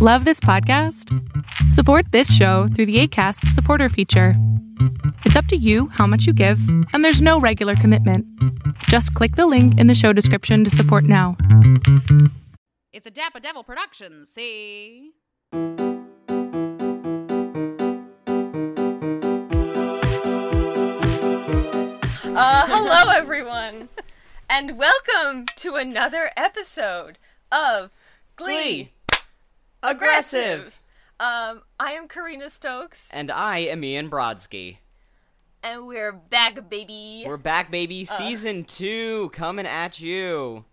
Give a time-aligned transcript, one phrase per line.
[0.00, 1.12] Love this podcast?
[1.72, 4.34] Support this show through the ACAST supporter feature.
[5.24, 6.60] It's up to you how much you give,
[6.92, 8.24] and there's no regular commitment.
[8.84, 11.36] Just click the link in the show description to support now.
[12.92, 15.14] It's a Dapper Devil production, see?
[22.36, 23.88] Uh, hello, everyone,
[24.48, 27.18] and welcome to another episode
[27.50, 27.90] of
[28.36, 28.92] Glee.
[29.82, 30.80] Aggressive.
[31.20, 34.78] Um, I am Karina Stokes, And I am Ian Brodsky.
[35.62, 37.24] and we're back, baby.
[37.26, 37.70] We're back, Uh.
[37.70, 38.04] baby.
[38.04, 40.64] Season two coming at you.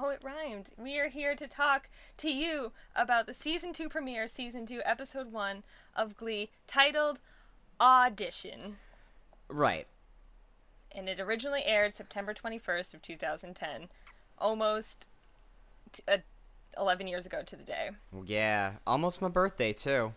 [0.00, 0.70] oh, it rhymed.
[0.76, 5.32] We are here to talk to you about the season two premiere, season two, episode
[5.32, 5.64] one
[5.96, 7.20] of Glee, titled
[7.80, 8.78] Audition.
[9.48, 9.86] Right.
[10.92, 13.88] and it originally aired September 21st of 2010,
[14.38, 15.06] almost
[15.92, 16.18] t- uh,
[16.78, 17.90] 11 years ago to the day.
[18.24, 18.72] Yeah.
[18.86, 20.12] Almost my birthday, too.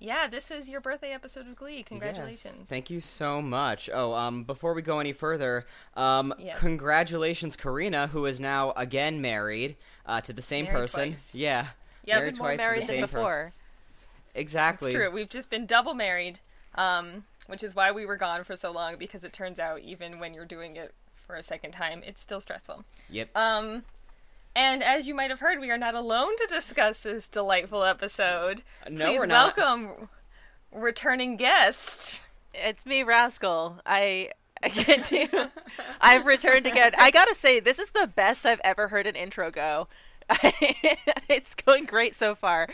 [0.00, 1.82] Yeah, this was your birthday episode of Glee.
[1.82, 2.56] Congratulations.
[2.60, 3.88] Yes, Thank you so much.
[3.92, 5.64] Oh, um, before we go any further,
[5.96, 6.58] um, Yes.
[6.58, 11.08] congratulations, Karina, who is now again married uh, to the same Married person.
[11.12, 11.34] twice.
[11.34, 11.68] Yeah.
[12.04, 13.26] Yeah, married been more twice to married the than same before.
[13.26, 13.52] person.
[14.34, 14.90] Exactly.
[14.90, 15.10] It's true.
[15.10, 16.40] We've just been double married,
[16.74, 20.18] um, which is why we were gone for so long because it turns out even
[20.18, 20.92] when you're doing it
[21.26, 22.84] for a second time, it's still stressful.
[23.10, 23.34] Yep.
[23.36, 23.84] Um,
[24.56, 28.62] and as you might have heard, we are not alone to discuss this delightful episode.
[28.88, 29.56] No, Please we're not.
[29.56, 30.08] welcome
[30.72, 32.26] returning guest.
[32.52, 33.80] It's me, Rascal.
[33.84, 34.30] I
[34.62, 35.28] I can't do.
[36.00, 36.92] I've returned again.
[36.96, 39.88] I gotta say, this is the best I've ever heard an intro go.
[41.28, 42.68] it's going great so far.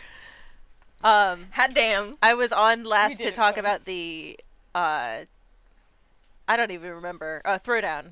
[1.03, 2.13] Um, Hot damn.
[2.21, 4.39] I was on last to talk about the.
[4.73, 5.25] Uh,
[6.47, 7.41] I don't even remember.
[7.43, 8.11] Uh, throwdown.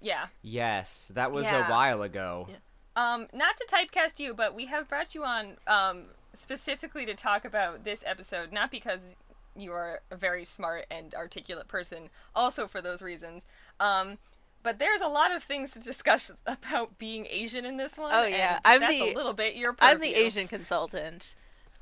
[0.00, 0.26] Yeah.
[0.42, 1.66] yes, that was Yeah.
[1.66, 2.48] a while ago.
[2.94, 7.44] Um, not to typecast you, but we have brought you on um, specifically to talk
[7.44, 9.16] about this episode, not because
[9.54, 13.44] you are a very smart and articulate person, also for those reasons.
[13.80, 14.18] Um,
[14.62, 18.12] but there's a lot of things to discuss about being Asian in this one.
[18.14, 18.56] Oh, yeah.
[18.56, 20.14] and I'm that's the- a little bit your I'm the.
[20.14, 21.34] Asian consultant.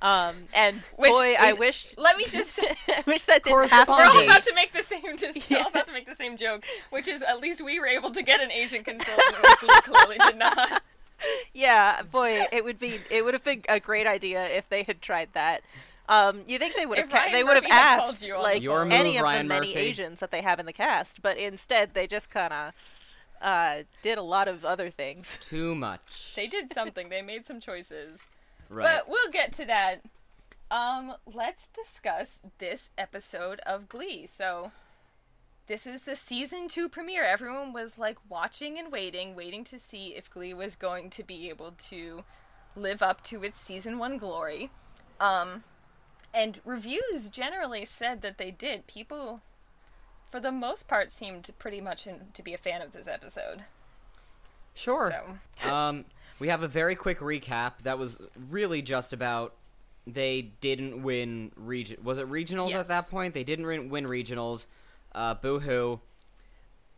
[0.04, 1.94] Um, and Which boy, I wish.
[1.96, 3.94] Let me just I wish that didn't happen.
[3.94, 5.00] we're all about to make the same.
[5.02, 8.10] We're all about to make the same joke, which is at least we were able
[8.10, 9.36] to get an Asian consultant.
[9.42, 10.82] which we clearly did not.
[11.54, 15.00] Yeah, boy, it would be it would have been a great idea if they had
[15.00, 15.62] tried that.
[16.06, 18.28] Um, you think they would have ca- Ryan they would have Murphy had called asked
[18.28, 18.92] you like the Your phone.
[18.92, 19.78] any of Ryan the many Murphy.
[19.80, 22.72] Asians that they have in the cast, but instead they just kind of
[23.40, 25.34] uh, did a lot of other things.
[25.40, 26.34] Too much.
[26.36, 27.08] They did something.
[27.08, 28.26] They made some choices.
[28.68, 28.84] Right.
[28.84, 30.02] But we'll get to that.
[30.70, 34.26] Um, let's discuss this episode of Glee.
[34.26, 34.72] So,
[35.66, 37.24] this is the season two premiere.
[37.24, 41.48] Everyone was like watching and waiting, waiting to see if Glee was going to be
[41.48, 42.24] able to
[42.76, 44.70] live up to its season one glory.
[45.20, 45.64] Um,
[46.32, 48.86] and reviews generally said that they did.
[48.86, 49.42] People,
[50.28, 53.64] for the most part, seemed pretty much in, to be a fan of this episode.
[54.74, 55.14] Sure.
[55.62, 56.04] So, um,
[56.40, 59.54] we have a very quick recap that was really just about
[60.06, 61.98] they didn't win region.
[62.02, 62.80] Was it regionals Yes.
[62.80, 63.32] at that point?
[63.34, 64.66] They didn't win, win regionals.
[65.14, 66.00] Uh, boo hoo.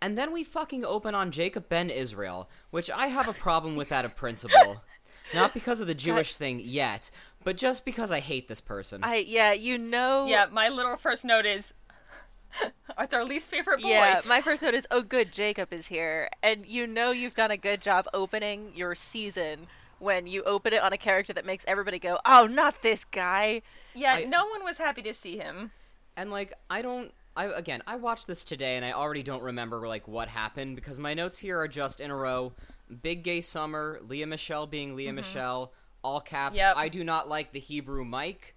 [0.03, 3.89] And then we fucking open on Jacob Ben Israel, which I have a problem with
[3.91, 4.83] that of principle.
[5.35, 7.11] Not because of the Jewish thing yet,
[7.45, 9.03] but just because I hate this person.
[9.03, 10.27] I yeah, you know.
[10.27, 11.75] yeah, my little first note is.
[12.99, 13.89] It's our least favorite boy.
[13.89, 16.31] Yeah, my first note is, oh, good, Jacob is here.
[16.43, 19.67] And you know you've done a good job opening your season
[19.99, 23.61] when you open it on a character that makes everybody go, oh, not this guy.
[23.95, 25.73] Yeah, I- no one was happy to see him.
[26.17, 29.87] And like I don't I again, I watched this today and I already don't remember
[29.87, 32.55] like what happened because my notes here are just in a row.
[33.03, 35.17] Big gay summer, Lea Michele being Lea mm-hmm.
[35.17, 35.73] Michele,
[36.03, 36.57] all caps.
[36.57, 36.77] Yep.
[36.77, 38.56] I do not like the Hebrew Mike.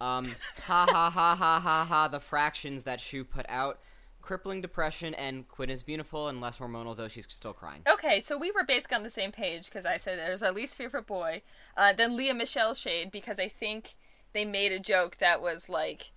[0.00, 3.78] Um ha ha ha ha ha ha the fractions that Schue put out.
[4.22, 7.82] Crippling depression and Quinn is beautiful and less hormonal though she's still crying.
[7.88, 10.76] Okay, so we were basically on the same page because I said there's our least
[10.76, 11.42] favorite boy.
[11.76, 13.96] Uh, then Lea Michele shade because I think
[14.32, 16.12] they made a joke that was like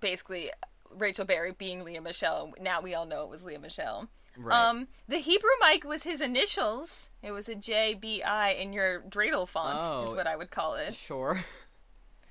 [0.00, 0.50] basically
[0.90, 2.52] Rachel Berry being Lea Michele.
[2.60, 4.08] Now we all know it was Lea Michele.
[4.38, 4.68] Right.
[4.68, 7.10] Um, the Hebrew Mike was his initials.
[7.22, 10.14] It was a J B I in your dreidel font, is Oh.
[10.14, 10.94] what I would call it.
[10.94, 11.44] Sure.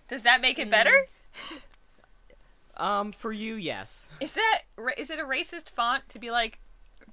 [0.08, 1.06] Does that make it better?
[2.78, 4.10] Um for you, yes.
[4.20, 6.60] Is that ra- is it a racist font to be like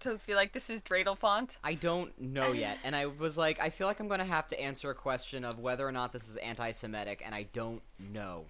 [0.00, 1.58] to be like this is dreidel font?
[1.62, 4.60] I don't know yet, and I was like, I feel like I'm gonna have to
[4.60, 8.46] answer a question of whether or not this is anti-Semitic, and I don't know.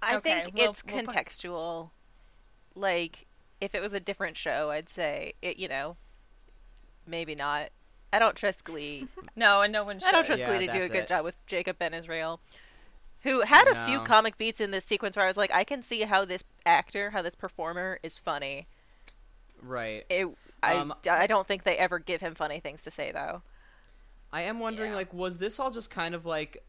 [0.00, 1.90] I Okay, think we'll- it's we'll put- contextual.
[2.74, 3.26] Like,
[3.60, 5.58] if it was a different show, I'd say it.
[5.58, 5.96] You know,
[7.06, 7.68] maybe not.
[8.12, 9.08] I don't trust Glee.
[9.38, 10.08] No, and no one should.
[10.08, 11.08] I don't trust Yeah, Glee to do a good it.
[11.08, 12.40] job with Jacob Ben Israel,
[13.26, 15.82] who had a few comic beats in this sequence where I was like, I can
[15.82, 18.66] see how this actor, how this performer is funny.
[19.60, 20.04] Right.
[20.08, 20.28] It,
[20.62, 23.42] I, Um, I don't think they ever give him funny things to say though.
[24.32, 24.96] I am wondering, Yeah.
[24.96, 26.62] like, was this all just kind of like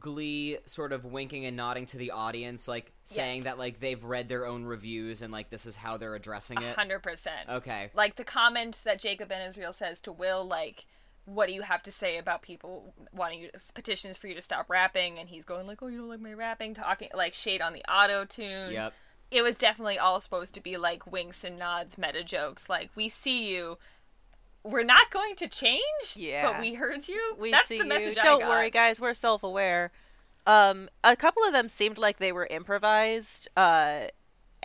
[0.00, 3.44] Glee sort of winking and nodding to the audience, like saying Yes.
[3.44, 6.74] that like they've read their own reviews and like this is how they're addressing it?
[6.76, 7.48] hundred percent.
[7.48, 7.90] Okay.
[7.94, 10.86] Like the comment that Jacob Ben Israel says to Will, like,
[11.26, 14.70] "What do you have to say about people wanting you petitions for you to stop
[14.70, 17.74] rapping?" And he's going like, "Oh, you don't like my rapping?" Talking like shade on
[17.74, 18.72] the auto tune.
[18.72, 18.94] Yep.
[19.30, 22.68] It was definitely all supposed to be like winks and nods, meta jokes.
[22.70, 23.76] Like, we see you.
[24.62, 26.14] We're not going to change.
[26.14, 26.50] Yeah.
[26.50, 27.36] But we heard you.
[27.38, 28.22] We That's see the message you.
[28.22, 29.00] I Don't worry, guys.
[29.00, 29.90] We're self-aware.
[30.46, 33.48] Um, a couple of them seemed like they were improvised.
[33.56, 34.06] Uh,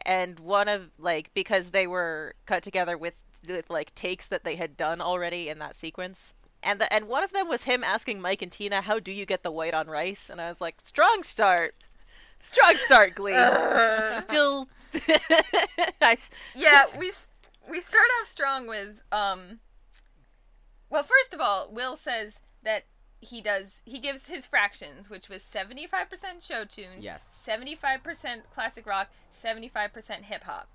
[0.06, 3.14] and one of like because they were cut together with
[3.48, 6.34] with like takes that they had done already in that sequence.
[6.64, 9.26] And the, and one of them was him asking Mike and Tina, "How do you
[9.26, 11.74] get the white on rice?" And I was like, "Strong start,
[12.42, 13.34] strong start, Glee."
[14.24, 14.68] Still,
[16.02, 17.12] I, s- yeah, we
[17.70, 19.60] we start off strong with um.
[20.90, 22.84] Well, first of all, Will says that
[23.22, 27.24] he does he gives his fractions, which was seventy five percent show tunes, Yes.
[27.24, 30.68] seventy five percent classic rock, seventy five percent hip hop.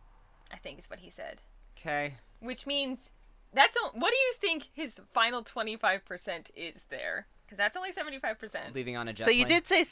[0.52, 1.42] I think is what he said,
[1.78, 2.14] Okay.
[2.40, 3.10] which means
[3.52, 7.26] that's o- what do you think his final twenty five percent is there?
[7.44, 8.74] Because that's only seventy five percent.
[8.74, 9.24] Leaving on a jet.
[9.24, 9.84] so you did say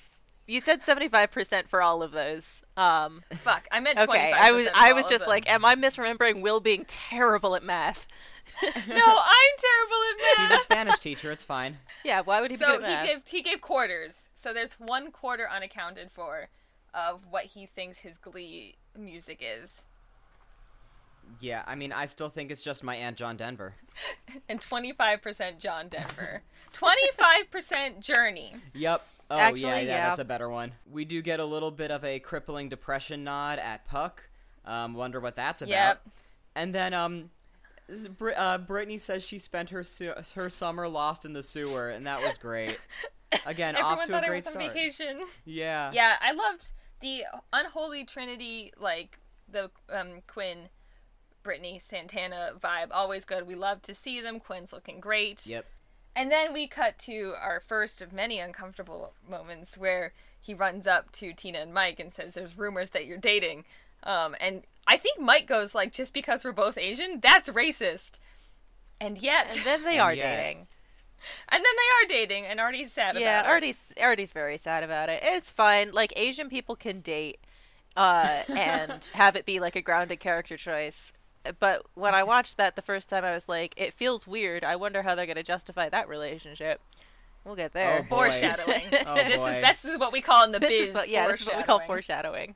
[0.46, 2.62] you said seventy-five percent for all of those.
[2.76, 4.32] Um, Fuck, I meant twenty Okay.
[4.32, 8.06] I was I was just like, am I misremembering Will being terrible at math?
[8.62, 10.50] no, I'm terrible at math.
[10.50, 11.32] He's a Spanish teacher.
[11.32, 11.78] It's fine.
[12.04, 13.06] Yeah, why would he be So good at he math?
[13.06, 14.28] gave he gave quarters.
[14.34, 16.48] So there's one quarter unaccounted for
[16.92, 19.82] of what he thinks his Glee music is,
[21.40, 21.62] Yeah.
[21.66, 23.74] I mean, I still think it's just my aunt John Denver.
[24.48, 26.42] and 25% John Denver,
[26.72, 28.54] 25% Journey.
[28.74, 29.06] Yep.
[29.30, 30.06] Oh Actually, yeah, yeah, yeah.
[30.06, 30.72] that's a better one.
[30.90, 34.24] We do get a little bit of a crippling depression nod at Puck.
[34.66, 35.70] Um, wonder what that's about.
[35.70, 36.02] Yep.
[36.54, 37.30] And then um,
[37.88, 41.88] s- Br- uh, Brittany says she spent her su- her summer lost in the sewer,
[41.90, 42.78] and that was great.
[43.46, 44.72] Again, Everyone off to thought a I great was on start.
[44.74, 45.20] vacation.
[45.46, 45.90] Yeah.
[45.92, 49.18] Yeah, I loved the unholy trinity, like
[49.50, 50.68] the um, Quinn,
[51.44, 52.88] Brittany, Santana vibe.
[52.90, 53.46] Always good.
[53.46, 54.40] We love to see them.
[54.40, 55.46] Quinn's looking great.
[55.46, 55.64] Yep.
[56.16, 61.12] And then we cut to our first of many uncomfortable moments where he runs up
[61.12, 63.64] to Tina and Mike and says, "There's rumors that you're dating."
[64.02, 68.18] Um, and I think Mike goes like, "Just because we're both Asian, that's racist."
[69.00, 70.66] And yet, and then they are yet- dating.
[71.48, 73.48] and then they are dating, and Artie's sad Yeah, about it.
[73.50, 75.20] Artie's Artie's very sad about it.
[75.22, 75.92] It's fine.
[75.92, 77.40] Like Asian people can date,
[77.96, 81.12] uh, and have it be like a grounded character choice.
[81.60, 84.64] But when I watched that the first time, I was like, it feels weird.
[84.64, 86.80] I wonder how they're gonna justify that relationship.
[87.44, 87.98] We'll get there.
[87.98, 88.16] Oh, boy.
[88.30, 88.82] Foreshadowing.
[89.06, 89.48] Oh, this boy.
[89.56, 91.46] is this is what we call in the this biz is what, yeah, this is
[91.46, 92.54] what we call foreshadowing.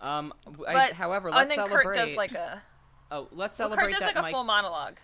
[0.00, 0.30] foreshadowing.
[0.30, 0.32] Um.
[0.44, 1.82] w- I- But however, let's then celebrate.
[1.84, 2.62] Kurt does like a
[3.10, 4.32] oh, let's well, celebrate Kurt does that like a Mike.
[4.32, 4.96] full monologue.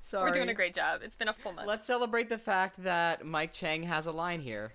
[0.00, 0.28] Sorry.
[0.30, 1.00] We're doing a great job.
[1.04, 1.66] It's been a full month.
[1.66, 4.72] Let's celebrate the fact that Mike Chang has a line here.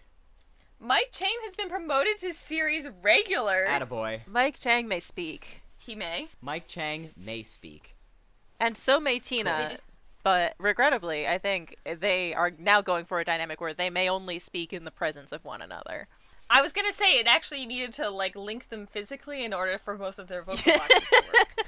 [0.80, 3.66] Mike Chang has been promoted to series regular.
[3.70, 4.22] Attaboy.
[4.28, 6.28] Mike Chang may speak, He may.
[6.42, 7.96] Mike Chang may speak.
[8.60, 9.64] and so may Tina.
[9.64, 9.88] They just-
[10.24, 14.38] But regrettably, I think they are now going for a dynamic where they may only
[14.38, 16.08] speak in the presence of one another.
[16.50, 19.96] I was gonna say it actually needed to like link them physically in order for
[19.96, 21.66] both of their vocal boxes to work.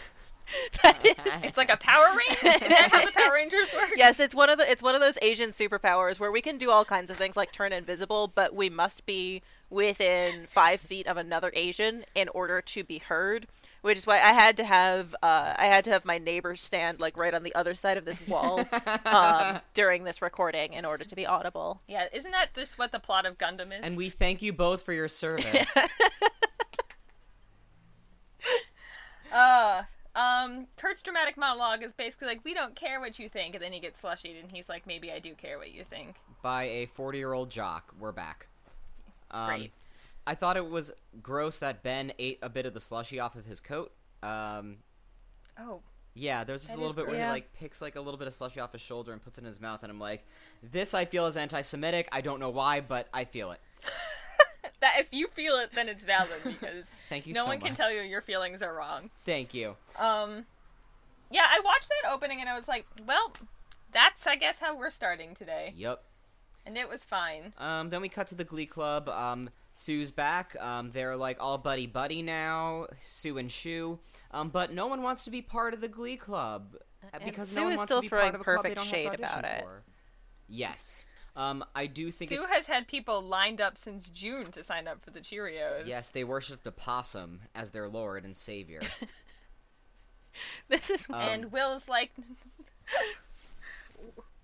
[1.43, 2.63] It's like a Power Ranger.
[2.65, 3.89] Is that how the Power Rangers work?
[3.95, 6.69] yes, it's one of the it's one of those Asian superpowers where we can do
[6.69, 11.17] all kinds of things like turn invisible, but we must be within five feet of
[11.17, 13.47] another Asian in order to be heard.
[13.83, 16.99] Which is why I had to have uh, I had to have my neighbor stand
[16.99, 18.65] like right on the other side of this wall
[19.05, 21.81] um, during this recording in order to be audible.
[21.87, 23.85] Yeah, isn't that just what the plot of Gundam is?
[23.85, 25.75] And we thank you both for your service.
[29.31, 29.81] Uh,
[30.15, 33.73] um, Kurt's dramatic monologue is basically like, "We don't care what you think," and then
[33.73, 36.85] he gets slushied, and he's like, "Maybe I do care what you think." by a
[36.85, 37.95] 40 year old jock.
[37.99, 38.47] We're back.
[39.31, 39.71] Um, Great.
[40.25, 43.45] I thought it was gross that Ben ate a bit of the slushy off of
[43.45, 43.91] his coat.
[44.21, 44.77] Um,
[45.59, 45.81] Oh,
[46.15, 48.59] yeah, there's a little bit where he like picks like a little bit of slushy
[48.59, 50.25] off his shoulder and puts it in his mouth, and I'm like,
[50.63, 52.07] this I feel is anti-Semitic.
[52.11, 53.59] I don't know why, but I feel it.
[54.79, 57.73] that if you feel it, then it's valid because Thank you no so one can
[57.73, 59.09] tell you your feelings are wrong.
[59.25, 59.75] Thank you.
[59.97, 60.45] Um,
[61.31, 63.33] yeah, I watched that opening and I was like, well,
[63.91, 66.03] that's I guess how we're starting today, Yep.
[66.65, 67.53] and it was fine.
[67.57, 69.07] Um, then we cut to the Glee Club.
[69.09, 70.55] Um, Sue's back.
[70.61, 73.99] Um, they're like all buddy buddy now, Sue and Schue.
[74.31, 76.75] Um, but no one wants to be part of the Glee Club.
[77.11, 78.75] And because Sue no one wants still to be part of a club they perfect
[78.75, 79.63] don't have to shade audition about it.
[79.63, 79.83] for.
[80.47, 81.05] Yes.
[81.35, 84.87] Um, I do think Sue it's has had people lined up since June to sign
[84.87, 85.87] up for the Cheerios.
[85.87, 86.11] yes.
[86.11, 88.81] They worshipped a possum as their lord and savior.
[90.67, 92.09] This is Um, And Will's like,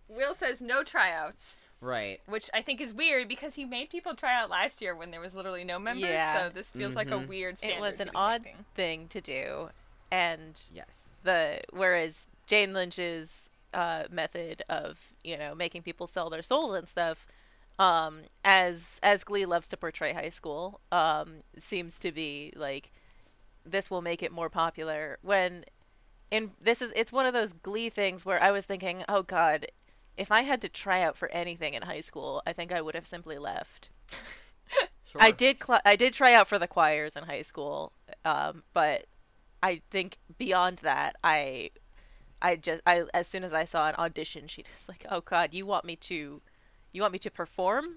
[0.08, 2.20] Will says no tryouts, right.
[2.28, 5.22] which I think is weird because he made people try out last year when there
[5.22, 6.10] was literally no members.
[6.10, 6.44] Yeah.
[6.48, 7.28] So this feels like a Mhm.
[7.28, 7.78] weird standard.
[7.78, 8.66] it was an odd keeping.
[8.76, 9.70] thing to do,
[10.12, 11.16] and Yes.
[11.24, 16.88] the whereas Jane Lynch's uh, method of you know making people sell their soul and
[16.90, 17.28] stuff,
[17.78, 22.92] um, as as Glee loves to portray high school, um, seems to be like
[23.66, 25.20] this will make it more popular.
[25.22, 25.66] When
[26.32, 29.68] in this is it's one of those Glee things where I was thinking, oh God,
[30.20, 32.96] if I had to try out for anything in high school, I think I would
[32.96, 33.90] have simply left.
[35.06, 35.24] Sure.
[35.24, 37.94] I did cl- I did try out for the choirs in high school,
[38.26, 39.08] um, but
[39.64, 41.72] I think beyond that, I
[42.44, 45.52] I just I as soon as I saw an audition she was like, oh god,
[45.52, 46.40] you want me to
[46.92, 47.96] you want me to perform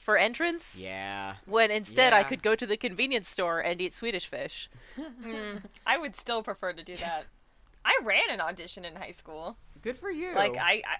[0.00, 0.76] for entrance?
[0.78, 1.34] Yeah.
[1.44, 4.70] When instead I could go to the convenience store and eat Swedish fish.
[5.86, 7.26] I would still prefer to do that.
[7.84, 9.58] I ran an audition in high school.
[9.82, 10.34] Good for you.
[10.34, 10.96] Like I, I,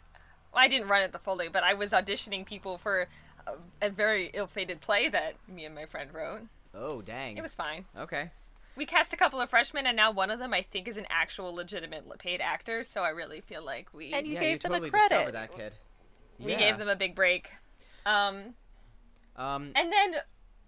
[0.53, 3.09] well, I didn't run it the full day, but I was auditioning people for
[3.47, 3.53] a,
[3.87, 6.43] a very ill-fated play that me and my friend wrote.
[6.75, 7.37] Oh dang.
[7.37, 7.85] It was fine.
[7.97, 8.31] okay.
[8.77, 11.07] We cast a couple of freshmen, and now one of them I think is an
[11.09, 12.85] actual legitimate paid actor.
[12.85, 15.09] So I really feel like we And you yeah, gave you them totally a credit.
[15.09, 15.73] discovered that kid.
[16.39, 16.59] we Yeah.
[16.59, 17.51] gave them a big break.
[18.05, 18.55] Um,
[19.37, 19.73] Um.
[19.75, 20.17] and then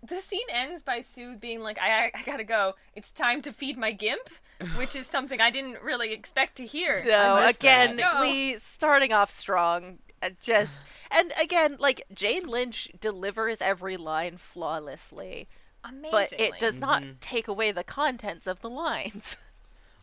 [0.03, 2.77] the scene ends by Sue being like, I, I, I gotta go.
[2.95, 4.31] It's time to feed my gimp,"
[4.77, 7.05] which is something I didn't really expect to hear.
[7.07, 8.15] So missed again, that.
[8.15, 8.21] No.
[8.21, 15.49] Glee starting off strong, uh, just and again, like Jane Lynch delivers every line flawlessly.
[15.85, 16.11] Amazingly.
[16.11, 17.21] but it does not Mhm.
[17.21, 19.37] take away the contents of the lines.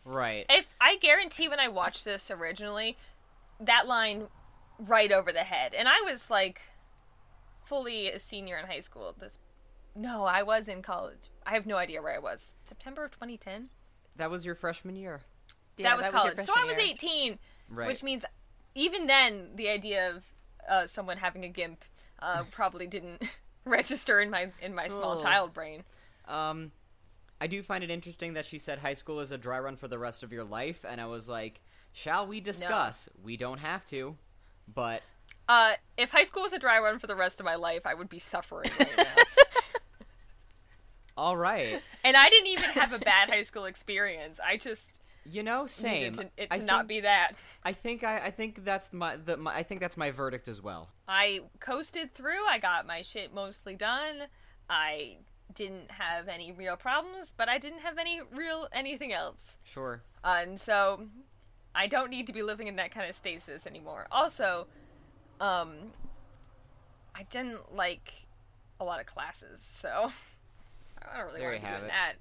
[0.06, 0.46] Right.
[0.48, 2.96] If I guarantee when I watched this originally,
[3.60, 4.28] that line
[4.78, 6.62] right over the head, and I was like
[7.64, 9.38] fully a senior in high school at this.
[9.94, 11.28] No, I was in college.
[11.44, 12.54] I have no idea where I was.
[12.64, 13.68] September of 2010.
[14.16, 15.20] That was your freshman year.
[15.76, 16.38] Yeah, that was your college.
[16.40, 16.86] so I was year.
[16.90, 17.86] 18, Right.
[17.88, 18.24] which means
[18.74, 20.22] even then the idea of
[20.68, 21.84] uh, someone having a gimp
[22.20, 23.22] uh, probably didn't
[23.64, 25.22] register in my in my small Oh.
[25.22, 25.84] child brain.
[26.26, 26.72] Um,
[27.40, 29.88] I do find it interesting that she said high school is a dry run for
[29.88, 31.60] the rest of your life, and I was like,
[31.92, 33.08] shall we discuss?
[33.22, 34.16] We don't have to,
[34.72, 35.02] but
[35.48, 37.92] Uh, if high school was a dry run for the rest of my life, I
[37.94, 39.04] would be suffering right now.
[41.16, 41.82] All right.
[42.04, 44.38] And I didn't even have a bad high school experience.
[44.44, 46.12] I just You know, same.
[46.12, 47.32] to, it to I not be that.
[47.64, 50.62] I think I, I think that's my, the, my I think that's my verdict as
[50.62, 50.88] well.
[51.08, 52.46] I coasted through.
[52.48, 54.24] I got my shit mostly done.
[54.70, 55.16] I
[55.52, 59.58] didn't have any real problems, but I didn't have any real anything else.
[59.64, 60.02] Sure.
[60.22, 61.06] Uh, and so
[61.74, 64.06] I don't need to be living in that kind of stasis anymore.
[64.12, 64.66] Also,
[65.40, 65.92] um,
[67.14, 68.26] I didn't like
[68.80, 70.12] a lot of classes, so
[71.02, 71.88] I don't really There want to be doing it.
[71.88, 72.12] that.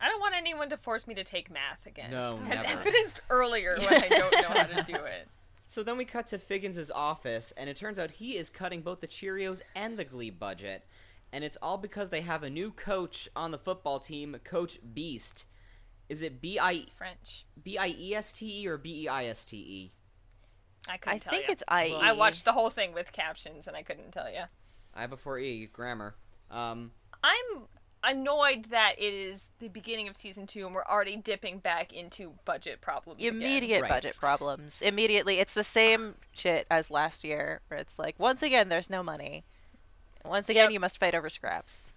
[0.00, 2.10] I don't want anyone to force me to take math again.
[2.10, 2.80] No, as never.
[2.80, 5.28] evidenced earlier when I don't know how to do it.
[5.66, 9.00] So then we cut to Figgins' office, and it turns out he is cutting both
[9.00, 10.86] the Cheerios and the Glee budget.
[11.32, 15.44] And it's all because they have a new coach on the football team, Coach Beiste.
[16.08, 17.46] Is it B I French.
[17.60, 19.92] B I E S T E or B E I S T E?
[20.88, 21.52] I couldn't I tell think ya.
[21.52, 21.90] it's I.
[22.00, 24.42] I watched the whole thing with captions and I couldn't tell you.
[24.94, 26.14] I before E, grammar.
[26.48, 26.92] Um,
[27.22, 27.62] I'm
[28.04, 32.34] annoyed that it is the beginning of season two and we're already dipping back into
[32.44, 33.18] budget problems.
[33.20, 33.34] again.
[33.34, 33.88] immediate Right.
[33.88, 34.80] budget problems.
[34.80, 39.02] Immediately, it's the same shit as last year, where it's like once again there's no
[39.02, 39.44] money.
[40.24, 40.70] Once again, Yep.
[40.72, 41.92] you must fight over scraps.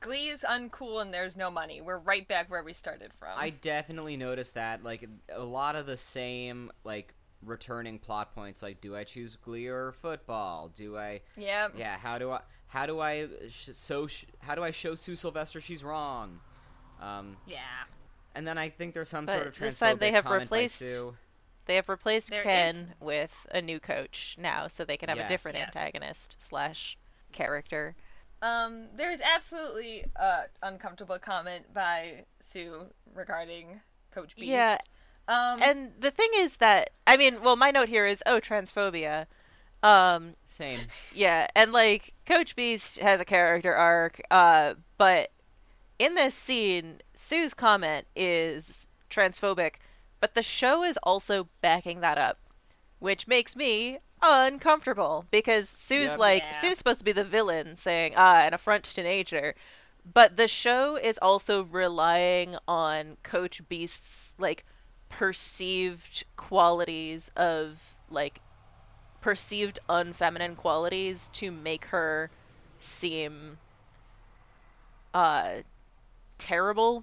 [0.00, 1.80] Glee is uncool and there's no money.
[1.80, 3.30] We're right back where we started from.
[3.38, 8.62] I definitely noticed that, like, a lot of the same, like, returning plot points.
[8.62, 10.68] Like, do I choose Glee or football?
[10.68, 11.68] Do I, yeah.
[11.74, 11.96] yeah?
[11.96, 12.40] How do I,
[12.74, 16.40] how do I, sh- so, sh- how do I show Sue Sylvester she's wrong?
[17.00, 17.60] Um, Yeah.
[18.34, 20.56] and then I think there's some But sort of this time they have comment by
[20.56, 21.16] replaced- Sue.
[21.66, 25.18] They have replaced There Ken is- with a new coach now, so they can have
[25.18, 25.68] a different Yes.
[25.68, 26.98] antagonist slash
[27.32, 27.94] character.
[28.42, 34.46] Um, there is absolutely a uncomfortable comment by Sue regarding Coach Beiste.
[34.48, 34.78] Yeah,
[35.26, 39.26] Um, and the thing is that I mean, well, my note here is oh transphobia.
[39.84, 40.80] Um, Same.
[41.14, 45.30] Yeah, and like Coach Beiste has a character arc, uh, but
[45.98, 49.74] in this scene, Sue's comment is transphobic,
[50.20, 52.38] but the show is also backing that up,
[52.98, 56.18] which makes me uncomfortable because Sue's Yep.
[56.18, 56.60] like Yeah.
[56.60, 59.54] Sue's supposed to be the villain, saying ah an affront to nature,
[60.14, 64.64] but the show is also relying on Coach Beiste's like
[65.10, 68.40] perceived qualities of like
[69.24, 72.30] perceived unfeminine qualities to make her
[72.78, 73.56] seem
[75.14, 75.54] uh
[76.38, 77.02] terrible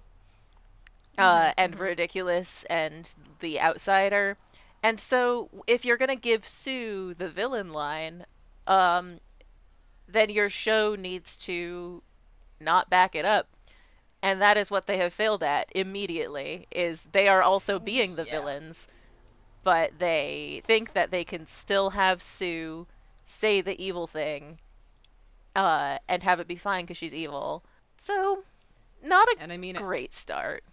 [1.18, 4.38] uh and ridiculous and the outsider.
[4.84, 8.26] And so if you're going to give Sue the villain line,
[8.68, 9.20] um
[10.08, 12.04] then your show needs to
[12.60, 13.48] not back it up
[14.22, 18.26] and that is what they have failed at immediately is they are also being the
[18.26, 18.32] yeah.
[18.40, 18.88] villains
[19.64, 22.88] but they think that they can still have sue
[23.26, 24.60] say the evil thing
[25.56, 27.64] uh, and have it be fine because she's evil
[28.00, 28.44] so
[29.04, 30.64] not a And I mean, great start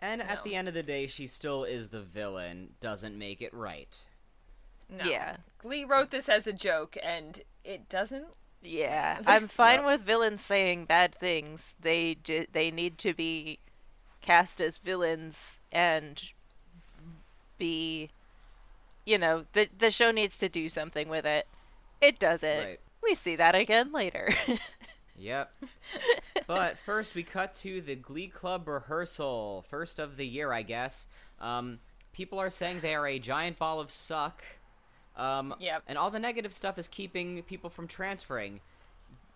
[0.00, 2.70] and at the end of the day, she still is the villain.
[2.80, 4.02] Doesn't make it right.
[4.90, 5.04] No.
[5.04, 5.36] Yeah.
[5.58, 8.36] Glee wrote this as a joke, and it doesn't.
[8.62, 9.86] yeah i'm fine Yep.
[9.86, 13.58] with villains saying bad things they ju- they need to be
[14.22, 16.20] cast as villains and
[17.62, 18.10] be
[19.04, 21.46] you know the the show needs to do something with it
[22.00, 22.80] it doesn't Right.
[23.02, 24.34] we see that again later
[25.18, 25.52] Yep.
[26.48, 31.06] but first, we cut to the Glee Club rehearsal, first of the year, I guess.
[31.40, 31.78] Um,
[32.12, 34.42] people are saying they are a giant ball of suck.
[35.16, 35.82] Um, Yep.
[35.86, 38.60] And all the negative stuff is keeping people from transferring.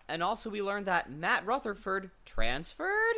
[0.09, 3.15] And also, we learned that Matt Rutherford transferred.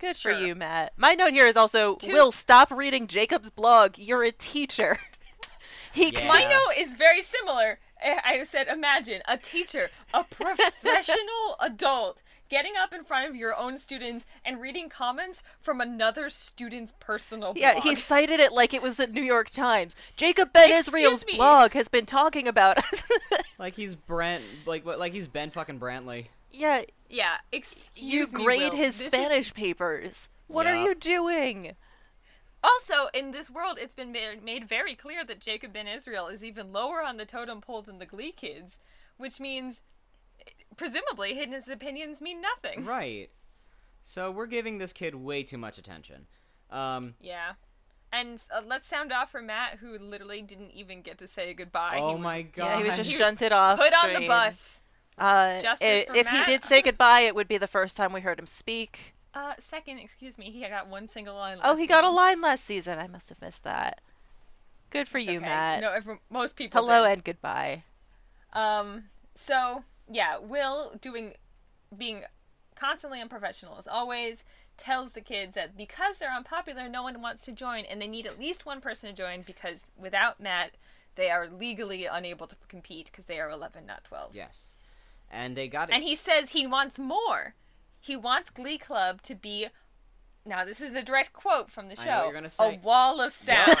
[0.00, 0.34] Good Sure.
[0.34, 4.24] for you matt my note here is also Two- will stop reading jacob's blog you're
[4.24, 4.98] a teacher
[5.92, 6.26] he Yeah.
[6.28, 7.78] My note is very similar.
[8.02, 10.24] Eh, I I said, imagine a teacher, a
[10.84, 16.30] professional adult, getting up in front of your own students and reading comments from another
[16.30, 19.94] student's personal Yeah, he cited it like it was the New York Times.
[20.16, 21.36] Jacob Ben Excuse Israel's me.
[21.36, 23.02] blog has been talking about us.
[23.58, 24.86] Like he's Brent, like?
[24.86, 26.28] Like he's Ben fucking Brantley.
[26.50, 28.44] Yeah, Yeah, you excuse me.
[28.44, 28.78] grade Will.
[28.78, 30.28] his This is- Spanish papers.
[30.46, 31.76] What are you doing?
[32.62, 36.72] Also, in this world, it's been made very clear that Jacob Ben Israel is even
[36.72, 38.80] lower on the totem pole than the Glee kids,
[39.16, 39.82] which means,
[40.76, 42.84] presumably, his opinions mean nothing.
[42.84, 43.30] Right.
[44.02, 46.26] So we're giving this kid way too much attention.
[46.70, 47.52] Um, Yeah.
[48.12, 51.98] And uh, let's sound off for Matt, who literally didn't even get to say goodbye.
[52.00, 52.64] oh he was my god.
[52.66, 53.78] Yeah, he was just He- shunted off.
[53.78, 54.80] put on the bus.
[55.18, 58.12] Uh, Justice i- for if he did say goodbye, it would be the first time
[58.12, 59.14] we heard him speak.
[59.34, 61.58] Uh, second, excuse me, he got one single line.
[61.62, 62.98] Oh, last he got a line last season.
[62.98, 64.00] I must have missed that.
[64.90, 65.46] Good for It's you, okay.
[65.46, 65.80] Matt.
[65.82, 66.80] No, every, most people.
[66.82, 67.12] Hello did.
[67.12, 67.84] and goodbye.
[68.52, 69.04] Um.
[69.36, 71.34] So yeah, Will doing,
[71.96, 72.24] being
[72.74, 74.44] constantly unprofessional as always,
[74.76, 78.26] tells the kids that because they're unpopular, no one wants to join, and they need
[78.26, 80.72] at least one person to join because without Matt,
[81.14, 84.34] they are legally unable to compete because they are eleven, not twelve.
[84.34, 84.76] Yes.
[85.30, 85.94] And they got it.
[85.94, 87.54] And he says he wants more.
[88.00, 89.68] He wants Glee Club to be.
[90.44, 92.10] Now this is the direct quote from the I show.
[92.10, 92.74] know what you're gonna say.
[92.74, 93.76] A wall of sound.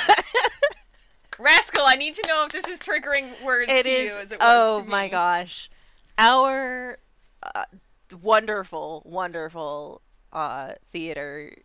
[1.38, 4.12] Rascal, I need to know if this is triggering words It to is.
[4.12, 5.70] you as it was oh to my gosh,
[6.18, 6.98] our
[7.42, 7.64] uh,
[8.20, 11.56] wonderful, wonderful uh, theater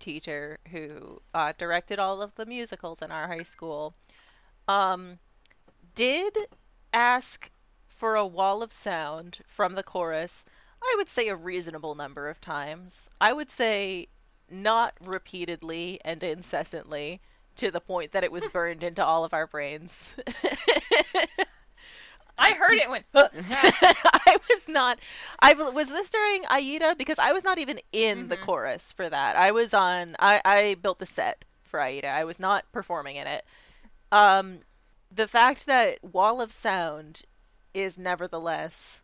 [0.00, 3.94] teacher who uh, directed all of the musicals in our high school,
[4.66, 5.18] um,
[5.94, 6.36] did
[6.92, 7.50] ask
[7.98, 10.44] for a wall of sound from the chorus.
[10.82, 13.10] I would say a reasonable number of times.
[13.20, 14.08] I would say
[14.50, 17.20] not repeatedly and incessantly
[17.56, 19.92] to the point that it was burned into all of our brains.
[22.38, 24.98] I heard it when I was not.
[25.40, 28.38] I was this during Aida because I was not even in the Mhm.
[28.38, 29.36] chorus for that.
[29.36, 30.14] I was on.
[30.18, 32.08] I I built the set for Aida.
[32.08, 33.44] I was not performing in it.
[34.12, 34.60] Um,
[35.12, 37.22] the fact that Wall of Sound
[37.78, 39.00] is nevertheless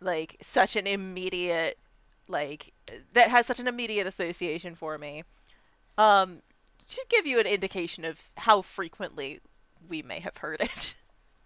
[0.00, 1.78] like such an immediate
[2.28, 2.72] like
[3.12, 5.24] that has such an immediate association for me.
[5.98, 6.40] Um,
[6.88, 9.40] should give you an indication of how frequently
[9.88, 10.94] we may have heard it.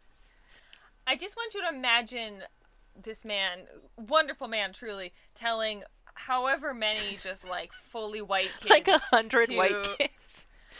[1.06, 2.42] I just want you to imagine
[3.02, 3.60] this man,
[3.96, 5.82] wonderful man, truly, telling
[6.14, 10.12] however many just like fully white kids, like a hundred white kids.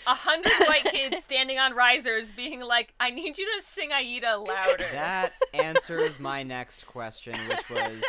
[0.06, 4.36] A hundred white kids standing on risers, being like, "I need you to sing Aida
[4.38, 8.04] louder." That answers my next question, which was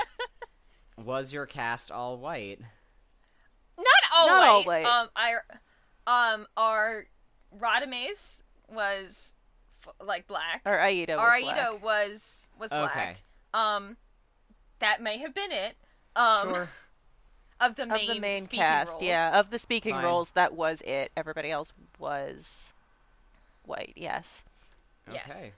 [0.98, 2.60] Was your cast all white?
[3.78, 4.84] Not all Not all white.
[4.84, 4.86] white.
[4.86, 5.34] Um, I,
[6.34, 7.06] um, our
[7.58, 9.34] Radames was
[9.86, 10.62] f- like black.
[10.66, 11.58] Or Aida was Our black.
[11.58, 12.92] Aida was was black.
[12.96, 13.16] Okay.
[13.54, 13.98] Um,
[14.80, 15.76] that may have been it.
[16.16, 16.70] Um, Sure.
[17.62, 19.02] Of the of main the main speaking cast, roles.
[19.02, 20.04] yeah, of the speaking Fine.
[20.06, 21.12] roles, that was it.
[21.16, 22.74] Everybody else was
[23.66, 23.94] white.
[23.96, 24.44] Yes.
[25.12, 25.30] Yes.
[25.30, 25.52] Okay.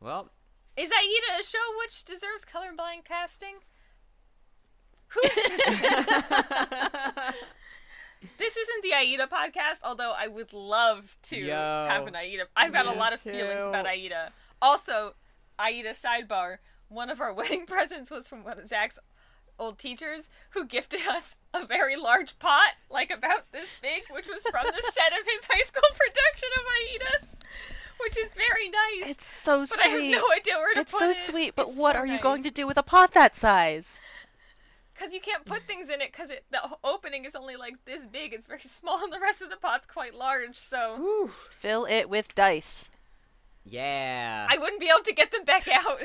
[0.00, 0.30] Well,
[0.76, 3.56] Is Aida a show which deserves colorblind casting?
[5.08, 5.80] Who's to say?
[8.38, 11.54] this isn't the Aida podcast, although I would love to Yo,
[11.88, 12.44] have an Aida.
[12.56, 14.32] I've got a me lot of feelings about Aida.
[14.62, 15.14] Also,
[15.58, 16.58] Aida sidebar.
[16.88, 18.98] One of our wedding presents was from one of Zach's
[19.60, 24.42] old teachers who gifted us a very large pot, like about this big, which was
[24.50, 27.26] from the set of his high school production of Aida,
[28.02, 29.10] which is very nice.
[29.16, 29.84] It's so but sweet.
[29.84, 31.10] I have no idea where to it's put so it.
[31.10, 33.12] It's so sweet, but It's what so are you going to do with a pot
[33.14, 34.00] that size?
[34.94, 38.04] Because you can't put things in it because it, the opening is only like this
[38.06, 38.32] big.
[38.34, 40.56] It's very small, and the rest of the pot's quite large.
[40.56, 42.88] So Fill it with dice.
[43.64, 44.46] Yeah.
[44.50, 46.00] I wouldn't be able to get them back out.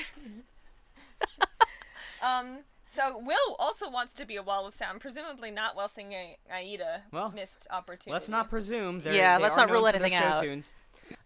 [2.22, 2.60] um.
[2.86, 7.04] So Will also wants to be a wall of sound, presumably not while singing Aida.
[7.12, 8.12] Well, missed opportunity.
[8.14, 9.02] Let's not presume.
[9.02, 10.44] They're, Yeah, they let's are not known rule for their anything show out.
[10.44, 10.72] Tunes.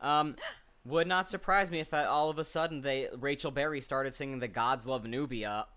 [0.01, 0.35] Um,
[0.85, 4.47] would not surprise me if all of a sudden they Rachel Berry started singing "The
[4.47, 5.67] Gods Love Nubia."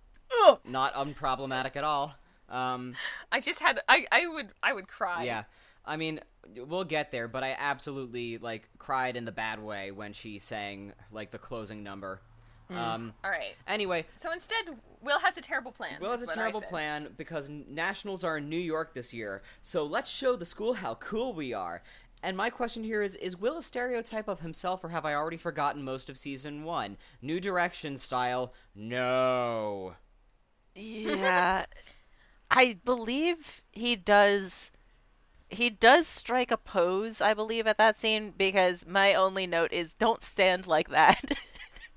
[0.65, 2.15] Not unproblematic at all.
[2.49, 2.95] Um,
[3.31, 3.81] I just had.
[3.89, 4.07] I.
[4.11, 4.49] I would.
[4.63, 5.25] I would cry.
[5.25, 5.45] yeah,
[5.85, 6.21] I mean,
[6.57, 10.93] we'll get there, but I absolutely like cried in the bad way when she sang
[11.11, 12.21] like the closing number.
[12.69, 12.77] Hmm.
[12.77, 13.55] Um, All right.
[13.67, 14.65] anyway, So instead,
[15.03, 15.99] Will has a terrible plan.
[16.01, 19.43] Will has a terrible plan because nationals are in New York this year.
[19.63, 21.83] So let's show the school how cool we are.
[22.23, 25.37] And my question here is Is Will a stereotype of himself, or have I already
[25.37, 26.97] forgotten most of season one?
[27.21, 28.55] New Direction style?
[28.75, 29.95] No.
[30.75, 31.67] Yeah.
[32.51, 34.71] I believe he does
[35.49, 39.95] he does strike a pose, I believe, at that scene because my only note is
[39.95, 41.23] don't stand like that.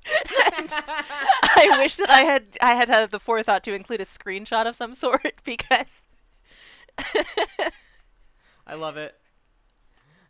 [0.58, 4.68] And I wish that I had I had had the forethought to include a screenshot
[4.68, 6.04] of some sort because
[8.68, 9.16] I love it.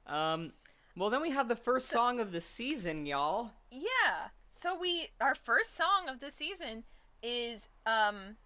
[0.08, 0.54] Um,
[0.96, 3.52] well, then we have the first song of the season, y'all.
[3.72, 4.30] Yeah.
[4.52, 6.84] So we our first song of the season
[7.22, 8.38] is um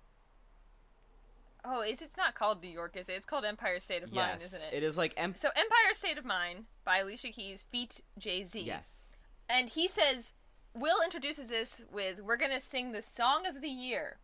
[1.65, 3.13] Oh, is it's not called New York, is it?
[3.13, 4.77] It's called Empire State of Mind, isn't it?
[4.77, 8.61] it is like em- So Empire State of Mind by Alicia Keys feat Jay-Z.
[8.61, 9.11] yes.
[9.49, 10.31] And he says
[10.73, 14.17] Will introduces this with we're going to sing the song of the year.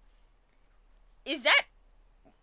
[1.25, 1.63] Is that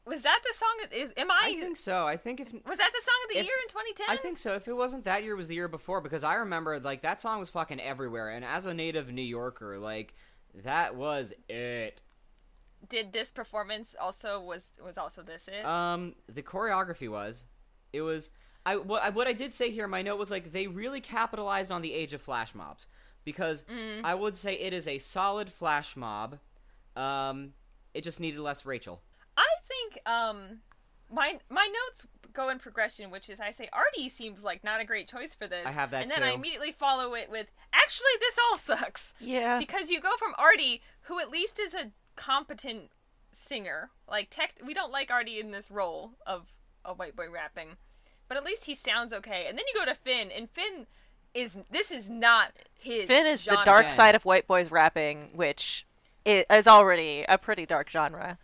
[0.05, 2.07] was that the song is am I, I think so.
[2.07, 4.07] I think if was that the song of the if- year in 2010?
[4.09, 4.55] I think so.
[4.55, 7.21] If it wasn't that year, it was the year before because I remember like that
[7.21, 8.29] song was fucking everywhere.
[8.31, 10.15] And as a native New Yorker, like
[10.65, 12.03] that was it.
[12.89, 15.65] did this performance also was was also this it?
[15.65, 17.45] Um, the choreography was,
[17.93, 18.31] it was.
[18.67, 21.73] I what I, what I did say here my note was like they really capitalized
[21.73, 22.87] on the age of flash mobs
[23.25, 23.65] because
[24.05, 26.39] I would say it is a solid flash mob.
[26.97, 27.55] Um,
[27.95, 29.03] it just needed less Rachel.
[29.37, 30.61] I think um
[31.11, 34.85] my my notes go in progression, which is I say Artie seems like not a
[34.85, 35.67] great choice for this.
[35.67, 39.15] I have that and then I immediately follow it with actually this all sucks.
[39.21, 39.59] Yeah.
[39.59, 42.91] Because you go from Artie, who at least is a competent
[43.33, 46.53] singer, like tech we don't like Artie in this role of
[46.85, 47.77] a white boy rapping.
[48.29, 49.45] But at least he sounds okay.
[49.47, 50.87] And then you go to Finn, and Finn
[51.35, 53.97] is this is not his Finn is the dark Again.
[53.97, 55.87] side of white boys rapping, which
[56.27, 58.39] i- is already a pretty dark genre.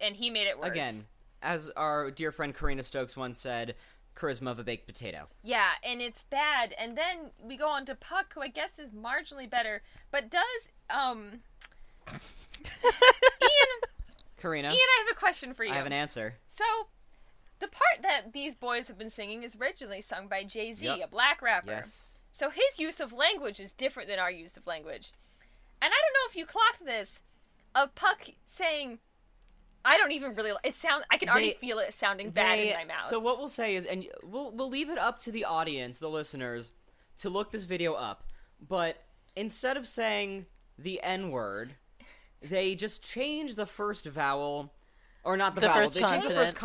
[0.00, 0.70] and he made it worse.
[0.70, 1.06] Again,
[1.42, 3.74] as our dear friend Karina Stokes once said,
[4.14, 5.28] charisma of a baked potato.
[5.42, 6.74] Yeah, and it's bad.
[6.78, 9.82] And then we go on to Puck, who I guess is marginally better,
[10.12, 11.40] but does um
[12.10, 13.80] Ian
[14.40, 15.72] Karina, Ian, I have a question for you.
[15.72, 16.34] I have an answer.
[16.46, 16.64] So
[17.60, 21.00] the part that these boys have been singing is originally sung by Jay Z, Yep.
[21.04, 21.70] a black rapper.
[21.70, 22.18] Yes.
[22.30, 25.12] So his use of language is different than our use of language.
[25.82, 27.22] And I don't know if you clocked this
[27.74, 28.98] of Puck saying
[29.84, 32.70] I don't even really it sound I can already They- feel it sounding bad They-
[32.70, 33.04] in my mouth.
[33.04, 36.08] So what we'll say is, and we'll we'll leave it up to the audience, the
[36.10, 36.70] listeners,
[37.18, 38.24] to look this video up.
[38.60, 39.04] But
[39.36, 41.76] instead of saying the N word,
[42.42, 44.72] they just change the first vowel,
[45.24, 45.82] or not the, The vowel.
[45.82, 46.58] first they change the first consonant.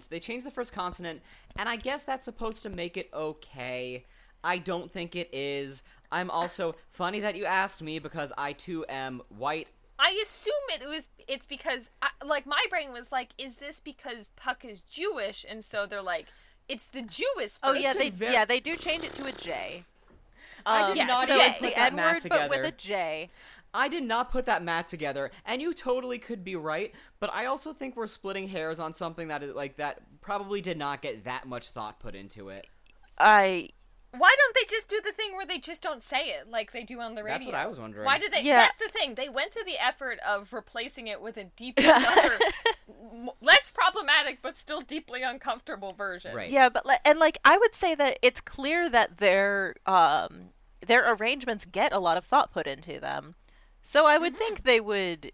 [0.00, 0.10] consonant.
[0.10, 1.22] They change the first consonant,
[1.56, 4.04] and I guess that's supposed to make it okay.
[4.44, 5.82] I don't think it is.
[6.10, 9.68] I'm also funny that you asked me because I too am white.
[9.98, 14.28] I assume it was it's because I, like my brain was like is this because
[14.36, 16.26] Puck is Jewish and so they're like
[16.68, 19.84] it's the Jewish Oh yeah, they ver- yeah they do change it to a J.
[20.66, 22.48] I did Um, Yeah, not so even put the that N math word, together.
[22.48, 23.30] but with a J.
[23.74, 26.92] I did not put that mat together, and you totally could be right.
[27.20, 30.76] But I also think we're splitting hairs on something that is like that probably did
[30.76, 32.66] not get that much thought put into it.
[33.18, 33.70] I
[34.16, 36.82] Why don't they just do the thing where they just don't say it like they
[36.82, 37.38] do on the radio?
[37.38, 38.04] That's what I was wondering.
[38.04, 38.42] Why did they?
[38.42, 38.56] Yeah.
[38.56, 39.14] That's the thing.
[39.14, 42.38] They went to the effort of replacing it with a deeper, other,
[43.12, 46.34] m- less problematic but still deeply uncomfortable version.
[46.34, 46.50] Right.
[46.50, 50.50] yeah, but li- and like I would say that it's clear that their um
[50.86, 53.34] their arrangements get a lot of thought put into them.
[53.92, 55.32] So I would think they would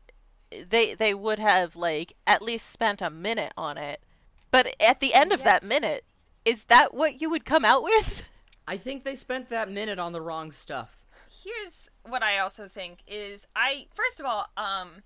[0.69, 4.03] they they would have like at least spent a minute on it
[4.51, 6.05] But at the end of that minute,
[6.45, 8.23] is that what you would come out with?
[8.67, 11.05] I think they spent that minute on the wrong stuff.
[11.31, 15.03] Here's what I also think is I first of all, um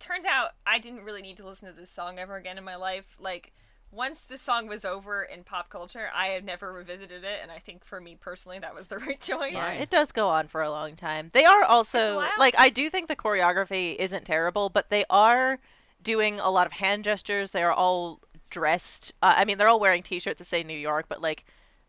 [0.00, 2.76] turns out I didn't really need to listen to this song ever again in my
[2.76, 3.16] life.
[3.20, 3.52] Like
[3.90, 7.58] once the song was over in pop culture, I had never revisited it, and I
[7.58, 9.52] think for me personally, that was the right choice.
[9.52, 9.72] Yeah.
[9.72, 11.30] It does go on for a long time.
[11.32, 15.58] They are also like I do think the choreography isn't terrible, but they are
[16.02, 17.50] doing a lot of hand gestures.
[17.50, 18.20] They are all
[18.50, 19.12] dressed.
[19.22, 21.44] Uh, I mean, they're all wearing T-shirts that say New York, but like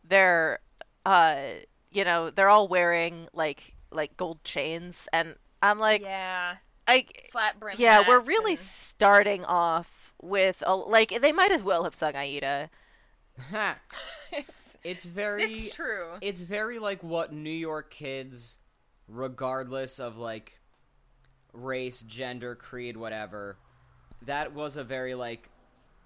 [0.07, 0.59] they're,
[1.05, 1.37] uh,
[1.91, 6.55] you know, they're all wearing like like gold chains, and I'm like, yeah,
[6.87, 7.75] I flat brim.
[7.77, 9.87] yeah, we're really and- starting off
[10.21, 12.69] with a like they might as well have sung Aida.
[14.31, 16.07] It's, it's very it's true.
[16.21, 18.59] it's very like what New York kids,
[19.07, 20.59] regardless of like
[21.53, 23.57] race, gender, creed, whatever,
[24.21, 25.49] that was a very like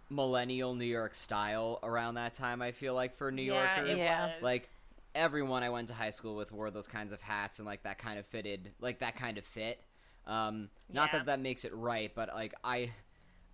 [0.10, 2.62] millennial New York style around that time.
[2.62, 4.26] I feel like for New yeah, Yorkers, it Yeah.
[4.28, 4.42] was.
[4.42, 4.70] like
[5.16, 7.98] everyone I went to high school with wore those kinds of hats and like that
[7.98, 9.84] kind of fitted, like that kind of fit.
[10.26, 11.20] Um, not Yeah.
[11.20, 12.92] that that makes it right, but like I,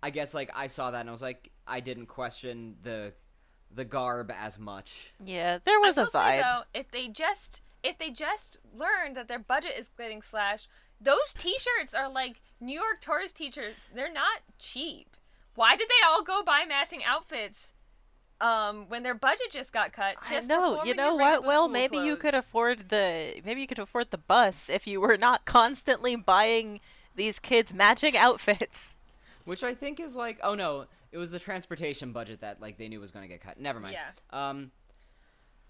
[0.02, 3.12] I guess like I saw that and I was like, I didn't question the,
[3.74, 5.12] the garb as much.
[5.24, 6.12] Yeah, there was I a will vibe.
[6.12, 10.68] say though, if they just if they just learned that their budget is getting slashed,
[11.00, 13.90] those T-shirts are like New York tourist T-shirts.
[13.94, 15.16] They're not cheap.
[15.54, 17.72] Why did they all go buy matching outfits?
[18.40, 20.82] Um, when their budget just got cut, just I know.
[20.84, 21.44] You know what?
[21.44, 25.00] Well, school maybe you could afford the maybe you could afford the bus if you
[25.00, 26.80] were not constantly buying
[27.16, 28.94] these kids matching outfits.
[29.50, 32.86] Which I think is like, oh no, it was the transportation budget that like they
[32.86, 33.58] knew was going to get cut.
[33.58, 33.96] Never mind.
[33.96, 34.48] Yeah.
[34.48, 34.70] Um,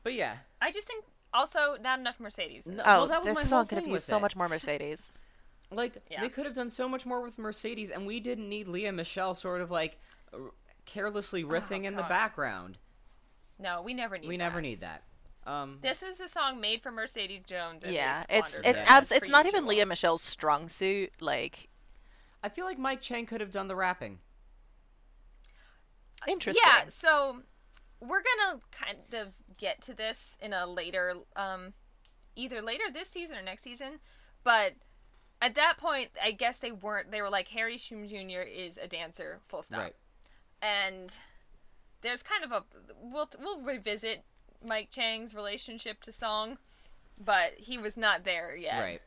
[0.03, 2.67] but yeah, I just think also not enough Mercedes.
[2.67, 4.19] No, Oh, well, that was this my song whole could have thing used with so
[4.19, 4.21] it.
[4.21, 5.13] much more Mercedes.
[5.71, 6.21] like Yeah.
[6.21, 9.35] they could have done so much more with Mercedes, and we didn't need Lea Michele
[9.35, 9.99] sort of like
[10.35, 10.51] r-
[10.85, 12.77] carelessly riffing in the Oh, background.
[13.59, 14.29] No, we never need.
[14.29, 14.45] we that.
[14.45, 15.05] never need that.
[15.47, 17.83] Um, This was a song made for Mercedes Jones.
[17.83, 19.65] And yeah, it's it's abs- it's per not even.
[19.65, 21.13] Lea Michele's strong suit.
[21.19, 21.70] Like
[22.43, 24.19] I feel like Mike Chang could have done the rapping.
[26.27, 26.63] interesting.
[26.65, 27.43] Yeah, so
[28.01, 31.75] we're gonna kind of get to this in a later, um,
[32.37, 34.01] either later this season or next season.
[34.43, 34.75] But
[35.43, 37.11] at that point, I guess they weren't.
[37.11, 38.41] They were like Harry Shum Jr.
[38.41, 39.81] is a dancer, full stop.
[39.81, 39.97] Right.
[40.63, 41.15] And
[42.03, 42.65] there's kind of a
[43.03, 44.25] we'll we'll revisit
[44.65, 46.59] Mike Chang's relationship to song,
[47.19, 48.81] but he was not there yet.
[48.81, 49.01] Right.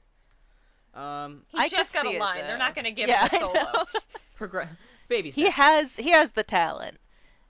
[0.93, 2.41] Um, He I just got see a it, line.
[2.47, 3.53] They're not going to give Yeah, him a I solo.
[3.73, 3.83] know.
[4.35, 4.69] progress.
[5.09, 6.97] Baby he has he has the talent.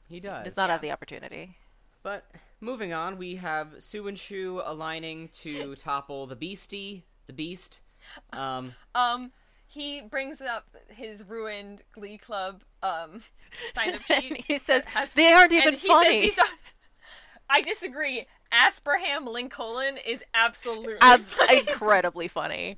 [0.09, 0.45] He does.
[0.45, 1.57] Does not have the opportunity.
[2.01, 2.25] But
[2.59, 7.81] moving on, we have Sue and Schue aligning to topple the Beastie, the Beast.
[8.31, 9.31] Um, Um,
[9.67, 13.21] he brings up his ruined Glee Club um
[13.73, 14.43] sign up sheet.
[14.47, 16.21] he says has- they aren't even and he funny.
[16.27, 16.45] Says these are,
[17.49, 18.27] I disagree.
[18.51, 21.59] Asperham Lincoln is absolutely Ab- funny.
[21.59, 22.77] incredibly funny.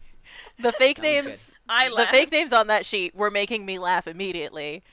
[0.59, 1.39] The fake names, good.
[1.69, 4.83] I the fake names on that sheet were making me laugh immediately.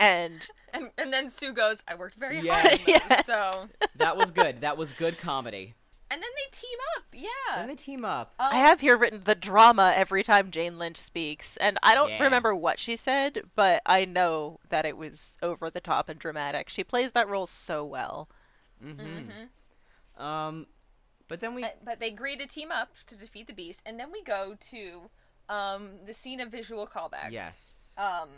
[0.00, 2.70] And and and then Sue goes, "I worked very hard." Yes.
[2.70, 3.26] on this," Yes.
[3.26, 4.60] So that was good.
[4.62, 5.74] That was good comedy.
[6.10, 7.04] and then they team up.
[7.12, 7.60] Yeah.
[7.60, 8.34] And they team up.
[8.38, 12.10] Um, I have here written the drama every time Jane Lynch speaks, and I don't
[12.10, 12.22] Yeah.
[12.22, 16.68] remember what she said, but I know that it was over the top and dramatic.
[16.68, 18.28] She plays that role so well.
[18.82, 20.22] Mm-hmm.
[20.22, 20.66] Um,
[21.28, 23.98] but then we But, but they agree to team up to defeat the beast, and
[23.98, 25.10] then we go to
[25.48, 27.30] um the scene of visual callbacks.
[27.30, 27.92] yes.
[27.98, 28.28] um,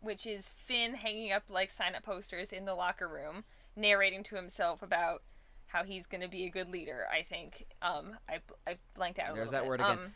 [0.00, 3.44] which is Finn hanging up like sign up posters in the locker room,
[3.76, 5.22] narrating to himself about
[5.68, 7.06] how he's going to be a good leader.
[7.12, 7.66] I think.
[7.82, 9.32] Um, I I blanked out.
[9.32, 9.68] A There's that bit.
[9.68, 9.98] word again.
[9.98, 10.12] Um,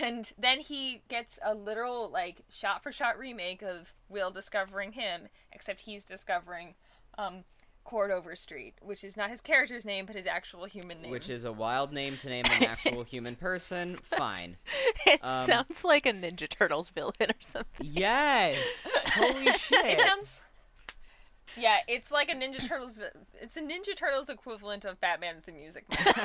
[0.00, 5.22] and then he gets a literal like shot for shot remake of Will discovering him,
[5.52, 6.74] except he's discovering
[7.18, 7.44] um,
[7.84, 11.10] Cord Street, which is not his character's name, but his actual human name.
[11.10, 13.96] Which is a wild name to name an actual human person.
[14.02, 14.56] Fine.
[15.06, 17.86] It Um, sounds like a Ninja Turtles villain or something.
[17.86, 18.86] Yes.
[19.06, 19.98] Holy shit.
[19.98, 20.40] It sounds.
[21.56, 22.92] Yeah, it's like a Ninja Turtles.
[23.40, 26.22] It's a Ninja Turtles equivalent of Batman's the Music Monster.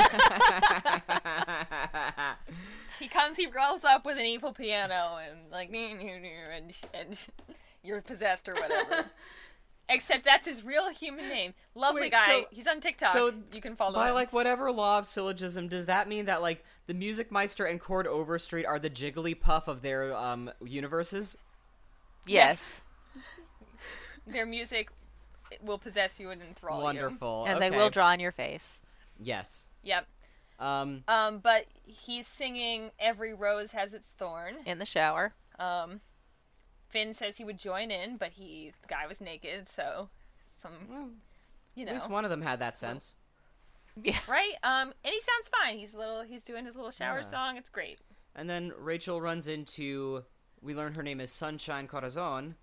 [3.00, 7.28] he comes, he rolls up with an evil piano and like and and
[7.84, 9.10] you're possessed or whatever.
[9.89, 11.54] Except that's his real human name.
[11.73, 12.26] Lovely Wait, guy.
[12.26, 13.13] so- He's on TikTok.
[13.13, 14.15] so you can follow By him.
[14.15, 18.06] like whatever law of syllogism, does that mean that like the Music Meister and Cord
[18.06, 21.38] Overstreet are the Jigglypuff of their um universes?
[22.26, 22.73] Yes.
[24.26, 24.89] Their music
[25.62, 26.84] will possess you and enthrall you.
[26.84, 27.45] Wonderful.
[27.47, 28.82] And they will draw on your face.
[29.19, 29.65] Yes.
[29.84, 30.06] Yep.
[30.60, 31.04] Um.
[31.08, 35.34] Um, but he's singing "Every Rose Has Its Thorn." In the shower.
[35.60, 36.02] Um,
[36.89, 40.10] Finn says he would join in, but he the guy was naked, so
[40.45, 41.17] some,
[41.76, 43.15] you know, At least one of them had that sense.
[44.02, 44.17] Yeah.
[44.28, 44.54] right?
[44.63, 45.78] Um, and he sounds fine.
[45.80, 46.21] He's a little.
[46.21, 47.21] He's doing his little shower Yeah.
[47.23, 47.58] song.
[47.58, 48.00] It's great.
[48.36, 50.23] And then Rachel runs into.
[50.62, 52.56] We learn her name is Sunshine Corazon.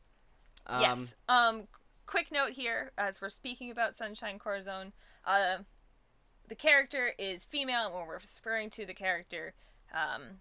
[0.67, 1.15] Um, yes.
[1.29, 1.69] Um,
[2.07, 4.93] quick note here, as we're speaking about Sunshine Corazon,
[5.25, 5.59] uh,
[6.49, 9.55] the character is female, and when we're referring to the character,
[9.93, 10.39] um,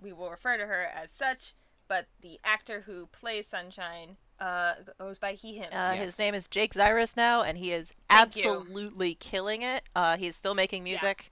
[0.00, 1.54] we will refer to her as such.
[1.88, 5.68] But the actor who plays Sunshine uh, goes by he him.
[5.72, 6.00] Uh, Yes.
[6.00, 8.44] His name is Jake Zyrus now, and he is Thank you.
[8.50, 9.82] absolutely killing it.
[9.94, 11.30] Uh, he's still making music,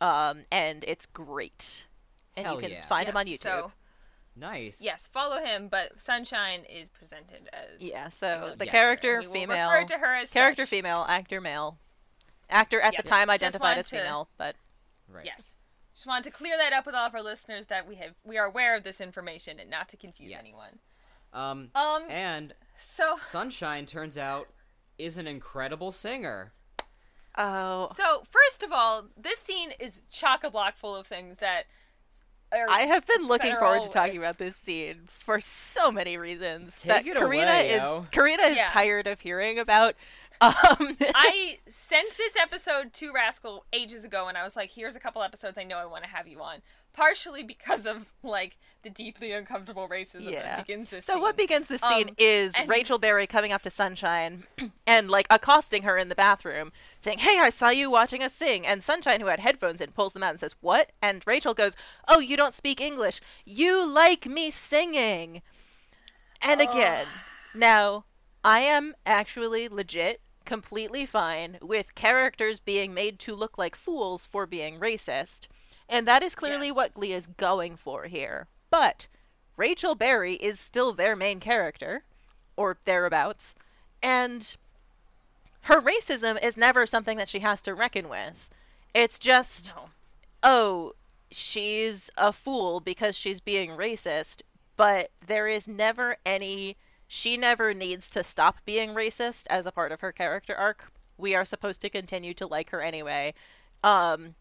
[0.00, 1.84] um, and it's great.
[2.36, 2.86] And Hell you can yeah.
[2.86, 3.40] find him on YouTube.
[3.40, 3.72] So
[4.36, 4.80] Nice.
[4.82, 5.68] yes, follow him.
[5.68, 8.72] But Sunshine is presented as Yeah, so the Yes.
[8.72, 10.70] character We will female, refer to her as character such.
[10.70, 11.78] female, actor male,
[12.48, 13.02] actor at Yeah.
[13.02, 14.56] the time identified wanted as to- female, but
[15.08, 15.24] Right.
[15.26, 15.54] Yes.
[15.96, 18.36] Just wanted to clear that up with all of our listeners that we have we
[18.36, 20.40] are aware of this information and not to confuse Yes.
[20.40, 20.78] anyone.
[21.32, 24.48] Um, Um and so Sunshine turns out
[24.98, 26.52] is an incredible singer.
[27.38, 31.64] oh, so first of all, this scene is chock a block full of things that
[32.52, 36.16] are I have been looking forward to talking with- about this scene for so many
[36.18, 36.74] reasons.
[36.82, 38.06] Take that it Karina away, is yo.
[38.10, 38.70] Karina is Yeah.
[38.70, 39.94] tired of hearing about.
[40.40, 45.00] Um, I sent this episode to Rascal ages ago and I was like, here's a
[45.00, 46.58] couple episodes I know I want to have you on.
[46.92, 50.42] Partially because of like the deeply uncomfortable racism Yeah.
[50.42, 51.22] that begins this So scene.
[51.22, 54.44] what begins the scene Um, is and- Rachel Berry coming up to Sunshine
[54.86, 56.72] and like accosting her in the bathroom,
[57.02, 60.14] saying, "Hey, I saw you watching us sing." And Sunshine, who had headphones in, pulls
[60.14, 61.74] them out and says, "What?" And Rachel goes,
[62.08, 63.20] "Oh, you don't speak English.
[63.44, 65.42] You like me singing."
[66.40, 67.06] And again,
[67.54, 68.04] now
[68.42, 74.46] I am actually legit completely fine with characters being made to look like fools for
[74.46, 75.48] being racist.
[75.88, 76.76] And that is clearly Yes.
[76.76, 78.48] what Glee is going for here.
[78.70, 79.06] But
[79.56, 82.04] Rachel Berry is still their main character,
[82.56, 83.54] or thereabouts,
[84.02, 84.56] and
[85.62, 88.48] her racism is never something that she has to reckon with.
[88.94, 89.90] It's just, No.
[90.42, 90.94] oh,
[91.30, 94.42] she's a fool because she's being racist,
[94.76, 96.76] but there is never any.
[97.08, 100.92] She never needs to stop being racist as a part of her character arc.
[101.18, 103.34] We are supposed to continue to like her anyway.
[103.82, 104.34] Um,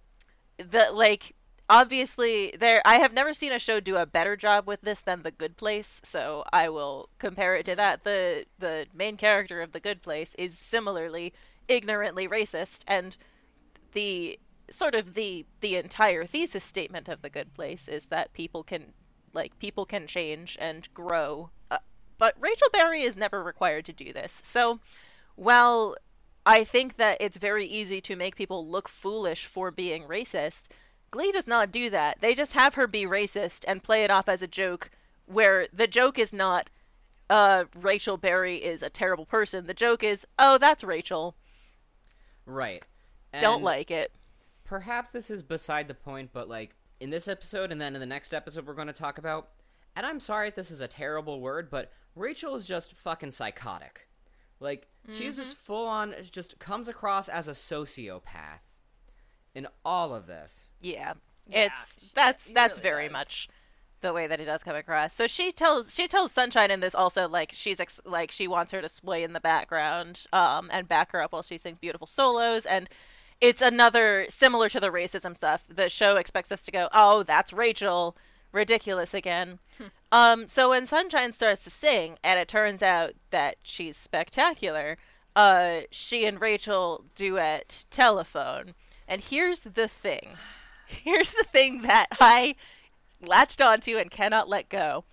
[0.58, 1.36] the like
[1.69, 5.21] obviously there I have never seen a show do a better job with this than
[5.21, 8.04] The Good Place, so I will compare it to that.
[8.04, 11.34] The the main character of The Good Place is similarly
[11.67, 13.15] ignorantly racist and
[13.93, 18.63] the sort of the the entire thesis statement of The Good Place is that people
[18.63, 18.93] can
[19.34, 21.49] like people can change and grow.
[21.69, 21.78] Uh,
[22.17, 24.41] but Rachel Berry is never required to do this.
[24.43, 24.80] So
[25.36, 25.95] while
[26.45, 30.67] I think that it's very easy to make people look foolish for being racist.
[31.10, 32.17] Glee does not do that.
[32.21, 34.91] They just have her be racist and play it off as a joke,
[35.25, 36.69] where the joke is not,
[37.30, 39.65] uh, Rachel Berry is a terrible person.
[39.65, 41.36] The joke is, oh, that's Rachel.
[42.45, 42.84] Right.
[43.39, 44.12] Don't like it.
[44.63, 48.06] Perhaps this is beside the point, but like in this episode and then in the
[48.06, 49.49] next episode we're going to talk about,
[49.95, 54.08] and I'm sorry if this is a terrible word, but Rachel is just fucking psychotic.
[54.60, 58.62] Like she's just full on, just comes across as a sociopath
[59.54, 60.71] in all of this.
[60.82, 61.13] Yeah,
[61.47, 63.13] Yeah, it's sh- that's he that's really very does.
[63.13, 63.49] much
[64.01, 65.13] the way that it does come across.
[65.13, 68.71] So she tells she tells Sunshine in this also like she's ex- like she wants
[68.71, 72.08] her to sway in the background um and back her up while she sings beautiful
[72.08, 72.89] solos and
[73.41, 75.62] it's another similar to the racism stuff.
[75.69, 78.15] The show expects us to go, "Oh, that's Rachel."
[78.54, 79.60] Ridiculous again.
[80.15, 84.97] um so when Sunshine starts to sing and it turns out that she's spectacular,
[85.36, 88.73] uh she and Rachel duet telephone.
[89.10, 90.30] And here's the thing.
[90.88, 92.56] Here's the thing that I
[93.19, 95.04] latched onto and cannot let go.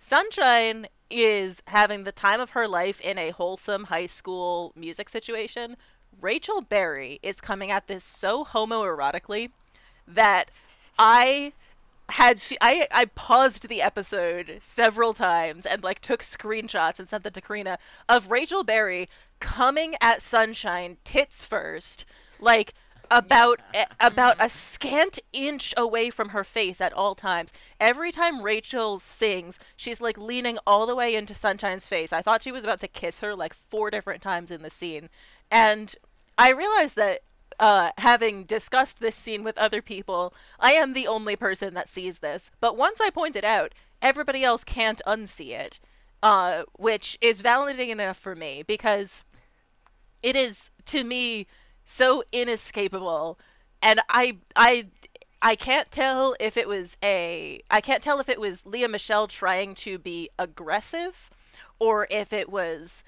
[0.00, 5.76] Sunshine is having the time of her life in a wholesome high school music situation.
[6.20, 9.50] Rachel Berry is coming at this so homoerotically
[10.08, 10.50] that
[10.98, 11.52] I
[12.12, 17.24] had to I I paused the episode several times and like took screenshots and sent
[17.24, 19.08] them to Karina of Rachel Berry
[19.40, 22.04] coming at Sunshine tits first,
[22.38, 22.74] like
[23.10, 24.06] about a, mm-hmm.
[24.06, 27.50] about a scant inch away from her face at all times.
[27.80, 32.12] Every time Rachel sings, she's like leaning all the way into Sunshine's face.
[32.12, 35.08] I thought she was about to kiss her like four different times in the scene.
[35.50, 35.94] And
[36.36, 37.22] I realized that
[37.58, 42.18] uh, having discussed this scene with other people, I am the only person that sees
[42.18, 42.50] this.
[42.60, 45.80] But once I point it out, everybody else can't unsee it,
[46.22, 49.24] uh, which is validating enough for me because
[50.22, 51.46] it is to me
[51.84, 53.38] so inescapable,
[53.82, 54.88] and I I
[55.40, 59.28] I can't tell if it was a I can't tell if it was Lea Michele
[59.28, 61.16] trying to be aggressive,
[61.78, 63.04] or if it was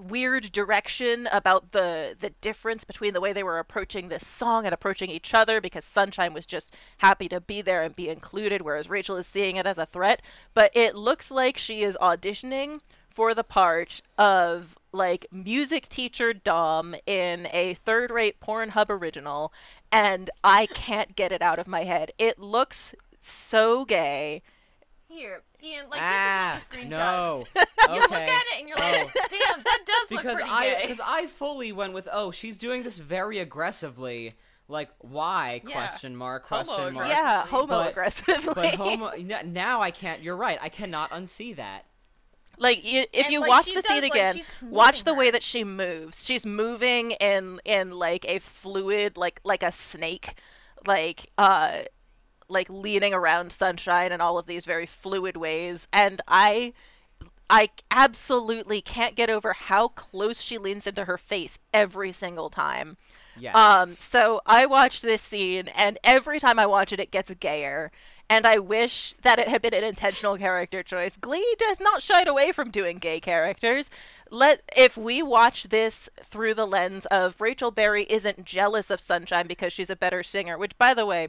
[0.00, 4.72] weird direction about the the difference between the way they were approaching this song and
[4.72, 8.88] approaching each other because Sunshine was just happy to be there and be included whereas
[8.88, 10.22] Rachel is seeing it as a threat.
[10.54, 16.94] But it looks like she is auditioning for the part of like music teacher Dom
[17.06, 19.52] in a third rate Pornhub original
[19.90, 22.12] and I can't get it out of my head.
[22.18, 24.42] It looks so gay
[25.08, 27.44] Here, Ian, like ah, this is one of the no.
[27.54, 27.66] screenshots.
[27.84, 27.94] okay.
[27.94, 29.26] You look at it and you're like, Oh.
[29.30, 30.78] damn, that does look because pretty I gay.
[30.82, 34.34] because I fully went with oh she's doing this very aggressively
[34.68, 35.72] like why Yeah.
[35.72, 39.12] question mark question mark yeah homo But- aggressively but homo
[39.44, 41.84] now I can't you're right I cannot unsee that
[42.58, 45.04] Like you, if And, you like, watch the does, scene like, again, she's watch smoothing
[45.14, 46.24] the way that she moves.
[46.24, 50.34] She's moving in in like a fluid, like like a snake,
[50.86, 51.82] like uh,
[52.48, 55.86] like leaning around sunshine and all of these very fluid ways.
[55.92, 56.72] And I,
[57.50, 62.96] I absolutely can't get over how close she leans into her face every single time.
[63.36, 67.32] yes Um, so I watched this scene, and every time I watch it, it gets
[67.34, 67.90] gayer.
[68.28, 71.16] And I wish that it had been an intentional character choice.
[71.16, 73.88] Glee does not shy away from doing gay characters.
[74.30, 79.46] Let if we watch this through the lens of Rachel Berry isn't jealous of Sunshine
[79.46, 81.28] because she's a better singer, which by the way,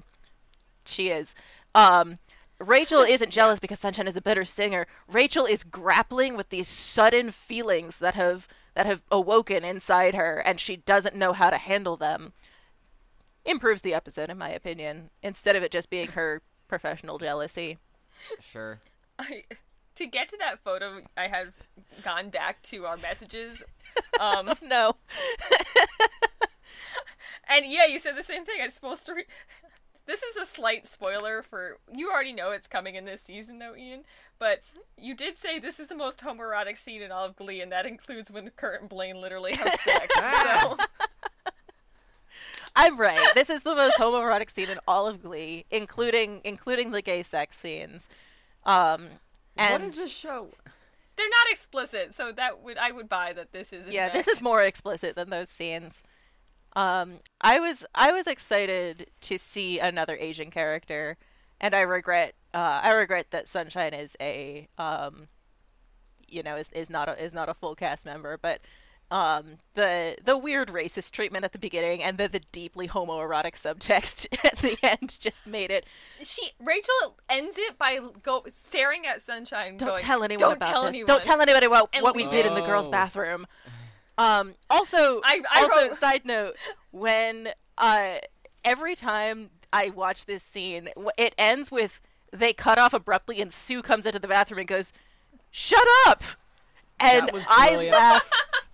[0.88, 1.35] she is.
[1.75, 2.17] Um,
[2.59, 4.88] Rachel isn't jealous because Sunshine is a better singer.
[5.07, 10.59] Rachel is grappling with these sudden feelings that have that have awoken inside her and
[10.59, 12.33] she doesn't know how to handle them.
[13.45, 17.77] Improves the episode in my opinion, instead of it just being her professional jealousy.
[18.39, 18.79] sure
[19.19, 19.43] I,
[19.95, 21.53] to get to that photo, I have
[22.03, 23.63] gone back to our messages.
[24.19, 24.95] Um, No.
[27.49, 28.57] and yeah, you said the same thing.
[28.59, 29.15] It's supposed to.
[29.15, 29.25] Re-
[30.08, 32.10] this is a slight spoiler for you.
[32.10, 34.03] Already know it's coming in this season, though, Ian.
[34.39, 34.62] But
[34.97, 37.86] you did say this is the most homoerotic scene in all of Glee, and that
[37.86, 40.16] includes when Kurt and Blaine literally have sex.
[40.16, 40.78] so
[42.76, 43.34] I'm right.
[43.36, 47.58] This is the most homoerotic scene in all of Glee, including including the gay sex
[47.58, 48.08] scenes.
[48.66, 49.08] Um
[49.55, 50.49] and what is this show
[51.18, 53.88] they're not explicit, so that would I would buy that this is.
[53.88, 56.03] in yeah, this is more explicit than those scenes.
[56.78, 61.17] Um, I was I was excited to see another Asian character,
[61.59, 65.28] and I regret uh, I regret that Sunshine is a um,
[66.28, 68.61] you know is, is not a is not a full cast member, but
[69.09, 74.28] um, the the weird racist treatment at the beginning and then the deeply homoerotic subtext
[74.43, 75.84] at the end just made it.
[76.21, 79.78] She Rachel ends it by go staring at Sunshine.
[79.78, 80.89] Don't going, tell anyone Don't about tell this.
[80.89, 81.07] anyone.
[81.07, 82.91] Don't tell anybody what, And what we did in the girls' Oh.
[82.91, 83.47] bathroom.
[84.18, 86.55] Um, also, I- I also, wrote- side note,
[86.91, 88.15] when uh,
[88.65, 91.99] every time I watch this scene, it ends with
[92.34, 94.91] they cut off abruptly, and Sue comes into the bathroom and goes,
[95.51, 96.24] "Shut up!"
[96.99, 98.30] And I laugh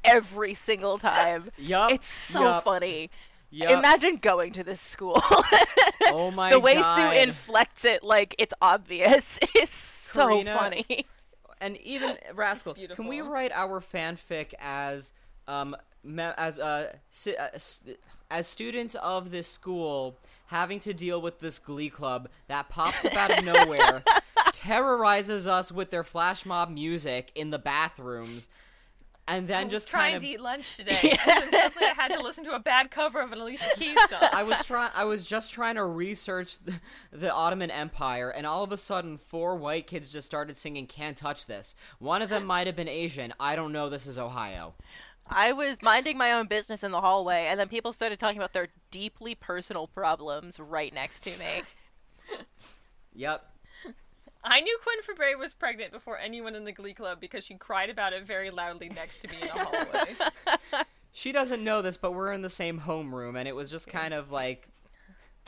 [0.05, 1.51] every single time.
[1.57, 1.91] Yup.
[1.91, 3.09] It's so yup, funny.
[3.51, 3.71] yup.
[3.71, 5.21] Imagine going to this school.
[6.05, 6.55] Oh my god.
[6.55, 6.95] the way God.
[7.13, 11.05] Sue inflects it like it's obvious is so Karina, funny.
[11.61, 15.13] and even Rascal, can we write our fanfic as
[15.47, 17.47] um me- as uh, si- uh
[18.31, 20.17] as students of this school
[20.47, 24.03] having to deal with this glee club that pops up out of nowhere,
[24.53, 28.47] terrorizes us with their flash mob music in the bathrooms,
[29.27, 31.87] and then I was just trying kind of to eat lunch today, and then suddenly
[31.87, 34.29] I had to listen to a bad cover of an Alicia Keys song.
[34.33, 34.91] I was trying.
[34.93, 36.73] I was just trying to research the,
[37.11, 41.15] the Ottoman Empire, and all of a sudden, four white kids just started singing "Can't
[41.15, 43.33] Touch This." One of them might have been Asian.
[43.39, 43.89] I don't know.
[43.89, 44.73] This is Ohio.
[45.35, 48.53] I was minding my own business in the hallway, and then people started talking about
[48.53, 51.63] their deeply personal problems right next to me.
[53.15, 53.47] Yep.
[54.43, 57.91] I knew Quinn Fabray was pregnant before anyone in the Glee Club because she cried
[57.91, 60.83] about it very loudly next to me in a hallway.
[61.15, 64.15] She doesn't know this, but we're in the same homeroom, and it was just kind
[64.15, 64.67] of like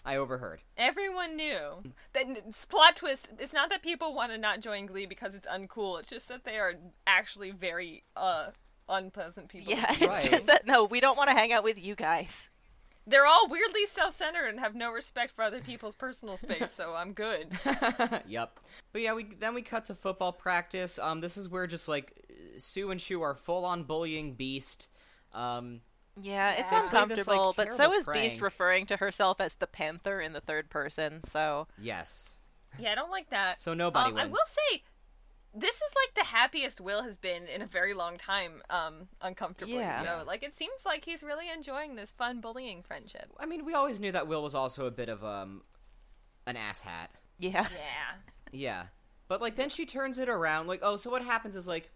[0.06, 0.62] I overheard.
[0.78, 1.82] Everyone knew.
[2.14, 2.28] That
[2.70, 3.30] plot twist.
[3.40, 6.00] It's not that people want to not join Glee because it's uncool.
[6.00, 6.76] It's just that they are
[7.08, 8.52] actually very uh
[8.90, 9.72] unpleasant people.
[9.72, 10.32] Yeah, it's Right.
[10.32, 12.50] just that no, we don't want to hang out with you guys.
[13.08, 17.14] They're all weirdly self-centered and have no respect for other people's personal space, so I'm
[17.14, 17.50] good.
[18.28, 18.60] yep.
[18.94, 20.98] But yeah, we then we cut to football practice.
[20.98, 22.14] Um, this is where just like
[22.58, 24.88] Sue and Schue are full on bullying Beiste.
[25.34, 25.82] Um,
[26.20, 26.82] Yeah, it's Yeah.
[26.84, 29.68] They play this, like, uncomfortable, but so terrible is Beiste referring to herself as the
[29.68, 31.24] Panther in the third person.
[31.26, 32.42] So yes.
[32.80, 33.60] Yeah, I don't like that.
[33.62, 34.82] So nobody Um, I will say,
[35.56, 39.76] this is like the happiest Will has been in a very long time, um, uncomfortably.
[39.76, 40.04] Yeah.
[40.04, 43.32] So, like, it seems like he's really enjoying this fun bullying friendship.
[43.40, 45.62] I mean, we always knew that Will was also a bit of um
[46.46, 47.08] an asshat.
[47.40, 48.16] yeah, Yeah.
[48.52, 48.84] Yeah.
[49.28, 51.90] But like then she turns it around like oh so what happens is like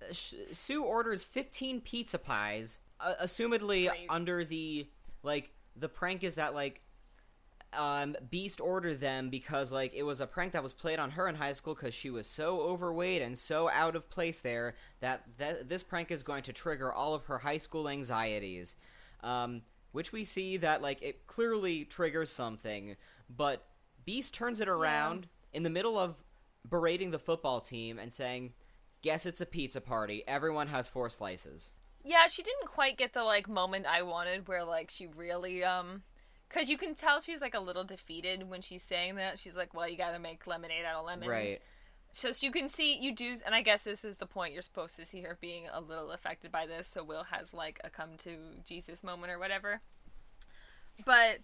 [0.00, 4.06] uh, Sue orders 15 pizza pies, uh, assumedly Great.
[4.08, 4.88] under the
[5.22, 6.82] like the prank is that like
[7.76, 11.28] um Beiste ordered them because like it was a prank that was played on her
[11.28, 15.38] in high school cuz she was so overweight and so out of place there that
[15.38, 18.76] th- this prank is going to trigger all of her high school anxieties.
[19.22, 19.62] Um
[19.92, 22.96] which we see that like it clearly triggers something,
[23.30, 23.64] but
[24.06, 26.16] Beiste turns it around in the middle of
[26.68, 28.52] berating the football team and saying,
[29.02, 30.22] "Guess it's a pizza party.
[30.28, 31.72] Everyone has four slices."
[32.04, 36.02] Yeah, she didn't quite get the like moment I wanted where like she really um
[36.48, 39.38] cuz you can tell she's like a little defeated when she's saying that.
[39.38, 41.62] She's like, "Well, you got to make lemonade out of lemons." Right.
[42.12, 44.96] Just you can see you do and I guess this is the point you're supposed
[44.96, 48.16] to see her being a little affected by this, so Will has like a come
[48.18, 49.80] to Jesus moment or whatever.
[51.04, 51.40] But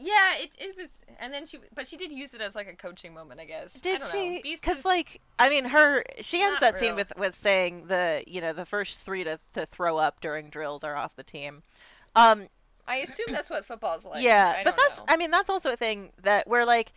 [0.00, 2.74] yeah, it it was and then she but she did use it as like a
[2.74, 3.76] coaching moment, I guess.
[3.76, 4.40] I Did don't she?
[4.42, 8.40] Because like, I mean, her she ends Not that scene with with saying the you
[8.40, 11.62] know the first three to to throw up during drills are off the team.
[12.14, 12.48] Um,
[12.88, 14.22] I assume that's what football's like.
[14.22, 15.04] yeah, but that's know.
[15.08, 16.92] I mean that's also a thing that where like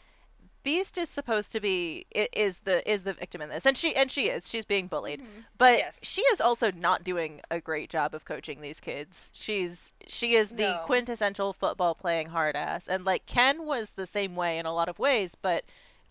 [0.63, 4.11] Beiste is supposed to be is the is the victim in this, and she and
[4.11, 5.21] she is she's being bullied,
[5.57, 5.77] but Mm-hmm.
[5.79, 5.99] Yes.
[6.03, 9.31] she is also not doing a great job of coaching these kids.
[9.33, 10.79] She's she is the No.
[10.83, 14.87] quintessential football playing hard ass, and like Ken was the same way in a lot
[14.89, 15.65] of ways, but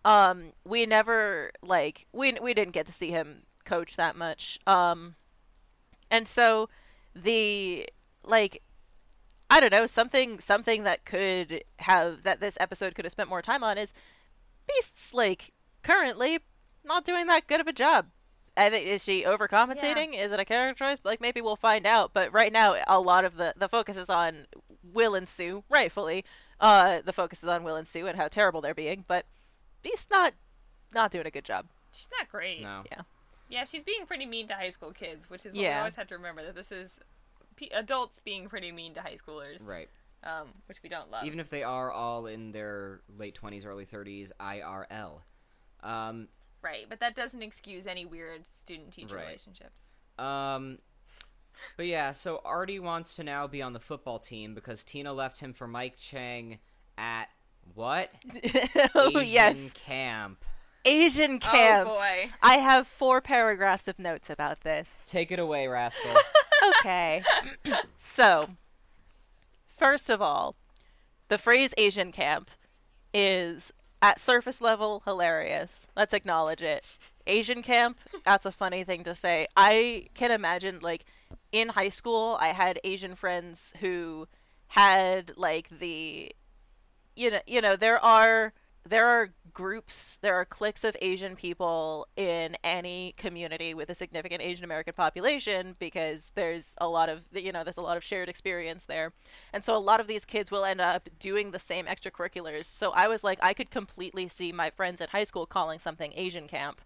[0.05, 5.15] um we never like we we didn't get to see him coach that much, um
[6.11, 6.69] and so
[7.15, 7.89] the
[8.25, 8.63] like
[9.51, 13.43] I don't know, something something that could have that this episode could have spent more
[13.43, 13.93] time on is
[14.69, 16.39] Beiste's like currently
[16.85, 18.07] not doing that good of a job.
[18.57, 20.19] I think is she overcompensating?
[20.19, 20.99] Is it a character choice?
[21.05, 22.13] Like maybe we'll find out.
[22.13, 24.47] But right now, a lot of the the focus is on
[24.93, 26.25] Will and Sue, rightfully.
[26.61, 29.05] Uh, the focus is on Will and Sue and how terrible they're being.
[29.09, 29.25] But
[29.83, 30.35] Beiste's not
[30.93, 31.67] not doing a good job.
[31.93, 32.63] She's not great.
[32.63, 32.83] No.
[32.91, 33.01] Yeah.
[33.49, 36.07] Yeah, she's being pretty mean to high school kids, which is what we always have
[36.09, 37.01] to remember that this is
[37.61, 39.89] p- adults being pretty mean to high schoolers, Right.
[40.25, 41.25] um, which we don't love.
[41.25, 45.21] Even if they are all in their late 20s, early 30s, IRL.
[45.83, 46.29] Um,
[46.63, 49.27] right, but that doesn't excuse any weird student-teacher Right.
[49.27, 49.91] relationships.
[50.19, 50.79] um,
[51.77, 55.41] but yeah, so Artie wants to now be on the football team because Tina left
[55.41, 56.59] him for Mike Chang
[56.97, 57.29] at
[57.75, 58.11] what?
[58.95, 60.45] oh Asian yes, camp.
[60.87, 61.87] Asian camp.
[61.89, 62.31] Oh boy.
[62.43, 65.05] I have four paragraphs of notes about this.
[65.07, 66.11] Take it away, rascal.
[66.63, 67.23] okay.
[67.99, 68.49] so,
[69.79, 70.55] first of all,
[71.29, 72.51] the phrase Asian camp
[73.13, 75.87] is at surface level hilarious.
[75.97, 76.85] Let's acknowledge it.
[77.27, 79.47] Asian camp, that's a funny thing to say.
[79.57, 81.05] I can imagine like
[81.53, 84.27] in high school I had Asian friends who
[84.69, 86.33] had like the
[87.17, 88.53] you know, you know, there are
[88.89, 94.43] there are groups, there are cliques of Asian people in any community with a significant
[94.43, 98.29] Asian American population because there's a lot of, you know, there's a lot of shared
[98.29, 99.13] experience there.
[99.53, 102.65] And so a lot of these kids will end up doing the same extracurriculars.
[102.65, 106.13] So I was like, I could completely see my friends at high school calling something
[106.17, 106.81] Asian camp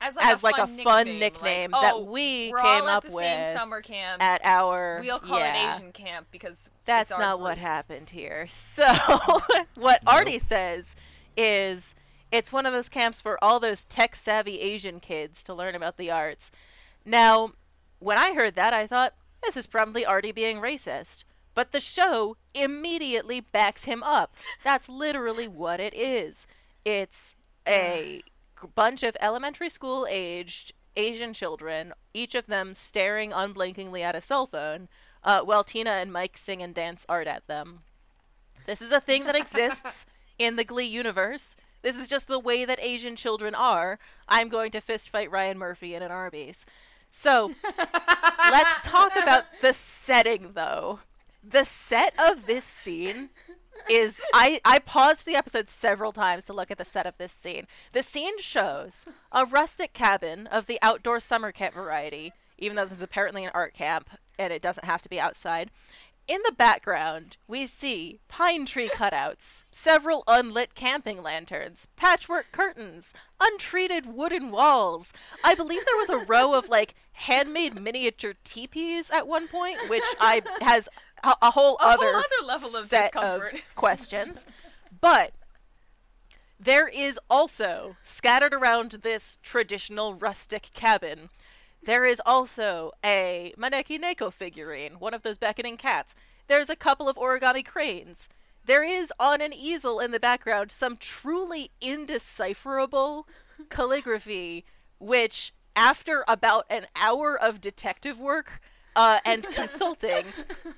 [0.00, 2.50] As like, as a, like fun a fun nickname, nickname like, oh, that oh, we
[2.52, 4.22] we're came all up the with same summer camp.
[4.22, 5.72] at our we'll call yeah.
[5.72, 8.46] it Asian camp because That's it's our not what happened here.
[8.74, 8.84] So,
[9.74, 10.94] what Artie says
[11.36, 11.94] is
[12.30, 15.96] it's one of those camps for all those tech savvy Asian kids to learn about
[15.96, 16.50] the arts.
[17.04, 17.52] Now,
[17.98, 21.24] when I heard that, I thought, this is probably Artie being racist.
[21.54, 24.34] But the show immediately backs him up.
[24.64, 26.46] That's literally what it is.
[26.84, 28.24] It's It's
[28.62, 34.20] a bunch of elementary school aged Asian children, each of them staring unblinkingly at a
[34.20, 34.88] cell phone,
[35.24, 37.82] uh, while Tina and Mike sing and dance art at them.
[38.66, 40.06] This is a thing that exists
[40.44, 41.56] in the Glee universe.
[41.82, 43.98] This is just the way that Asian children are.
[44.28, 46.64] I'm going to fist fight Ryan Murphy in an Arby's.
[47.10, 47.52] So,
[48.50, 51.00] let's talk about the setting, though.
[51.44, 53.30] The set of this scene
[53.88, 57.32] is I I paused the episode several times to look at the set of this
[57.32, 57.66] scene.
[57.92, 62.98] The scene shows a rustic cabin of the outdoor summer camp variety, even though this
[62.98, 65.70] is apparently an art camp and it doesn't have to be outside.
[66.28, 74.06] In the background, we see pine tree cutouts, several unlit camping lanterns, patchwork curtains, untreated
[74.06, 75.12] wooden walls.
[75.42, 80.04] I believe there was a row of like handmade miniature teepees at one point, which
[80.20, 80.88] I has
[81.24, 83.54] a, a whole A whole other other level of set discomfort.
[83.54, 84.46] of questions.
[85.00, 85.32] But
[86.60, 91.30] there is also scattered around this traditional rustic cabin.
[91.84, 96.14] There is also a Maneki Neko figurine, one of those beckoning cats.
[96.46, 98.28] There's a couple of origami cranes.
[98.64, 103.26] There is on an easel in the background some truly indecipherable
[103.68, 104.64] calligraphy,
[105.00, 108.60] which after about an hour of detective work
[108.94, 110.26] uh, and consulting,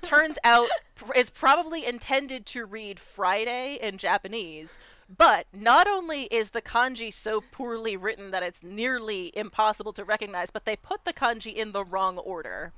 [0.01, 0.69] turns out
[1.15, 4.77] is probably intended to read Friday in Japanese.
[5.07, 10.49] But not only is the kanji so poorly written that it's nearly impossible to recognize,
[10.49, 12.73] but they put the kanji in the wrong order.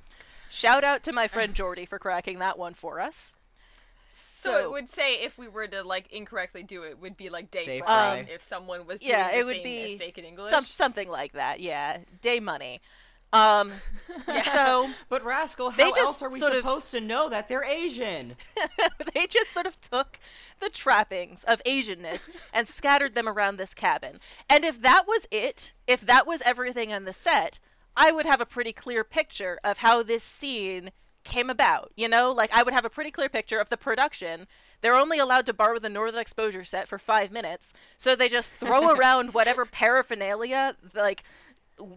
[0.49, 3.34] Shout out to my friend Jordy for cracking that one for us.
[4.13, 7.49] So, it would say if we were to like incorrectly do it, would be like
[7.49, 8.23] day, Day fry.
[8.23, 8.34] fry.
[8.34, 10.51] if someone was doing yeah, the it would same be mistake in English.
[10.51, 11.59] some, something like that.
[11.59, 12.80] Yeah, day money.
[13.34, 13.71] Um,
[14.53, 18.36] so But Rascal, how else are we sort of- supposed to know that they're Asian?
[19.15, 20.19] they just sort of took
[20.60, 22.22] the trappings of Asianness
[22.53, 24.20] and scattered them around this cabin.
[24.49, 27.60] And if that was it, if that was everything on the set,
[27.95, 30.91] I would have a pretty clear picture of how this scene
[31.24, 31.91] came about.
[31.95, 34.47] You know, like I would have a pretty clear picture of the production.
[34.82, 38.49] They're only allowed to borrow the Northern Exposure set for five minutes, so they just
[38.49, 41.24] throw around whatever paraphernalia, like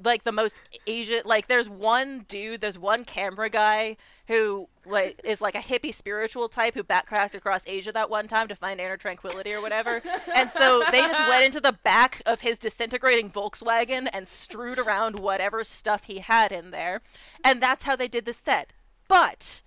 [0.03, 0.55] like the most
[0.87, 1.23] Asian.
[1.25, 6.49] Like there's one dude, there's one camera guy who like is like a hippie spiritual
[6.49, 10.03] type who backcracked across Asia that one time to find inner tranquility or whatever.
[10.35, 15.19] and so they just went into the back of his disintegrating Volkswagen and strewed around
[15.19, 17.01] whatever stuff he had in there,
[17.45, 18.73] and that's how they did the set.
[19.09, 19.63] But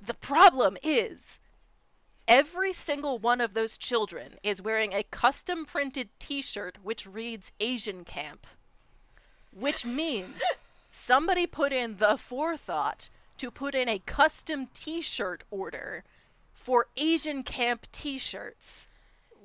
[0.00, 1.38] the problem is
[2.28, 8.04] every single one of those children is wearing a custom printed t-shirt which reads Asian
[8.04, 8.46] camp
[9.54, 10.40] which means
[10.90, 16.04] somebody put in the forethought to put in a custom t-shirt order
[16.52, 18.86] for Asian camp t-shirts.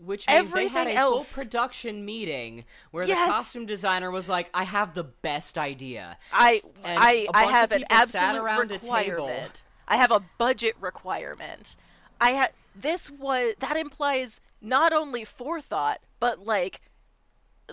[0.05, 3.27] Which means they had Everything a full production meeting where Yes.
[3.27, 7.73] the costume designer was like, "I have the best idea." I And I I have
[7.73, 8.95] an absolute around a table.
[8.95, 9.63] requirement.
[9.89, 11.75] I have a budget requirement.
[12.21, 16.79] I had this was that implies not only forethought but like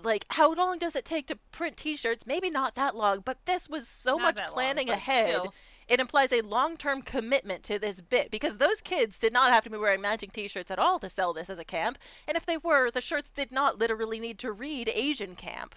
[0.02, 2.26] like how long does it take to print t-shirts?
[2.26, 5.26] Maybe not that long, but this was so Not much that long, planning ahead.
[5.26, 5.54] still.
[5.88, 9.70] It implies a long-term commitment to this bit because those kids did not have to
[9.70, 12.56] be wearing matching t-shirts at all to sell this as a camp, and if they
[12.56, 15.76] were, the shirts did not literally need to read Asian camp.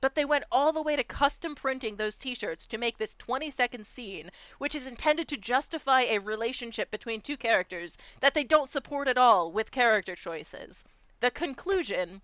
[0.00, 3.14] But they went all the way to custom printing those t shirts to make this
[3.16, 8.44] 20 second scene, which is intended to justify a relationship between two characters that they
[8.44, 10.82] don't support at all with character choices.
[11.20, 12.22] The conclusion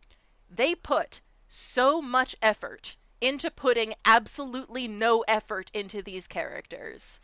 [0.48, 7.18] they put so much effort into putting absolutely no effort into these characters.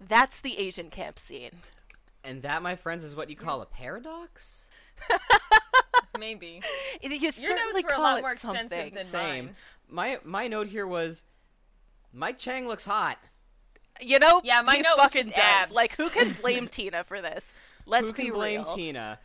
[0.00, 1.50] That's the Asian camp scene.
[2.22, 4.68] And that, my friends, is what you call a paradox.
[6.18, 6.62] Maybe
[7.02, 8.94] You your certainly notes were a lot more extensive something.
[8.94, 9.44] than Same.
[9.46, 9.56] mine.
[9.88, 11.24] My my note here was,
[12.12, 13.18] Mike Chang looks hot.
[14.00, 15.44] You know, Yeah, my he note was fucking just does.
[15.44, 15.72] abs.
[15.72, 17.50] Like, who can blame Tina for this?
[17.86, 18.74] Let's Who can blame real.
[18.74, 19.18] Tina?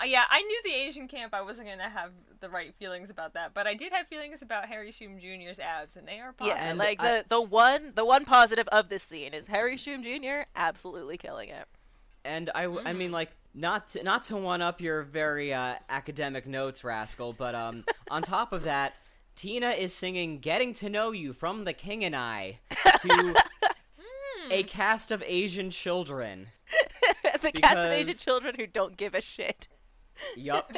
[0.00, 1.32] Uh, yeah, I knew the Asian camp.
[1.34, 2.10] I wasn't gonna have
[2.40, 5.96] the right feelings about that, but I did have feelings about Harry Shum Jr.'s abs,
[5.96, 6.58] and they are positive.
[6.58, 9.76] Yeah, And like I- the the one the one positive of this scene is Harry
[9.76, 10.42] Shum Jr.
[10.56, 11.66] absolutely killing it.
[12.24, 12.98] And I, Mm-hmm.
[12.98, 17.54] mean, like, not to, not to one up your very uh, academic notes, rascal, but
[17.54, 18.94] um, on top of that,
[19.34, 22.58] Tina is singing "Getting to Know You" from The King and I
[23.00, 23.34] to
[24.50, 26.48] a cast of Asian children.
[27.40, 29.68] the cast of Asian children who don't give a shit.
[30.36, 30.72] Yup.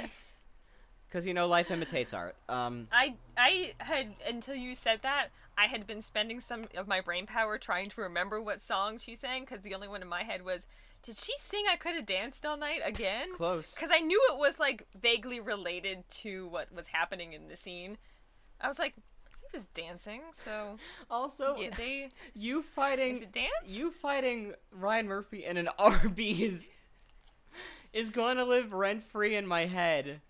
[1.11, 2.37] Because you know, life imitates art.
[2.49, 7.01] Um, I I had until you said that I had been spending some of my
[7.01, 10.23] brain power trying to remember what song she sang because the only one in my
[10.23, 10.67] head was
[11.03, 13.29] did she sing I could have danced all night again?
[13.35, 13.75] Close.
[13.75, 17.99] Because I knew it was like vaguely related to what was happening in the scene.
[18.61, 20.77] I was like, he was dancing, so
[21.11, 22.11] also, did they?
[22.35, 23.51] you fighting Is it dance?
[23.67, 26.71] you fighting Ryan Murphy in an Arby's
[27.93, 30.21] is going to live rent free in my head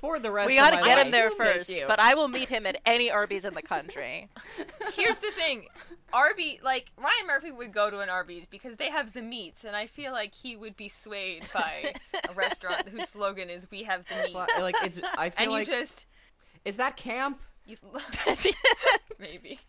[0.00, 1.06] for the rest we of gotta get life.
[1.06, 4.28] him there first, but I will meet him at any Arby's in the country.
[4.94, 5.66] Here's the thing,
[6.12, 9.74] Arby like Ryan Murphy would go to an Arby's because they have the meats, and
[9.76, 11.94] I feel like he would be swayed by
[12.28, 15.52] a restaurant whose slogan is "We have the meats," Sli- like it's I feel and
[15.52, 16.06] you like just
[16.64, 17.40] is that camp?
[17.66, 17.76] you
[19.18, 19.60] maybe.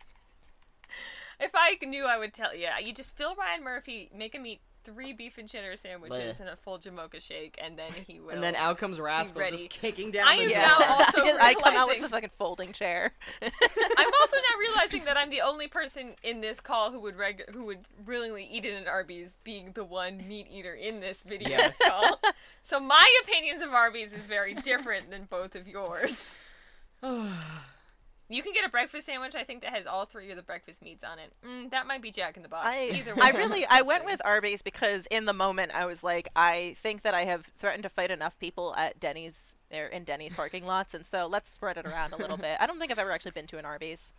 [1.39, 2.67] If I knew, I would tell you.
[2.83, 6.39] You just fill Ryan Murphy, make him eat three beef and cheddar sandwiches Bleh.
[6.41, 8.31] and a full Jamocha shake, and then he will.
[8.31, 10.59] And then out comes Rascal just kicking down I the am door.
[10.59, 13.11] now also Just- I come out with realizing- the fucking folding chair.
[13.41, 17.49] I'm also now realizing that I'm the only person in this call who would reg-
[17.51, 21.49] who would willingly eat in an Arby's, being the one meat eater in this video
[21.49, 21.77] Yes.
[21.85, 22.19] call.
[22.61, 26.37] So my opinions of Arby's is very different than both of yours.
[28.31, 30.83] You can get a breakfast sandwich, I think, that has all three of the breakfast
[30.83, 31.33] meats on it.
[31.45, 32.67] Mm, that might be Jack in the Box.
[32.67, 36.29] I Either I really I went with Arby's because in the moment I was like
[36.35, 40.35] I think that I have threatened to fight enough people at Denny's er, in Denny's
[40.35, 42.57] parking lots and so let's spread it around a little bit.
[42.59, 44.13] I don't think I've ever actually been to an Arby's.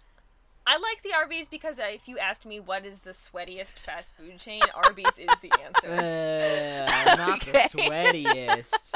[0.66, 4.14] I like the Arby's because uh, if you asked me what is the sweatiest fast
[4.16, 5.90] food chain, Arby's is the answer.
[6.90, 8.94] Uh, not the sweatiest.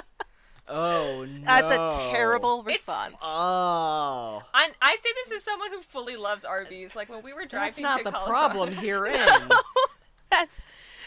[0.69, 1.45] Oh no.
[1.47, 3.15] That's a terrible It's- response.
[3.21, 4.43] Oh.
[4.55, 6.97] I, I say this as someone who fully loves Arby's.
[6.97, 9.15] Like when we were driving That's not to the Colorado- problem herein.
[10.31, 10.57] That's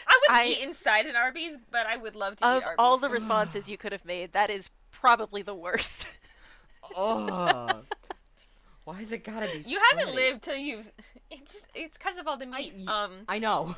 [0.06, 2.76] I wouldn't I- eat inside an Arby's, but I would love to eat of Arby's.
[2.78, 6.06] all the responses you could have made, that is probably the worst.
[6.96, 7.82] oh.
[8.84, 10.90] Why has it gotta be you haven't lived till you've.
[11.30, 12.72] It's just it's because of all the meat.
[12.86, 13.76] I- um, I know.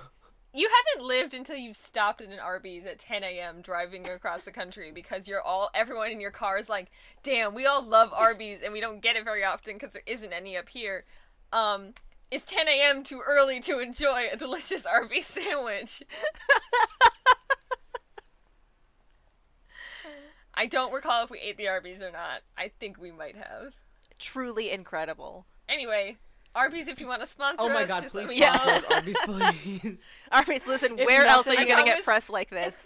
[0.53, 3.61] You haven't lived until you've stopped at an Arby's at 10 a.m.
[3.61, 6.91] driving across the country because you're all everyone in your car is like,
[7.23, 10.33] damn, we all love Arby's and we don't get it very often because there isn't
[10.33, 11.05] any up here.
[11.53, 11.95] Um,
[12.31, 13.03] is 10 a.m.
[13.03, 16.03] too early to enjoy a delicious Arby's sandwich?
[20.55, 22.43] I don't recall if we ate the Arby's or not.
[22.59, 23.75] I think we might have.
[24.19, 25.47] Truly incredible.
[25.69, 26.19] Anyway,
[26.55, 28.67] Arby's, if you want to sponsor Oh my us, god, just please let me sponsor
[28.67, 28.73] know.
[28.75, 30.07] us, Arby's, please.
[30.33, 32.75] Arby's, listen, If where else are nothing you gonna get else- press like this?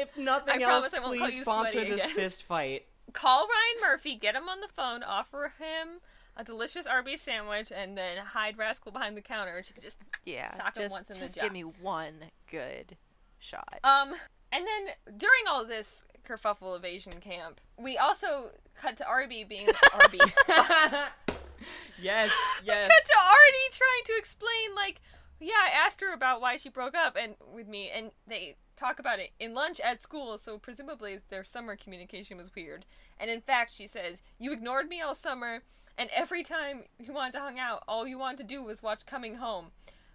[0.00, 2.14] If nothing I else, promise I won't call please you sponsor sweaty this again.
[2.16, 2.86] fist fight.
[3.12, 5.98] call Ryan Murphy, get him on the phone, offer him
[6.36, 9.98] a delicious Arby's sandwich, and then hide Rascal behind the counter, and she can just
[10.24, 11.42] Yeah, sock him just, once in the just jaw.
[11.42, 12.14] give me one
[12.48, 12.96] good
[13.40, 13.80] shot.
[13.82, 14.14] Um,
[14.52, 19.66] and then during all this kerfuffle of Asian camp, we also cut to Arby being
[20.00, 20.20] Arby.
[21.58, 21.68] Cut
[22.02, 22.30] Yes,
[22.64, 22.88] yes.
[22.88, 25.00] to Artie trying to explain, like,
[25.40, 28.98] yeah, I asked her about why she broke up and with me, and they talk
[28.98, 30.38] about it in lunch at school.
[30.38, 32.86] So presumably their summer communication was weird.
[33.18, 35.62] And in fact, she says, "You ignored me all summer,
[35.96, 39.04] and every time you wanted to hang out, all you wanted to do was watch
[39.06, 39.72] Coming Home,"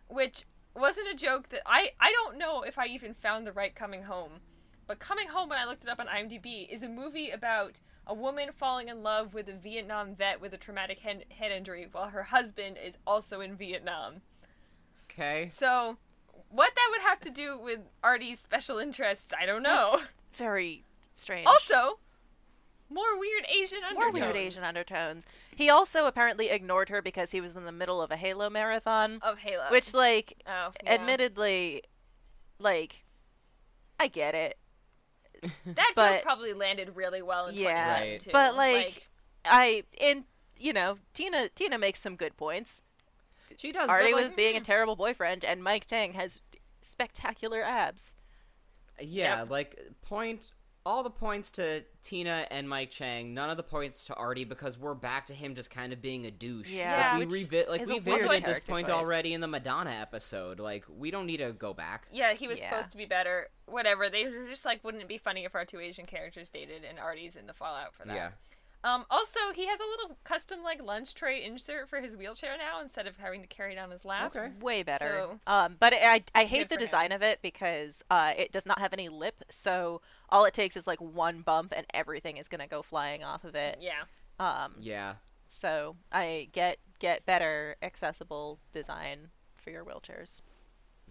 [0.07, 3.75] which wasn't a joke that I I don't know if I even found the right
[3.75, 4.41] Coming Home.
[4.87, 8.13] But Coming Home, when I looked it up on IMDb, is a movie about a
[8.13, 12.09] woman falling in love with a Vietnam vet with a traumatic head, head injury while
[12.09, 14.21] her husband is also in Vietnam.
[15.11, 15.47] Okay.
[15.51, 15.97] So,
[16.49, 20.01] what that would have to do with Artie's special interests, I don't know.
[20.35, 20.83] Very
[21.13, 21.47] strange.
[21.47, 21.99] Also,
[22.89, 24.13] more weird Asian undertones.
[24.13, 25.23] more weird Asian undertones.
[25.55, 29.19] He also apparently ignored her because he was in the middle of a Halo marathon,
[29.21, 29.65] of Halo.
[29.69, 30.93] which, like, oh, yeah.
[30.93, 31.83] admittedly,
[32.59, 33.05] like,
[33.99, 34.57] I get it.
[35.65, 38.19] that but- joke probably landed really well in Yeah, 2010 Right.
[38.21, 38.29] too.
[38.31, 39.07] but, like,
[39.45, 40.23] I and
[40.57, 42.81] you know Tina Tina makes some good points.
[43.57, 43.89] She does.
[43.89, 44.63] Artie like, was being a mm.
[44.63, 46.41] terrible boyfriend, and Mike Chang has
[46.81, 48.13] spectacular abs.
[48.99, 49.49] Yeah, Yep.
[49.49, 50.41] like point
[50.85, 54.77] all the points to Tina and Mike Chang, none of the points to Artie because
[54.77, 56.69] we're back to him just kind of being a douche.
[56.71, 58.95] Yeah, like, we which revi- like we visited this point choice.
[58.95, 60.59] already in the Madonna episode.
[60.59, 62.07] Like we don't need to go back.
[62.11, 62.69] yeah, he was Yeah.
[62.69, 63.47] supposed to be better.
[63.65, 64.09] Whatever.
[64.09, 66.99] They were just like, wouldn't it be funny if our two Asian characters dated and
[66.99, 68.15] Artie's in the fallout for that?
[68.15, 68.29] Yeah.
[68.83, 72.81] Um, also, he has a little custom like lunch tray insert for his wheelchair now
[72.81, 74.35] instead of having to carry it on his lap.
[74.35, 74.49] Okay.
[74.59, 75.05] Way better.
[75.07, 76.85] So- um, but I I hate the for him.
[76.87, 80.75] design of it because uh, it does not have any lip, so all it takes
[80.75, 83.77] is like one bump and everything is gonna go flying off of it.
[83.79, 84.03] Yeah.
[84.39, 85.15] Um, Yeah.
[85.49, 90.41] so I get get better accessible design for your wheelchairs.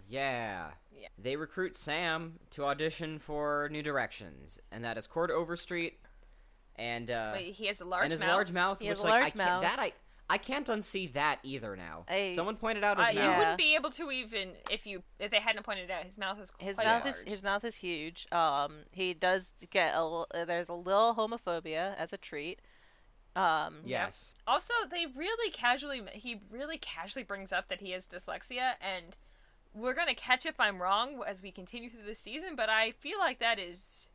[0.07, 0.71] Yeah.
[0.95, 1.07] Yeah.
[1.17, 5.99] They recruit Sam to audition for New Directions, and that is Chord Overstreet,
[6.75, 8.03] and uh, Wait, he has a large mouth.
[8.03, 8.29] and his mouth.
[8.29, 9.61] large mouth, He has which a like I large can't mouth.
[9.63, 9.93] that I
[10.29, 12.05] I can't unsee that either now.
[12.07, 13.23] I- Someone pointed out his Uh, mouth.
[13.33, 16.03] You wouldn't be able to even if you if they hadn't pointed it out.
[16.05, 17.15] His mouth is quite His mouth large.
[17.17, 18.25] is his mouth is huge.
[18.31, 22.59] Um, he does get a l- uh, there's a little homophobia as a treat.
[23.35, 24.35] Um, Yes.
[24.47, 29.17] Also, they really casually he really casually brings up that he has dyslexia, and
[29.73, 32.55] we're gonna catch if I'm wrong as we continue through the season.
[32.55, 34.09] But I feel like that is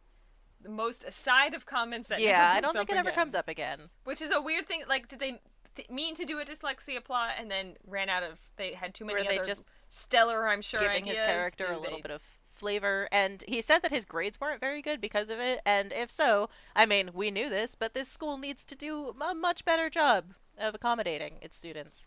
[0.63, 3.15] the most aside of comments that yeah, I don't think up it ever again.
[3.15, 3.81] comes up again.
[4.05, 4.83] Which is a weird thing.
[4.89, 5.41] Like, did they
[5.77, 8.39] th- mean to do a dyslexia plot and then ran out of?
[8.57, 11.77] They had too many Were they other just stellar, I'm sure, giving his character Do
[11.77, 12.23] a little they- bit of
[12.55, 16.11] flavor and he said that his grades weren't very good because of it and if
[16.11, 19.89] so i mean we knew this but this school needs to do a much better
[19.89, 22.05] job of accommodating its students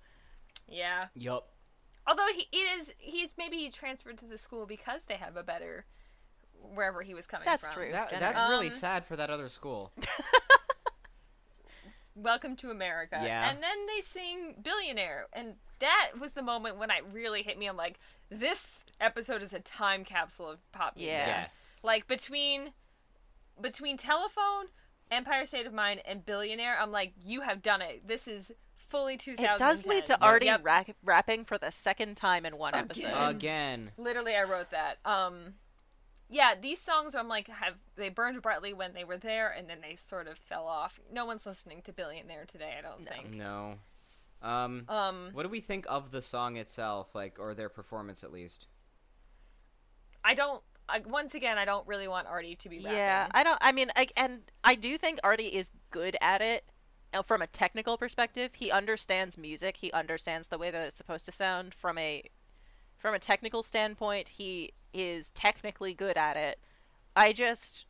[0.68, 1.06] Yeah.
[1.16, 1.48] Yup.
[2.06, 5.44] Although he it is he's maybe he transferred to the school because they have a
[5.44, 5.86] better
[6.74, 7.74] wherever he was coming That's from.
[7.74, 7.92] true.
[7.92, 8.34] That, Generous.
[8.36, 9.92] that's really Um, sad for that other school.
[12.14, 13.20] Welcome to America.
[13.24, 13.50] Yeah.
[13.50, 17.68] And then they sing Billionaire and that was the moment when it really hit me.
[17.68, 18.00] I'm like,
[18.30, 21.14] this episode is a time capsule of pop music.
[21.14, 21.28] Yeah.
[21.42, 21.80] Yes.
[21.84, 22.74] Like between
[23.60, 24.66] between Telephone,
[25.10, 28.08] Empire State of Mind, and Billionaire, I'm like, you have done it.
[28.08, 28.52] This is
[28.90, 29.56] fully 2010.
[29.56, 30.20] it does lead to Yep.
[30.22, 30.66] artie Yep.
[30.66, 33.30] ra- rapping for the second time in one episode Again.
[33.30, 33.92] Again.
[33.98, 34.98] Literally, I wrote that.
[35.06, 35.54] Um,
[36.32, 39.80] yeah, these songs I'm like have they burned brightly when they were there, and then
[39.82, 41.00] they sort of fell off.
[41.12, 43.36] No one's listening to Billionaire today, I don't think.
[43.36, 43.76] No.
[44.42, 48.32] Um, Um, what do we think of the song itself, like, or their performance at
[48.32, 48.68] least?
[50.24, 50.64] I don't.
[50.90, 52.98] I, once again, I don't really want Artie to be rapping.
[52.98, 53.60] Yeah, I don't.
[53.62, 56.64] I mean, I, and I do think Artie is good at it
[57.14, 58.52] uh, from a technical perspective.
[58.54, 59.78] He understands music.
[59.78, 61.74] He understands the way that it's supposed to sound.
[61.74, 62.24] From a
[62.98, 66.60] from a technical standpoint, he is technically good at it.
[67.16, 67.86] I just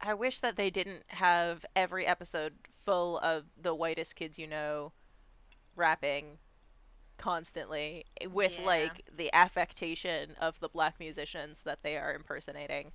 [0.00, 2.54] I wish that they didn't have every episode
[2.84, 4.92] full of the whitest kids you know
[5.76, 6.38] rapping
[7.18, 8.64] constantly with Yeah.
[8.64, 12.92] like the affectation of the black musicians that they are impersonating.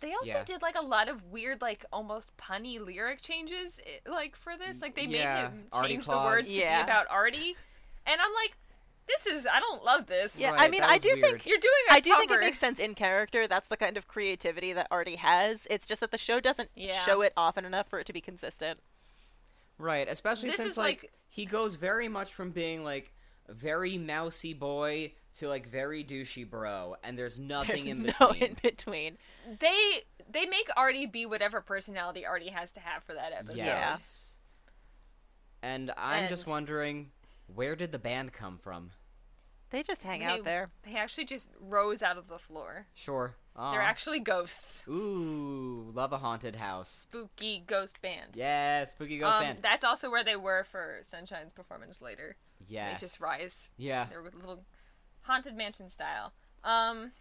[0.00, 0.44] They also Yeah.
[0.44, 4.82] did like a lot of weird, like almost punny lyric changes, eh, like for this.
[4.82, 6.24] Like they Yeah, made him change the Claus.
[6.24, 6.76] words to Yeah.
[6.76, 7.56] be about Artie,
[8.06, 8.56] and I'm like,
[9.08, 10.38] this is I don't love this.
[10.38, 11.20] Yeah, I mean, I do weird.
[11.20, 13.46] think You're doing a I do think it makes sense in character.
[13.48, 15.66] That's the kind of creativity that Artie has.
[15.70, 17.02] It's just that the show doesn't Yeah.
[17.04, 18.80] show it often enough for it to be consistent.
[19.78, 23.12] Right, especially This since like, like- he goes very much from being like
[23.48, 28.42] very mousy boy to like very douchey bro, and there's nothing There's in no between.
[28.50, 29.18] in between.
[29.58, 33.56] They they make Artie be whatever personality Artie has to have for that episode.
[33.56, 34.36] Yes.
[35.62, 37.10] And I'm just wondering,
[37.54, 38.90] where did the band come from?
[39.70, 40.70] They just hang They, out there.
[40.82, 42.86] They actually just rose out of the floor.
[42.94, 43.36] Sure.
[43.56, 43.72] Aw.
[43.72, 44.84] They're actually ghosts.
[44.86, 46.90] Ooh, love a haunted house.
[46.90, 48.32] Spooky ghost band.
[48.34, 49.58] Yeah, spooky ghost um, band.
[49.62, 52.36] That's also where they were for Sunshine's performance later.
[52.68, 53.00] yes.
[53.00, 53.70] They just rise.
[53.78, 54.06] Yeah.
[54.10, 54.64] They're with a little
[55.22, 56.32] haunted mansion style.
[56.64, 57.12] Um,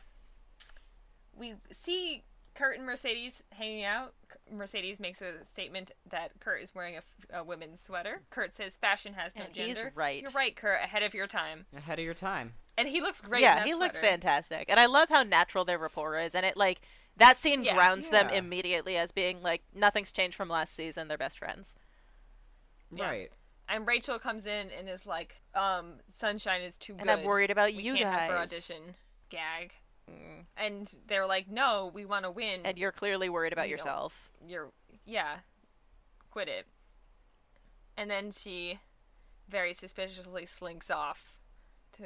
[1.34, 2.24] we see
[2.54, 4.14] Kurt and Mercedes hanging out.
[4.52, 8.22] Mercedes makes a statement that Kurt is wearing a, f- a women's sweater.
[8.30, 9.92] Kurt says fashion has no And he's gender.
[9.96, 10.22] right.
[10.22, 10.82] You're right, Kurt.
[10.84, 11.66] Ahead of your time.
[11.76, 12.54] Ahead of your time.
[12.78, 13.40] And he looks great.
[13.40, 16.36] in yeah, that he looks fantastic, and I love how natural their rapport is.
[16.36, 16.82] And it like
[17.18, 17.76] that scene Yeah.
[17.76, 21.08] grounds them immediately as being like nothing's changed from last season.
[21.08, 21.76] They're best friends.
[22.94, 23.06] Yeah.
[23.06, 23.32] Right.
[23.70, 27.10] And Rachel comes in and is like, um, Sunshine is too And good.
[27.10, 28.50] I'm worried about we you can't have her guys.
[28.50, 28.54] Mm.
[28.54, 28.82] audition.
[29.30, 29.74] Gag.
[30.58, 32.62] And they're like, no, we want to win.
[32.66, 34.31] And you're clearly worried about You don't- yourself.
[34.48, 34.72] You're
[35.06, 35.38] yeah
[36.30, 36.66] quit it
[37.98, 38.80] and then she
[39.50, 41.40] very suspiciously slinks off
[41.94, 42.04] to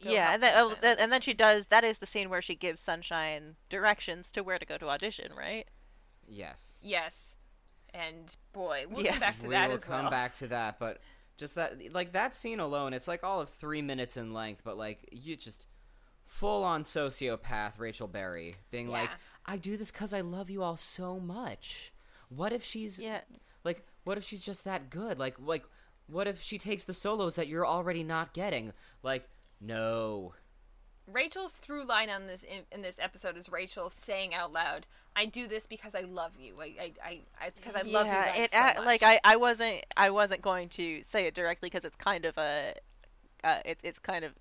[0.00, 1.66] yeah, and then, oh, Sunshine and then she does.
[1.66, 5.32] That is the scene where she gives Sunshine directions to where to go to audition,
[5.34, 5.66] right?
[6.28, 6.82] Yes.
[6.86, 7.36] yes
[7.92, 9.12] and boy we'll Yes.
[9.12, 10.98] come back to we that will as come well back to that, but
[11.36, 14.76] just that, like that scene alone, it's like all of three minutes in length, but
[14.76, 15.66] like you just
[16.24, 19.16] full on sociopath Rachel Berry being like, Yeah.
[19.46, 21.92] "I do this because I love you all so much."
[22.28, 23.20] What if she's Yeah.
[23.62, 25.18] like, what if she's just that good?
[25.18, 25.64] Like, like,
[26.06, 28.72] what if she takes the solos that you're already not getting?
[29.02, 29.28] Like,
[29.60, 30.34] no.
[31.06, 35.26] rachel's through line on this in, in this episode is rachel saying out loud i
[35.26, 38.34] do this because i love you i i, I it's because i love you guys
[38.38, 38.84] it so a- much.
[38.86, 42.38] like I, I wasn't I wasn't going to say it directly because it's kind of
[42.38, 42.74] a
[43.44, 44.32] uh, it's it's kind of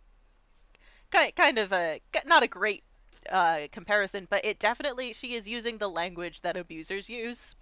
[1.12, 2.84] kind kind of a not a great
[3.30, 7.55] uh, comparison, but it definitely she is using the language that abusers use.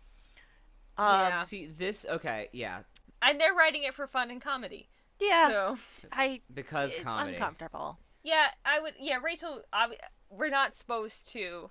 [0.97, 1.41] Um, Yeah.
[1.43, 2.05] See this?
[2.09, 2.79] Okay, yeah,
[3.21, 4.87] and they're writing it for fun and comedy
[5.19, 5.77] yeah, so
[6.11, 7.33] I because it's comedy.
[7.35, 7.97] uncomfortable.
[8.23, 8.93] Yeah, I would.
[8.99, 9.61] Yeah, Rachel.
[9.73, 9.97] obvi-
[10.29, 11.69] We're not supposed to.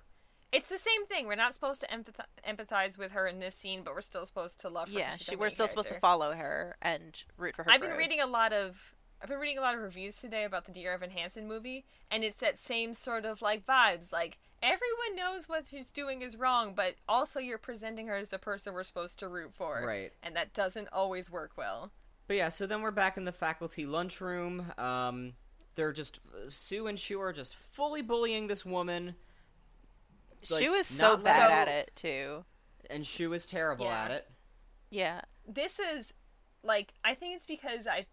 [0.51, 1.27] It's the same thing.
[1.27, 4.59] We're not supposed to empath- empathize with her in this scene, but we're still supposed
[4.61, 4.99] to love her.
[4.99, 7.71] Yeah, she, we're main still supposed to follow her and root for her.
[7.71, 8.95] I've been reading a lot of.
[9.21, 12.23] I've been reading a lot of reviews today about the Dear Evan Hansen movie, and
[12.23, 14.11] it's that same sort of like vibes.
[14.11, 18.39] Like everyone knows what she's doing is wrong, but also you're presenting her as the
[18.39, 20.11] person we're supposed to root for, Right.
[20.23, 21.91] And that doesn't always work well.
[22.27, 24.71] But yeah, so then we're back in the faculty lunchroom.
[24.77, 25.33] Um,
[25.75, 29.15] they're just Sue and Schue are just fully bullying this woman,
[30.49, 32.43] like, she was so bad so- at it too.
[32.89, 34.03] and Schue is terrible Yeah.
[34.05, 34.31] at it.
[34.89, 36.11] Yeah, this is
[36.63, 38.07] like I think it's because I've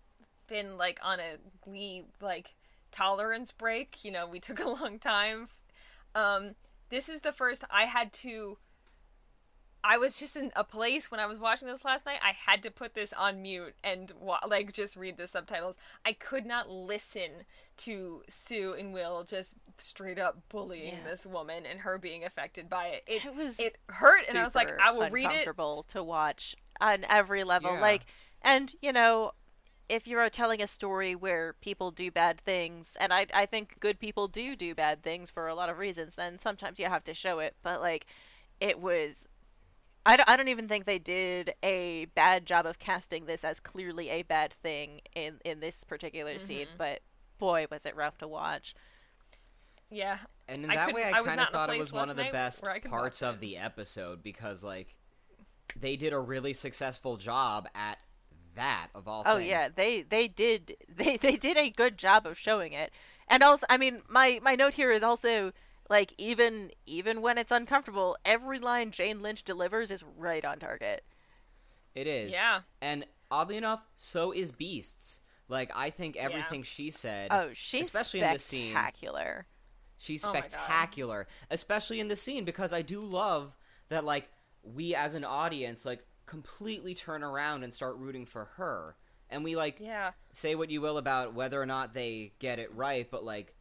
[0.48, 2.56] been like on a glee like
[2.90, 4.04] tolerance break.
[4.04, 5.48] You know, we took a long time.
[6.14, 6.54] Um,
[6.90, 8.58] this is the first I had to.
[9.84, 12.18] I was just in a place when I was watching this last night.
[12.22, 15.76] I had to put this on mute and wa- like just read the subtitles.
[16.04, 17.44] I could not listen
[17.78, 21.08] to Sue and Will just straight up bullying Yeah.
[21.08, 23.04] this woman and her being affected by it.
[23.06, 25.28] It, It was it hurt, and I was like, I will read it.
[25.28, 27.72] uncomfortable to watch on every level.
[27.74, 27.80] Yeah.
[27.80, 28.02] Like,
[28.42, 29.30] and you know,
[29.88, 33.98] if you're telling a story where people do bad things, and I I think good
[34.00, 37.14] people do do bad things for a lot of reasons, then sometimes you have to
[37.14, 37.56] show it.
[37.62, 38.06] But like,
[38.60, 39.26] it was.
[40.06, 43.60] I don't, I don't even think they did a bad job of casting this as
[43.60, 46.76] clearly a bad thing in, in this particular scene, Mm-hmm.
[46.78, 47.02] but
[47.38, 48.74] boy, was it rough to watch.
[49.90, 52.16] Yeah, And in I that way, I I kind of thought it was one of
[52.16, 54.96] the best where I could parts of the episode because, like,
[55.76, 57.98] they did a really successful job at
[58.58, 59.48] that of all Oh things.
[59.48, 62.92] yeah, they they did they they did a good job of showing it.
[63.28, 65.52] And also, I mean, my my note here is also
[65.90, 71.04] like even even when it's uncomfortable, every line Jane Lynch delivers is right on target.
[71.94, 72.32] It is.
[72.32, 72.62] Yeah.
[72.80, 75.20] And oddly enough, so is Beiste's.
[75.48, 77.32] Like I think everything she said.
[77.32, 78.72] Oh, she's especially in this scene.
[78.72, 79.46] spectacular.
[79.98, 83.56] She's Oh spectacular, especially in the scene because I do love
[83.88, 84.28] that like
[84.62, 88.96] we as an audience like completely turn around and start rooting for her.
[89.30, 90.12] And we like Yeah.
[90.32, 93.54] say what you will about whether or not they get it right, but like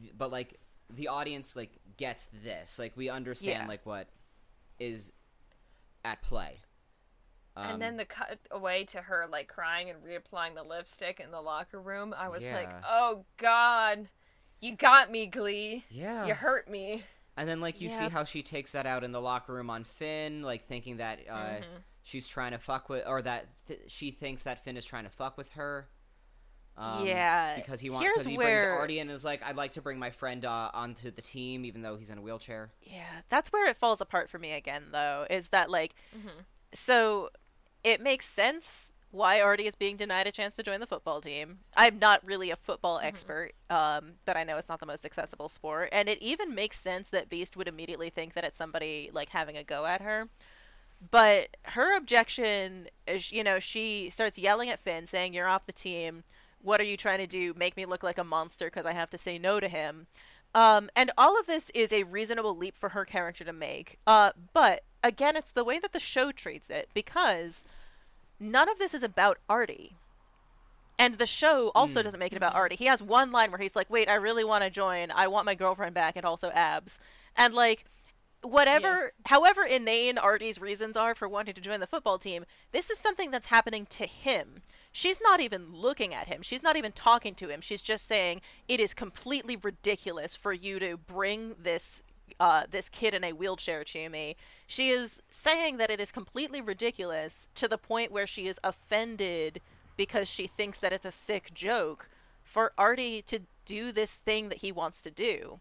[0.00, 2.78] th- but like the audience like gets this.
[2.78, 3.66] Like we understand Yeah.
[3.68, 4.08] like what
[4.78, 5.12] is
[6.04, 6.60] at play.
[7.56, 11.30] Um, and then the cut away to her like crying and reapplying the lipstick in
[11.30, 12.12] the locker room.
[12.16, 14.08] I was like, "Oh God,
[14.60, 15.84] you got me, Glee.
[15.88, 16.26] Yeah.
[16.26, 17.04] You hurt me."
[17.36, 19.84] And then like you see how she takes that out in the locker room on
[19.84, 21.76] Finn, like thinking that uh, Mm-hmm.
[22.06, 25.10] She's trying to fuck with, or that th- she thinks that Finn is trying to
[25.10, 25.88] fuck with her.
[26.76, 29.56] Um, Yeah, because he wants here's because he where- brings Artie and is like, I'd
[29.56, 32.72] like to bring my friend uh, onto the team, even though he's in a wheelchair.
[32.82, 36.28] Yeah, that's where it falls apart for me again, though, is that, like, Mm-hmm.
[36.74, 37.30] so
[37.84, 41.58] it makes sense why Artie is being denied a chance to join the football team.
[41.76, 43.06] I'm not really a football Mm-hmm.
[43.06, 45.88] expert, um, but I know it's not the most accessible sport.
[45.92, 49.56] And it even makes sense that Beiste would immediately think that it's somebody, like, having
[49.56, 50.28] a go at her.
[51.10, 55.72] But her objection is, you know, she starts yelling at Finn, saying, You're off the
[55.72, 56.24] team.
[56.62, 57.52] What are you trying to do?
[57.54, 60.06] Make me look like a monster because I have to say no to him.
[60.54, 63.98] Um, and all of this is a reasonable leap for her character to make.
[64.06, 67.64] Uh, but again, it's the way that the show treats it because
[68.38, 69.96] none of this is about Artie.
[70.96, 72.76] And the show also doesn't make it about Artie.
[72.76, 75.10] He has one line where he's like, "Wait, I really want to join.
[75.10, 77.00] I want my girlfriend back and also abs."
[77.36, 77.84] And like
[78.44, 82.98] whatever however inane Artie's reasons are for wanting to join the football team, this is
[82.98, 84.62] something that's happening to him.
[84.92, 86.42] She's not even looking at him.
[86.42, 87.60] She's not even talking to him.
[87.60, 92.02] She's just saying it is completely ridiculous for you to bring this
[92.40, 94.36] uh, this kid in a wheelchair to me.
[94.66, 99.60] She is saying that it is completely ridiculous to the point where she is offended
[99.96, 102.08] because she thinks that it's a sick joke
[102.42, 105.60] for Artie to do this thing that he wants to do.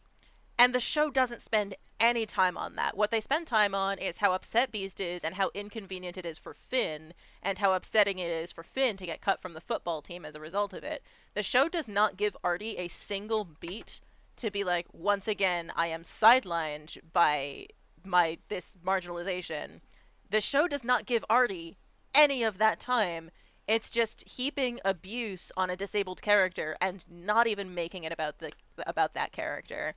[0.63, 2.95] And the show doesn't spend any time on that.
[2.95, 6.37] What they spend time on is how upset Beiste is and how inconvenient it is
[6.37, 10.01] for Finn and how upsetting it is for Finn to get cut from the football
[10.01, 11.03] team as a result of it.
[11.33, 13.99] The show does not give Artie a single beat
[14.37, 17.67] to be like, once again, I am sidelined by
[18.05, 19.81] my this marginalization.
[20.29, 21.75] The show does not give Artie
[22.15, 23.31] any of that time.
[23.67, 28.53] It's just heaping abuse on a disabled character and not even making it about the
[28.87, 29.93] about that character.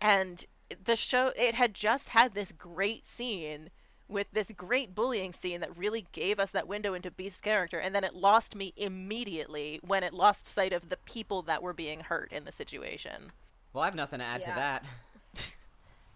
[0.00, 0.44] And
[0.84, 3.70] the show it had just had this great scene
[4.08, 7.94] with this great bullying scene that really gave us that window into Beiste's character and
[7.94, 12.00] then it lost me immediately when it lost sight of the people that were being
[12.00, 13.32] hurt in the situation.
[13.72, 14.84] Well, I have nothing to add to that.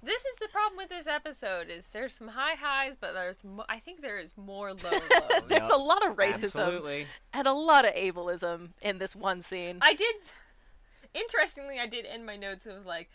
[0.05, 3.65] This is the problem with this episode: is there's some high highs, but there's mo-
[3.69, 5.43] I think there is more low lows.
[5.47, 7.07] There's a lot of racism Absolutely.
[7.33, 9.79] and a lot of ableism in this one scene.
[9.81, 10.17] I did.
[11.15, 13.11] Interestingly, I did end my notes of like,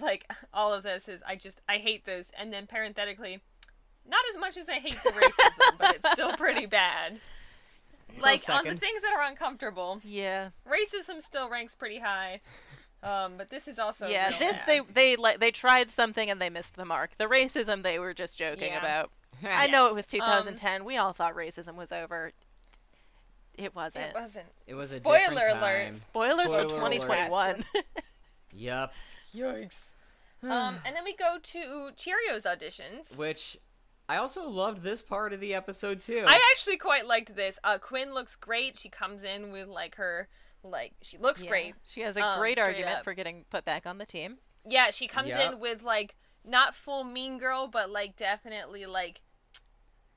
[0.00, 3.40] like all of this is I just I hate this, and then parenthetically,
[4.08, 7.20] not as much as I hate the racism, but it's still pretty bad.
[8.20, 10.50] Like on the things that are uncomfortable, yeah.
[10.68, 12.40] racism still ranks pretty high.
[13.02, 14.66] Um, but this is also Yeah, real this bad.
[14.66, 17.10] they they like they tried something and they missed the mark.
[17.18, 18.78] The racism they were just joking Yeah.
[18.78, 19.10] about.
[19.44, 20.84] I know it was 2010.
[20.84, 22.30] we all thought racism was over.
[23.58, 24.06] It wasn't.
[24.06, 24.46] It wasn't.
[24.66, 25.60] It was a Spoiler alert.
[25.60, 26.00] time.
[26.00, 26.70] Spoilers Spoiler for alert.
[26.70, 27.64] 2021.
[28.56, 28.92] Yep.
[29.34, 29.94] Yikes.
[30.42, 33.18] um, and then we go to Cheerios auditions.
[33.18, 33.56] Which
[34.08, 36.24] I also loved this part of the episode too.
[36.26, 37.58] I actually quite liked this.
[37.64, 38.78] Uh, Quinn looks great.
[38.78, 40.28] She comes in with like her,
[40.62, 41.50] like she looks Yeah.
[41.50, 41.74] great.
[41.84, 43.04] She has a Um, great argument up.
[43.04, 44.38] for getting put back on the team.
[44.66, 45.52] Yeah, she comes Yep.
[45.54, 49.22] in with like not full mean girl, but like definitely like,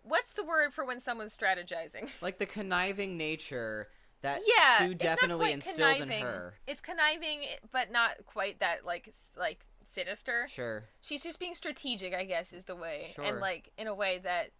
[0.03, 2.09] what's the word for when someone's strategizing?
[2.21, 3.87] like the conniving nature
[4.21, 6.19] that yeah, Sue it's not definitely quite instilled conniving.
[6.19, 6.53] in her.
[6.65, 7.41] It's conniving,
[7.71, 10.47] but not quite that like like sinister.
[10.49, 10.83] Sure.
[11.01, 13.25] She's just being strategic, I guess, is the way, Sure.
[13.25, 14.51] and like in a way that,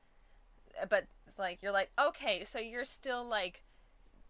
[0.90, 3.64] but it's like you're like okay, so you're still like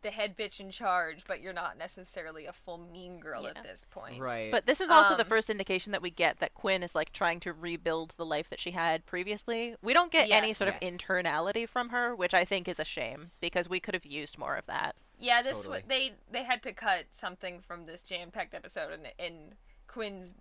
[0.03, 3.49] the head bitch in charge, but you're not necessarily a full mean girl Yeah.
[3.55, 4.21] at this point.
[4.21, 4.51] Right.
[4.51, 7.11] But this is also the Um, first indication that we get that Quinn is like
[7.11, 9.75] trying to rebuild the life that she had previously.
[9.82, 10.57] We don't get any Yes.
[10.59, 14.05] sort of internality from her, which I think is a shame because we could have
[14.05, 14.95] used more of that.
[15.20, 15.82] Yeah, this Totally.
[15.82, 19.55] w- they they had to cut something from this jam-packed episode, and and
[19.88, 20.34] Quinn's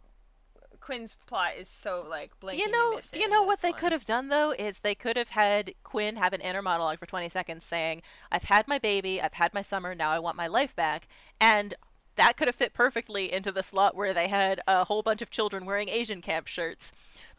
[0.80, 2.66] Quinn's plot is so like Do blinking.
[2.66, 3.00] you know?
[3.12, 4.52] Do you know what this they could have done though?
[4.52, 8.44] Is they could have had Quinn have an inner monologue for 20 seconds saying, "I've
[8.44, 11.08] had my baby, I've had my summer, now I want my life back,"
[11.40, 11.74] and
[12.16, 15.30] that could have fit perfectly into the slot where they had a whole bunch of
[15.30, 16.92] children wearing Asian camp shirts.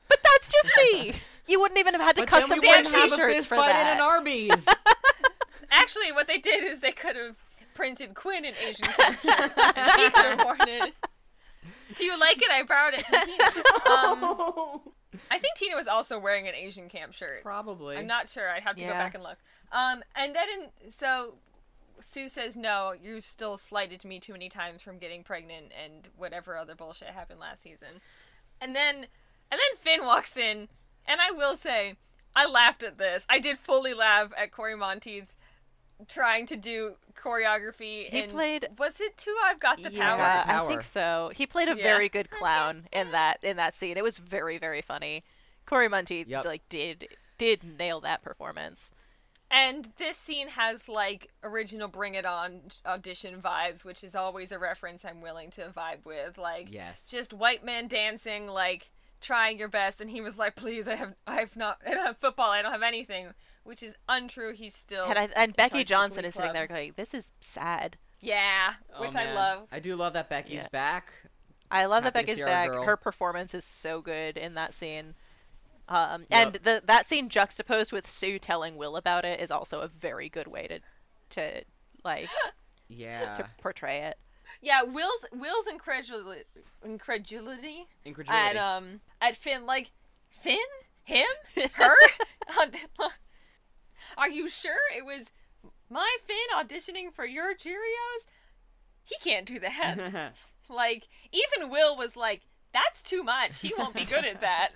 [0.07, 1.13] But that's just me.
[1.47, 3.33] you wouldn't even have had to But then custom we make wouldn't have a t-shirts
[3.35, 3.87] fist for fight that.
[3.91, 4.67] in an Arby's.
[5.71, 7.35] Actually, what they did is they could have
[7.73, 9.17] printed Quinn in Asian culture,
[9.75, 10.93] and she could have worn it.
[11.95, 12.49] Do you like it?
[12.51, 13.43] I borrowed it from Tina.
[13.91, 14.81] Um,
[15.31, 17.43] I think Tina was also wearing an Asian camp shirt.
[17.43, 17.97] Probably.
[17.97, 18.49] I'm not sure.
[18.49, 19.37] I'd have to go back and look.
[19.71, 21.35] Um, and then in, so
[21.99, 26.57] Sue says, "No, you've still slighted me too many times from getting pregnant and whatever
[26.57, 28.01] other bullshit happened last season."
[28.59, 29.05] And then, and
[29.51, 30.67] then Finn walks in,
[31.05, 31.95] and I will say,
[32.35, 33.25] I laughed at this.
[33.29, 35.35] I did fully laugh at Cory Monteith
[36.07, 38.09] trying to do choreography.
[38.09, 39.35] He in, played- Was it two?
[39.45, 40.67] I've got the yeah, power.
[40.67, 41.31] the I think so.
[41.35, 41.83] He played a Yeah.
[41.83, 43.97] very good clown in that in that scene.
[43.97, 45.23] It was very very funny.
[45.65, 46.45] Cory Monteith Yep.
[46.45, 48.89] like did did nail that performance.
[49.49, 54.59] And this scene has like original Bring It On audition vibes, which is always a
[54.59, 56.37] reference I'm willing to vibe with.
[56.37, 57.07] Like, Yes.
[57.09, 58.91] just white men dancing, like
[59.21, 60.01] trying your best.
[60.01, 62.51] And he was like, "Please, I have, I have not, I don't have football.
[62.51, 63.33] I don't have anything,"
[63.67, 64.53] which is untrue.
[64.53, 66.77] He's still And I, and Becky charge of the Johnson is sitting there Club.
[66.77, 69.67] going, "This is sad." yeah, Oh, which I love.
[69.71, 70.69] I do love that Becky's Yeah.
[70.71, 71.13] back.
[71.69, 72.69] I love that Happy to Becky's back.
[72.69, 72.83] girl.
[72.85, 75.13] Her performance is so good in that scene.
[75.89, 79.87] Um, and the that scene juxtaposed with Sue telling Will about it is also a
[79.87, 80.79] very good way to
[81.31, 81.63] to
[82.03, 82.29] like
[82.87, 83.35] Yeah.
[83.35, 84.17] to portray it.
[84.61, 86.43] Yeah, Will's Will's incredulity,
[86.83, 88.37] incredulity Incredulity.
[88.37, 89.91] at um at Finn like
[90.29, 90.57] Finn
[91.03, 91.27] him
[91.73, 91.95] her
[94.17, 95.31] are you sure it was
[95.89, 98.27] my Finn auditioning for your Cheerios
[99.03, 100.33] he can't do that
[100.69, 102.41] like even Will was like
[102.73, 104.69] that's too much he won't be good at that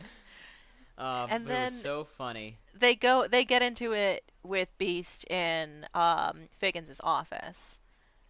[0.98, 2.58] uh, And but it was then- so funny.
[2.74, 7.80] They go they get into it with Beiste in um Figgins' office.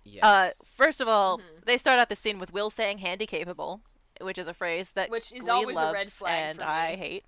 [0.04, 0.24] Yes.
[0.24, 1.60] Uh, first of all, Mm-hmm.
[1.66, 3.82] they start out the scene with Will saying "handy capable,"
[4.20, 6.95] which is a phrase that Which is Glee always a red flag and for I
[6.95, 7.24] hate.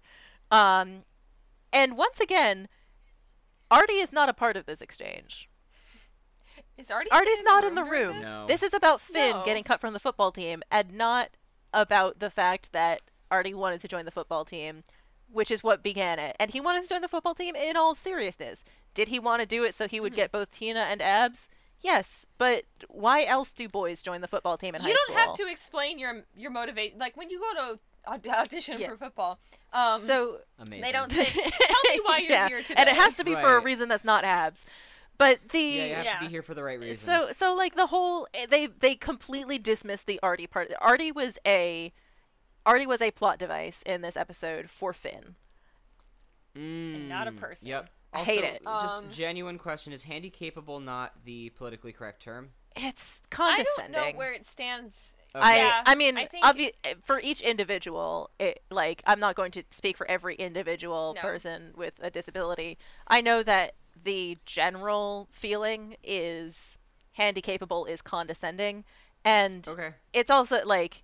[0.49, 1.03] Um,
[1.71, 2.67] and once again,
[3.74, 5.49] Artie is not a part of this exchange.
[6.78, 8.17] is Artie Artie's in not in the room.
[8.17, 8.24] this?
[8.24, 8.45] No.
[8.47, 9.43] This is about Finn No.
[9.45, 11.30] getting cut from the football team, and not
[11.74, 13.01] about the fact that
[13.32, 14.84] Artie wanted to join the football team,
[15.32, 16.36] which is what began it.
[16.39, 18.63] And he wanted to join the football team in all seriousness.
[18.93, 20.03] Did he want to do it so he Mm-hmm.
[20.03, 21.47] would get both Tina and Abs?
[21.82, 25.05] Yes, but why else do boys join the football team in you high school?
[25.15, 28.80] You don't have to explain your your motivate like when you go to aud- audition
[28.80, 28.89] Yeah.
[28.89, 29.39] for football
[29.72, 30.82] um So Amazing.
[30.82, 33.34] they don't say tell me why you're yeah, here today and it has to be
[33.34, 34.66] for a reason that's not Abs.
[35.18, 37.01] But the Yeah, you have to be here for the right reasons.
[37.28, 40.72] So so like the whole eh, they they completely dismissed the Artie part.
[40.82, 41.93] Artie was a
[42.66, 45.36] Artie was a plot device in this episode for Finn.
[46.58, 47.68] Mm, not a person.
[47.68, 47.89] Yep.
[48.14, 48.62] I Also, hate it.
[48.64, 52.51] Just Um, genuine question: Is handy capable not the politically correct term?
[52.76, 53.95] It's condescending.
[53.95, 56.73] I don't know where it stands I Yeah, I mean I think- obvi-
[57.03, 61.21] for each individual, it like I'm not going to speak for every individual No.
[61.21, 62.77] person with a disability.
[63.07, 63.73] I know that
[64.03, 66.77] the general feeling is
[67.13, 68.84] handy capable is condescending
[69.23, 69.93] and Okay.
[70.13, 71.03] it's also like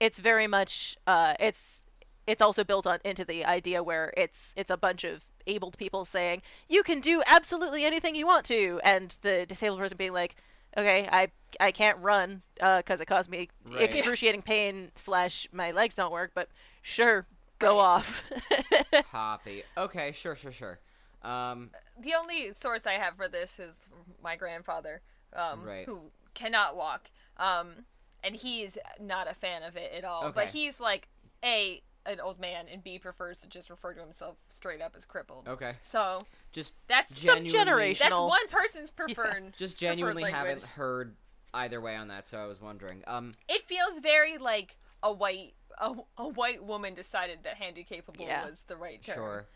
[0.00, 1.82] it's very much uh it's
[2.28, 6.04] it's also built on into the idea where it's it's a bunch of abled people
[6.04, 10.36] saying you can do absolutely anything you want to and the disabled person being like
[10.76, 11.28] okay i
[11.60, 13.82] i can't run because it caused me Right.
[13.90, 16.48] excruciating pain slash my legs don't work but
[16.82, 17.26] sure
[17.58, 17.82] go Right.
[17.84, 18.22] off
[19.10, 19.64] Copy.
[19.76, 20.12] Okay.
[20.12, 20.36] Sure.
[20.36, 20.52] Sure.
[20.52, 20.78] Sure.
[21.22, 21.70] Um.
[22.00, 23.90] the only source i have for this is
[24.22, 25.00] my grandfather
[25.34, 25.84] um Right.
[25.86, 27.84] who cannot walk um
[28.22, 30.32] and he's not a fan of it at all Okay.
[30.34, 31.08] but he's like
[31.44, 35.04] a an old man and b prefers to just refer to himself straight up as
[35.04, 35.72] crippled Okay.
[35.82, 36.20] so
[36.52, 37.50] Just that's genuinely.
[37.50, 40.70] generation- that's one person's preferred Just preferred genuinely haven't language.
[40.70, 41.16] heard
[41.54, 43.02] either way on that, so I was wondering.
[43.06, 43.32] Um.
[43.48, 48.46] it feels very like a white a, a white woman decided that handy capable Yeah.
[48.46, 49.14] was the right term.
[49.14, 49.46] Sure.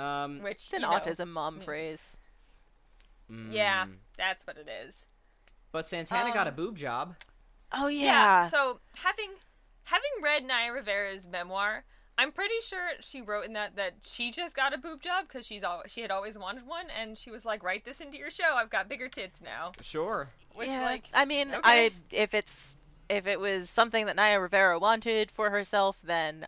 [0.00, 0.40] Um.
[0.42, 2.16] Which it's an you know, autism mom phrase
[3.28, 4.94] Yeah, mm, that's what it is.
[5.72, 7.16] But Santana got a Um, boob job.
[7.72, 8.04] oh yeah.
[8.42, 9.32] yeah, So having
[9.84, 11.84] having read Naya Rivera's memoir,
[12.18, 15.46] I'm pretty sure she wrote in that that she just got a boob job because
[15.46, 18.30] she's all she had always wanted one, and she was like, "Write this into your
[18.30, 18.54] show.
[18.54, 20.28] I've got bigger tits now." Sure.
[20.54, 20.82] Which yeah.
[20.84, 21.60] like I mean, okay.
[21.64, 22.76] I if it's
[23.08, 26.46] if it was something that Naya Rivera wanted for herself, then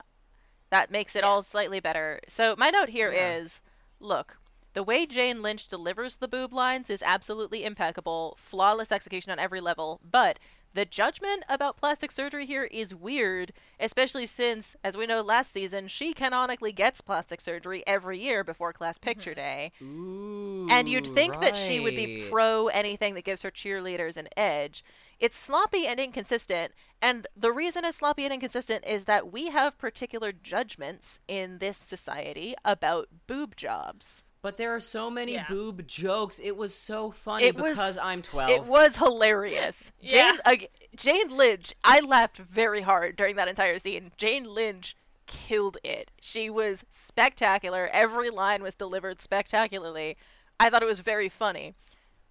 [0.70, 2.20] that makes it all slightly better.
[2.28, 3.60] So my note here is,
[4.00, 4.06] Yeah.
[4.06, 4.38] look,
[4.74, 9.60] The way Jane Lynch delivers the boob lines is absolutely impeccable, flawless execution on every
[9.60, 10.38] level, but
[10.74, 15.86] the judgment about plastic surgery here is weird, especially since, as we know last season,
[15.86, 19.08] she canonically gets plastic surgery every year before Class mm-hmm.
[19.08, 19.70] Picture Day.
[19.80, 24.28] Ooh, And you'd think that she would be pro anything that gives her cheerleaders an
[24.36, 24.84] edge.
[25.20, 29.78] It's sloppy and inconsistent, and the reason it's sloppy and inconsistent is that we have
[29.78, 34.23] particular judgments in this society about boob jobs.
[34.44, 35.46] But there are so many Yeah.
[35.48, 36.38] boob jokes.
[36.38, 38.50] It was so funny It was- because I'm 12.
[38.50, 39.90] It was hilarious.
[40.02, 40.32] Yeah.
[40.32, 40.66] Jane, uh,
[40.96, 44.12] Jane Lynch, I laughed very hard during that entire scene.
[44.18, 44.94] Jane Lynch
[45.26, 46.10] killed it.
[46.20, 47.88] She was spectacular.
[47.90, 50.18] Every line was delivered spectacularly.
[50.60, 51.74] I thought it was very funny.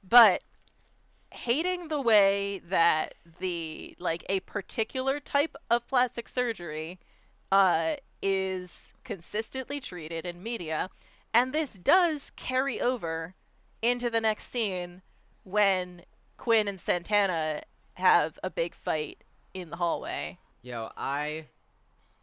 [0.07, 0.43] But
[1.31, 6.99] hating the way that the like a particular type of plastic surgery
[7.51, 10.91] uh, is consistently treated in media,
[11.33, 13.35] and this does carry over
[13.81, 15.01] into the next scene
[15.43, 16.03] when
[16.37, 17.61] Quinn and Santana
[17.95, 19.23] have a big fight
[19.53, 20.37] in the hallway.
[20.61, 21.47] Yo, I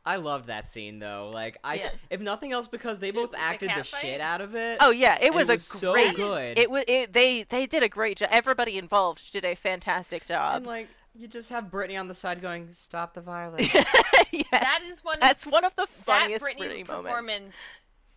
[0.05, 1.31] I loved that scene though.
[1.33, 1.91] Like I Yeah.
[2.09, 4.01] if nothing else because they both acted the cat fight?
[4.01, 4.79] shit out of it.
[4.81, 6.17] Oh yeah, it and was, it a was so great.
[6.17, 6.59] good.
[6.59, 6.85] It was.
[6.89, 8.31] It, they they did a great job.
[8.33, 10.57] Everybody involved did a fantastic job.
[10.57, 13.69] and like you just have Brittany on the side going, "Stop the violence."
[14.33, 17.07] yes, That is one of that's one of the that funniest Brittany Brittany moments.
[17.09, 17.57] performance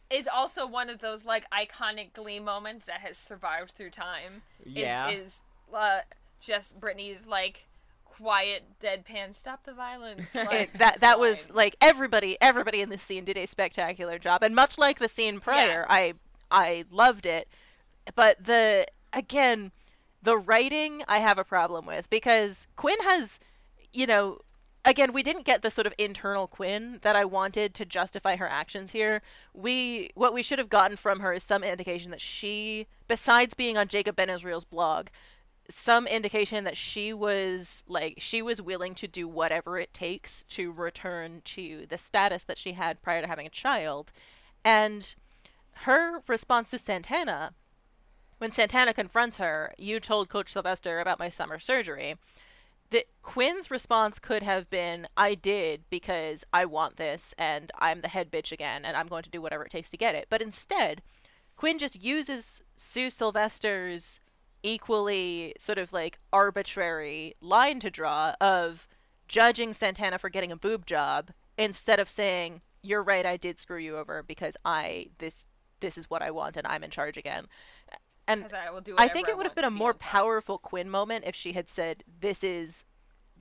[0.10, 4.42] is also one of those like iconic Glee moments that has survived through time.
[4.66, 5.10] Is- Yeah.
[5.10, 5.42] is,
[5.74, 6.00] uh,
[6.40, 7.68] just Brittany's like
[8.06, 10.36] quiet deadpan stop the violence.
[10.36, 14.54] Like, that that was like everybody everybody in this scene did a spectacular job and
[14.54, 16.14] much like the scene prior i
[16.52, 17.48] i loved it
[18.14, 19.72] but the again
[20.22, 23.40] the writing i have a problem with because quinn has
[23.94, 24.38] you know
[24.86, 28.48] again we didn't get the sort of internal quinn that i wanted to justify her
[28.48, 29.22] actions here.
[29.54, 33.78] We what we should have gotten from her is some indication that she besides being
[33.78, 35.08] on jacob ben israel's blog
[35.70, 40.72] some indication that she was like she was willing to do whatever it takes to
[40.72, 44.12] return to the status that she had prior to having a child.
[44.66, 45.16] And
[45.72, 47.54] her response to santana
[48.38, 52.16] when santana confronts her you told coach sylvester about my summer surgery
[52.92, 58.08] that quinn's response could have been i did because i want this and i'm the
[58.08, 60.42] head bitch again and i'm going to do whatever it takes to get it but
[60.42, 61.02] instead
[61.56, 64.20] quinn just uses sue sylvester's
[64.64, 68.88] equally sort of like arbitrary line to draw of
[69.28, 73.78] judging Santana for getting a boob job instead of saying you're right I did screw
[73.78, 75.46] you over because I this
[75.82, 77.48] this is what I want and I'm in charge again.
[78.28, 80.90] And 'Cause I will do I think it would have been a more powerful Quinn
[80.90, 82.84] moment if she had said this is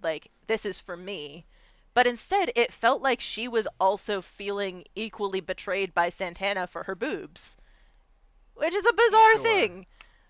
[0.02, 1.46] like this is for me.
[1.94, 6.94] But instead it felt like she was also feeling equally betrayed by Santana for her
[6.94, 7.56] boobs.
[8.54, 9.42] Which is a bizarre Sure.
[9.42, 9.86] thing.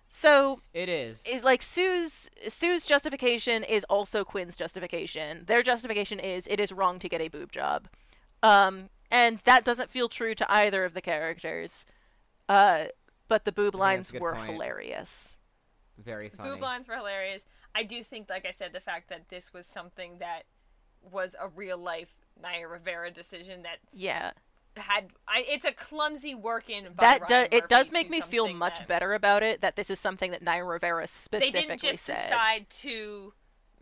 [0.09, 1.23] So it is.
[1.25, 5.45] it, like Sue's Sue's justification is also Quinn's justification.
[5.45, 7.87] Their justification is it is wrong to get a boob job,
[8.43, 11.85] um, and that doesn't feel true to either of the characters.
[12.49, 12.85] Uh,
[13.33, 14.51] but the boob lines a were point.
[14.51, 15.37] hilarious.
[15.97, 16.51] Very funny.
[16.51, 17.45] Boob lines were hilarious.
[17.73, 20.43] I do think, like I said, the fact that this was something that
[21.01, 24.33] was a real life Naya Rivera decision that Yeah,
[24.77, 25.07] had.
[25.27, 26.83] I, it's a clumsy work in.
[26.93, 29.61] By that does it does make me feel much that- better about it.
[29.61, 32.17] That this is something that Naya Rivera specifically They didn't just said.
[32.21, 33.33] decide to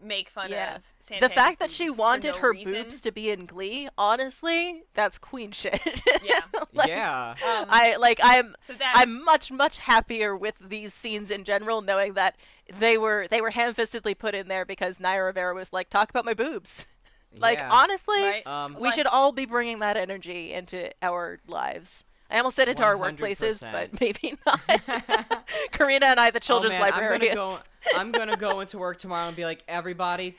[0.03, 0.75] make fun Yeah.
[0.77, 0.83] of
[1.21, 2.73] the fact that she wanted no her reason.
[2.73, 5.79] boobs to be in Glee, honestly, that's queen shit.
[6.23, 6.41] Yeah.
[6.73, 7.31] Like, yeah.
[7.45, 11.81] Um, I like I'm so that I'm much much happier with these scenes in general,
[11.81, 12.37] knowing that
[12.79, 16.23] they were they were ham-fistedly put in there because Naya Rivera was like, "Talk about
[16.25, 16.85] my boobs."
[17.37, 17.69] Like yeah.
[17.71, 18.45] honestly, right?
[18.47, 22.03] Um, we Like- should all be bringing that energy into our lives.
[22.31, 23.17] I almost said into our 100%.
[23.17, 24.61] workplaces, but maybe not.
[25.71, 27.23] Karina and I, the children's oh, man, librarians.
[27.23, 27.59] I'm gonna go.
[27.99, 30.37] I'm gonna go into work tomorrow and be like, everybody,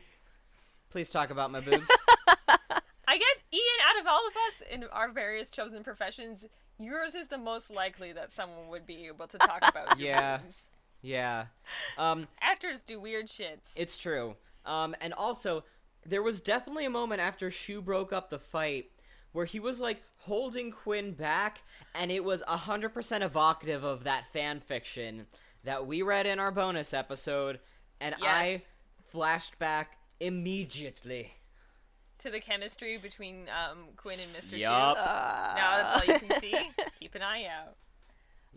[0.91, 1.91] please talk about my boobs.
[2.49, 6.47] I guess Ian, out of all of us in our various chosen professions,
[6.79, 10.39] yours is the most likely that someone would be able to talk about your Yeah.
[10.39, 10.71] boobs.
[11.03, 11.47] yeah.
[11.99, 13.61] Um, Actors do weird shit.
[13.77, 14.37] It's true.
[14.65, 15.65] Um, and also,
[16.07, 18.92] there was definitely a moment after Schue broke up the fight
[19.33, 21.63] where he was like holding Quinn back,
[21.95, 25.27] and it was 100% evocative of that fan fiction
[25.65, 27.61] that we read in our bonus episode,
[28.01, 28.63] and I
[29.11, 31.35] flashed back immediately.
[32.19, 34.57] To the chemistry between um, Quinn and Mr.
[34.57, 34.97] Yup.
[34.97, 35.57] Schue.
[35.57, 36.55] Now that's all you can see.
[37.01, 37.77] Keep an eye out.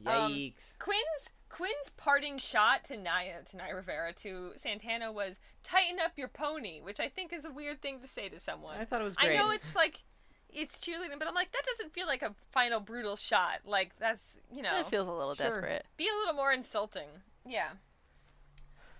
[0.05, 0.77] Um, Yikes.
[0.77, 6.27] Quinn's Quinn's parting shot to Naya to Naya Rivera to Santana was "tighten up your
[6.27, 8.77] pony," which I think is a weird thing to say to someone.
[8.77, 10.03] I thought it was I know it's like
[10.55, 13.59] it's cheerleading, but I'm like, that doesn't feel like a final brutal shot.
[13.65, 15.47] Like that's you know, It feels a little Sure.
[15.47, 15.85] desperate.
[15.97, 17.09] be a little more insulting.
[17.45, 17.69] Yeah.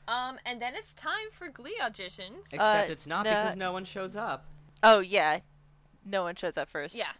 [0.07, 2.53] Um, and then it's time for Glee auditions.
[2.53, 4.45] Except Uh, it's not no- because no one shows up.
[4.84, 5.40] Oh yeah,
[6.03, 6.94] no one shows up first.
[6.94, 7.14] Yeah.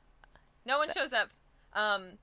[0.65, 1.29] No one shows up.
[1.73, 2.19] Um,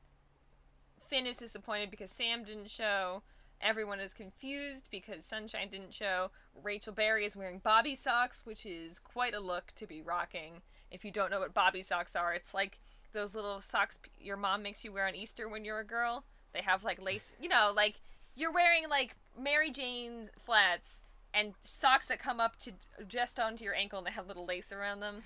[1.08, 3.22] Finn is disappointed because Sam didn't show.
[3.60, 6.30] Everyone is confused because Sunshine didn't show.
[6.54, 10.62] Rachel Berry is wearing bobby socks, which is quite a look to be rocking.
[10.92, 12.78] If you don't know what bobby socks are, it's like
[13.12, 16.24] those little socks your mom makes you wear on Easter when you're a girl.
[16.52, 18.00] They have like lace, you know, like
[18.34, 21.02] you're wearing like Mary Jane flats
[21.34, 22.72] and socks that come up to
[23.08, 25.22] just onto your ankle and they have little lace around them.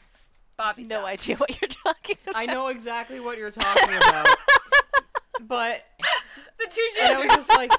[0.57, 1.09] Bobby No socks.
[1.09, 2.37] idea what you're talking about.
[2.37, 4.29] I know exactly what you're talking about.
[5.41, 5.85] but
[6.59, 7.71] The two and I was just like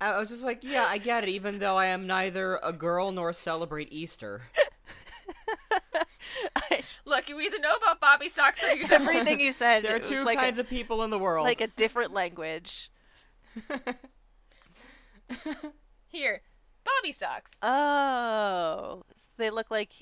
[0.00, 3.10] I was just like, yeah, I get it, even though I am neither a girl
[3.10, 4.42] nor celebrate Easter.
[7.08, 9.00] I- Look, you either know about Bobby socks or you don't.
[9.02, 9.82] everything you said.
[9.84, 11.44] There are two like kinds a, of people in the world.
[11.46, 12.90] like a different language.
[16.06, 16.42] Here,
[16.84, 17.52] Bobby socks.
[17.62, 19.04] Oh,
[19.36, 19.92] they look like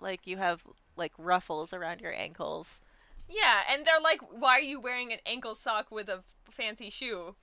[0.00, 0.62] like you have
[0.96, 2.80] like ruffles around your ankles.
[3.28, 7.34] Yeah, and they're like, "Why are you wearing an ankle sock with a fancy shoe?"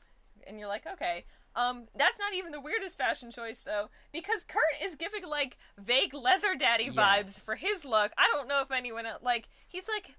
[0.46, 1.26] And you're like, "Okay."
[1.56, 6.14] Um, that's not even the weirdest fashion choice though, because Kurt is giving like vague
[6.14, 6.96] leather daddy vibes
[7.36, 7.46] Yes.
[7.46, 8.12] for his look.
[8.18, 10.16] I don't know if anyone else, like he's like,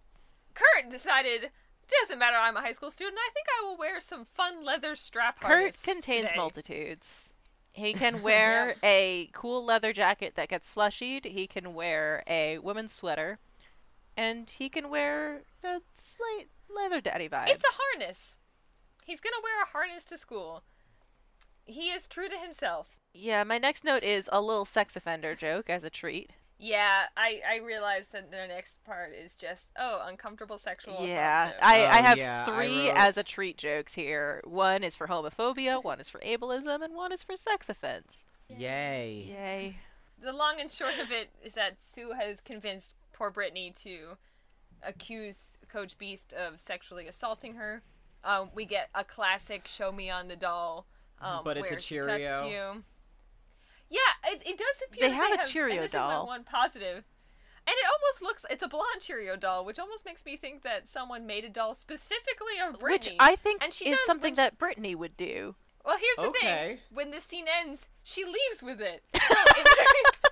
[0.55, 1.51] Kurt decided.
[2.03, 2.37] Doesn't matter.
[2.39, 3.19] I'm a high school student.
[3.19, 7.33] I think I will wear some fun leather strap Kurt contains today." multitudes.
[7.73, 11.25] He can wear a cool leather jacket that gets slushied.
[11.27, 13.39] He can wear a woman's sweater,
[14.17, 17.49] and he can wear a slight leather daddy vibe.
[17.49, 18.37] It's a harness.
[19.05, 20.63] He's gonna wear a harness to school.
[21.65, 22.97] He is true to himself.
[23.15, 23.45] yeah.
[23.45, 26.31] My next note is a little sex offender joke as a treat.
[26.59, 31.55] Yeah, I I realized that the next part is just oh uncomfortable sexual Yeah, joke.
[31.61, 34.41] I, I Oh, have yeah, I three wrote- as a treat jokes here.
[34.45, 38.27] One is for homophobia, one is for ableism, and one is for sex offense.
[38.49, 39.27] Yay.
[39.29, 39.77] Yay.
[40.23, 44.17] the long and short of it is that Sue has convinced poor Brittany to
[44.85, 47.83] accuse Coach Beiste of sexually assaulting her.
[48.25, 50.87] Um, we get a classic "Show me on the doll,"
[51.23, 52.09] um, But it's a where she touched
[52.43, 52.47] Cheerio.
[52.74, 52.85] you.
[53.90, 56.09] Yeah, it, it does appear They that have a and Cheerio this doll.
[56.11, 57.05] Is my one positive.
[57.65, 60.89] And it almost looks it's a blonde Cheerio doll, which almost makes me think that
[60.89, 63.12] someone made a doll specifically of Brittany.
[63.15, 65.55] Which I think and she is does something she- that Brittany would do.
[65.85, 66.78] Well, here's the thing.
[66.94, 69.03] When this scene ends, she leaves with it.
[69.28, 69.66] So it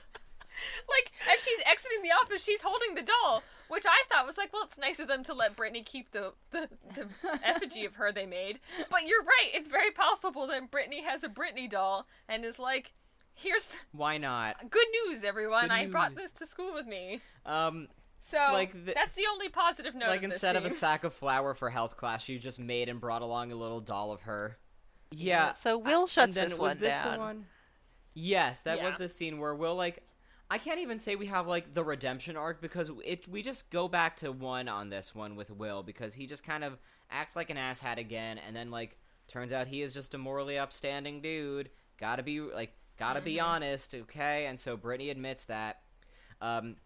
[0.88, 4.52] like as she's exiting the office, she's holding the doll, which I thought was like,
[4.52, 7.08] well, it's nice of them to let Brittany keep the the, the
[7.44, 8.60] effigy of her they made.
[8.90, 12.92] But you're right; it's very possible that Brittany has a Brittany doll and is like,
[13.34, 14.70] here's Why not?
[14.70, 15.62] good news, everyone.
[15.68, 17.20] Good I brought this to school with me.
[17.46, 17.88] Um,
[18.20, 20.08] So Like the- that's the only positive note.
[20.08, 22.88] like of this instead of a sack of flour for health class, you just made
[22.90, 24.58] and brought along a little doll of her.
[25.10, 25.54] Yeah.
[25.54, 27.12] So Will shuts and then this was one this down.
[27.14, 27.46] the one?
[28.14, 30.02] Yes, that was the scene where Will like
[30.50, 33.86] I can't even say we have like the redemption arc because it we just go
[33.86, 36.78] back to one on this one with Will because he just kind of
[37.08, 38.98] acts like an asshat again and then like
[39.28, 41.70] turns out he is just a morally upstanding dude.
[41.98, 44.46] Gotta be like gotta be honest, okay?
[44.46, 45.82] And so Brittany admits that.
[46.40, 46.76] Um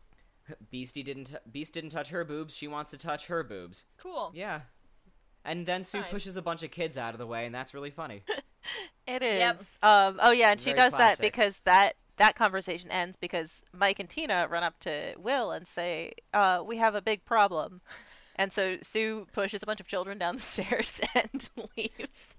[0.70, 3.86] Beastie didn't Beiste didn't touch her boobs, she wants to touch her boobs.
[3.96, 4.30] cool.
[4.34, 4.60] Yeah.
[5.42, 6.10] And then Sue Fine.
[6.10, 8.24] pushes a bunch of kids out of the way and that's really funny.
[9.06, 9.38] It is.
[9.38, 9.56] Yep.
[9.82, 10.20] Um.
[10.22, 11.18] Oh yeah, and she does classic.
[11.18, 15.66] that because that that conversation ends because Mike and Tina run up to Will and
[15.66, 17.80] say, "Uh, we have a big problem,"
[18.36, 22.34] and so Sue pushes a bunch of children down the stairs and leaves.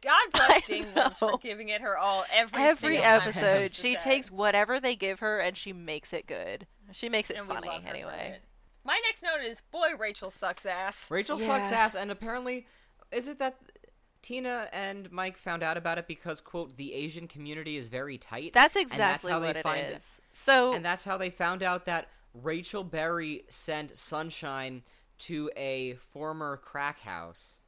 [0.00, 3.78] God bless I Jane Lynch for giving it her all every, Every single episode, it's
[3.80, 4.00] she sad.
[4.02, 6.66] takes whatever they give her and she makes it good.
[6.92, 8.32] She makes it and we funny love her for anyway.
[8.36, 8.42] it.
[8.84, 11.10] My next note is boy Rachel sucks ass.
[11.10, 12.66] Rachel sucks ass, and apparently,
[13.12, 13.56] is it that
[14.24, 18.52] Tina and Mike found out about it because quote the Asian community is very tight?
[18.54, 20.20] That's and exactly how what they it find is.
[20.32, 24.82] So and that's how they found out that Rachel Berry sent Sunshine
[25.18, 27.60] to a former crack house.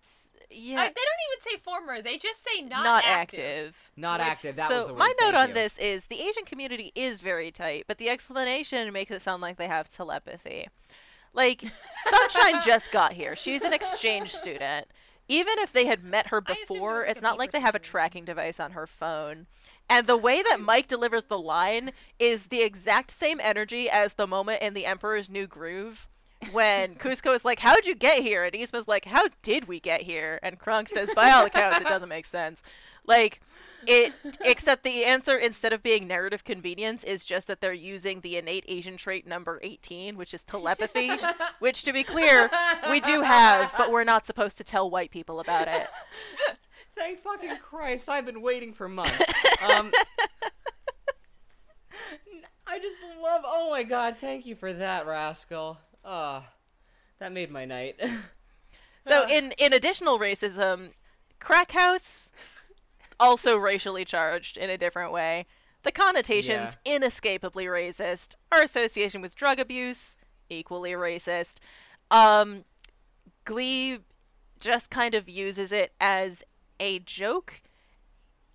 [0.51, 3.41] yeah, Uh, they don't even say former; they just say not, not active.
[3.41, 3.77] active.
[3.97, 4.57] Not Which- active.
[4.57, 4.99] That so was the word.
[4.99, 5.55] my note on you.
[5.55, 9.57] this is the Asian community is very tight, but the explanation makes it sound like
[9.59, 10.69] they have telepathy.
[11.33, 11.63] Like
[12.09, 13.37] Sunshine just got here.
[13.37, 14.89] She's an exchange student.
[15.29, 17.75] Even if they had met her I assumed it before, it's not like they have
[17.75, 19.47] a tracking device on her phone.
[19.89, 24.27] And the way that Mike delivers the line is the exact same energy as the
[24.27, 26.09] moment in The Emperor's New Groove.
[26.53, 30.03] When Kuzco is like, "How'd you get here?" and Yzma's like, "How did we get
[30.03, 32.63] here?" and Kronk says, "By all accounts, it doesn't make sense."
[33.07, 33.41] Like
[33.87, 38.37] it, except the answer instead of being narrative convenience is just that they're using the
[38.37, 41.11] innate Asian trait number 18, which is telepathy,
[41.61, 42.51] which to be clear,
[42.91, 45.87] we do have, but we're not supposed to tell white people about it.
[46.97, 48.09] Thank fucking Christ!
[48.09, 49.27] I've been waiting for months.
[49.63, 49.93] Um,
[52.67, 53.43] I just love.
[53.45, 54.17] Oh my god!
[54.21, 55.79] Thank you for that, rascal.
[56.07, 56.45] Oh,
[57.19, 58.01] that made my night.
[59.07, 60.91] So in in additional racism,
[61.39, 62.29] crack house
[63.21, 65.47] also racially charged in a different way.
[65.85, 68.35] The connotations inescapably racist.
[68.51, 70.17] Our association with drug abuse
[70.49, 71.59] equally racist.
[72.11, 72.65] Um,
[73.45, 74.01] Glee
[74.59, 76.43] just kind of uses it as
[76.81, 77.55] a joke,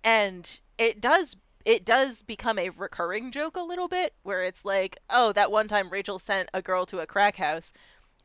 [0.04, 4.98] and it does it does become a recurring joke a little bit, where it's like,
[5.10, 7.72] oh, that one time Rachel sent a girl to a crack house.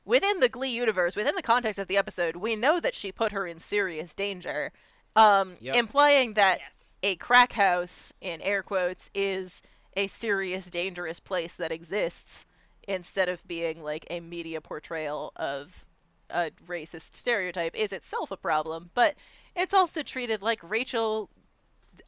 [0.05, 3.31] Within the Glee universe, within the context of the episode, we know that she put
[3.33, 4.71] her in serious danger,
[5.15, 5.75] um, Yep.
[5.75, 6.93] implying that Yes.
[7.03, 9.61] a crack house, in air quotes, is
[9.95, 12.45] a serious, dangerous place that exists
[12.87, 15.83] instead of being like a media portrayal of
[16.29, 19.15] a racist stereotype is itself a problem, but
[19.55, 21.29] it's also treated like Rachel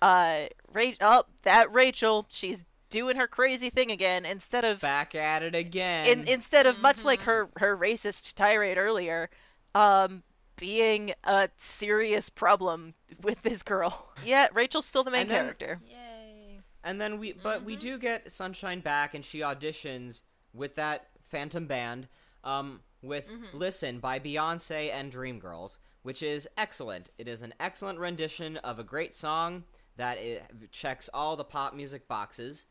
[0.02, 5.44] uh Ra- oh, that Rachel, she's doing her crazy thing again instead of Back at
[5.44, 6.08] it again.
[6.08, 9.30] in, instead of much like her her racist tirade earlier,
[9.76, 10.24] um
[10.58, 14.08] being a serious problem with this girl.
[14.26, 15.80] Yeah, Rachel's still the main And then- character.
[15.88, 16.60] Yay.
[16.84, 20.22] And then we, but we do get Sunshine back, and she auditions
[20.54, 22.08] with that Phantom Band,
[22.44, 27.10] um, with "Listen" by Beyonce and Dreamgirls, which is excellent.
[27.18, 29.64] It is an excellent rendition of a great song
[30.00, 32.66] that it checks all the pop music boxes.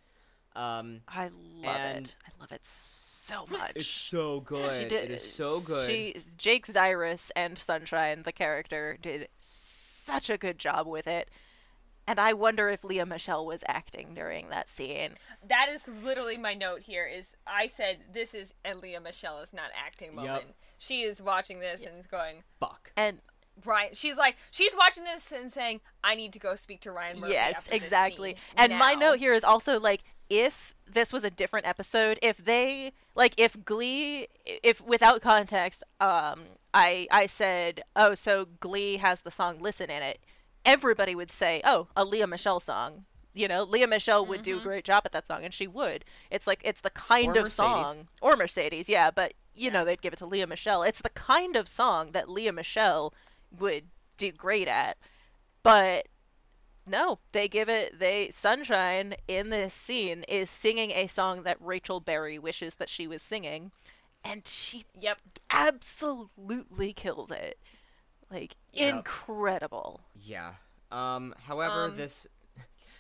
[0.57, 1.25] Um, I
[1.63, 2.15] love And- it.
[2.27, 3.73] I love it so much.
[3.77, 4.83] it's so good.
[4.83, 5.87] She did, it is so good.
[5.89, 11.29] She, Jake Zyrus and Sunshine, the character, did such a good job with it.
[12.07, 15.11] And I wonder if Lea Michele was acting during that scene.
[15.47, 17.05] That is literally my note here.
[17.07, 20.45] Is I said this is a Lea Michele is not acting moment.
[20.47, 20.55] Yep.
[20.79, 22.93] She is watching this and is going Fuck.
[22.97, 23.19] And
[23.65, 23.95] Ryan.
[23.95, 27.33] She's like she's watching this and saying, "I need to go speak to Ryan Murphy."
[27.35, 28.37] yes, exactly.
[28.57, 32.93] And my note here is also like if this was a different episode, if they
[33.15, 36.43] like if Glee if without context, um
[36.75, 40.21] I I said, "Oh, so Glee has the song Listen in it."
[40.65, 43.05] Everybody would say, "Oh, a Lea Michele song."
[43.35, 46.05] You know, Lea Michele would do a great job at that song and she would.
[46.31, 47.57] It's like it's the kind Or of Mercedes.
[47.57, 50.83] song or Mercedes, yeah, but you know, they'd give it to Lea Michele.
[50.83, 53.13] It's the kind of song that Lea Michele
[53.59, 53.85] would
[54.17, 54.97] do great at.
[55.63, 56.07] But
[56.87, 62.01] no, they give it they Sunshine in this scene is singing a song that Rachel
[62.01, 63.71] Berry wishes that she was singing
[64.25, 65.21] and she Yep.
[65.51, 67.59] absolutely kills it.
[68.31, 68.95] Like Yep.
[68.97, 70.01] incredible.
[70.15, 70.55] Yeah.
[70.91, 71.35] Um.
[71.47, 72.27] However, Um, this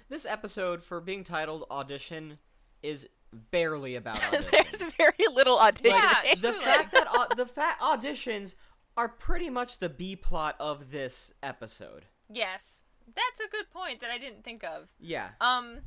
[0.09, 2.39] this episode for being titled audition
[2.83, 3.09] is
[3.51, 4.79] barely about auditions.
[4.79, 5.99] There's very little audition.
[6.25, 8.55] Yeah, the fact that au- the fact auditions
[8.99, 12.05] are pretty much the B plot of this episode.
[12.29, 12.83] Yes.
[13.07, 14.89] That's a good point that I didn't think of.
[15.01, 15.31] Yeah.
[15.41, 15.79] Um,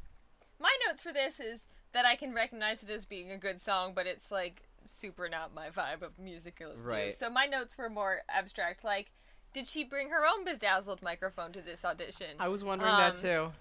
[0.59, 1.61] my notes for this is
[1.91, 5.53] that I can recognize it as being a good song, but it's like super not
[5.53, 6.79] my vibe of musicals.
[6.81, 6.87] do.
[6.87, 7.13] Right.
[7.13, 8.83] So my notes were more abstract.
[8.83, 9.11] Like,
[9.53, 12.27] did she bring her own bedazzled microphone to this audition?
[12.39, 13.51] I was wondering that Um, too.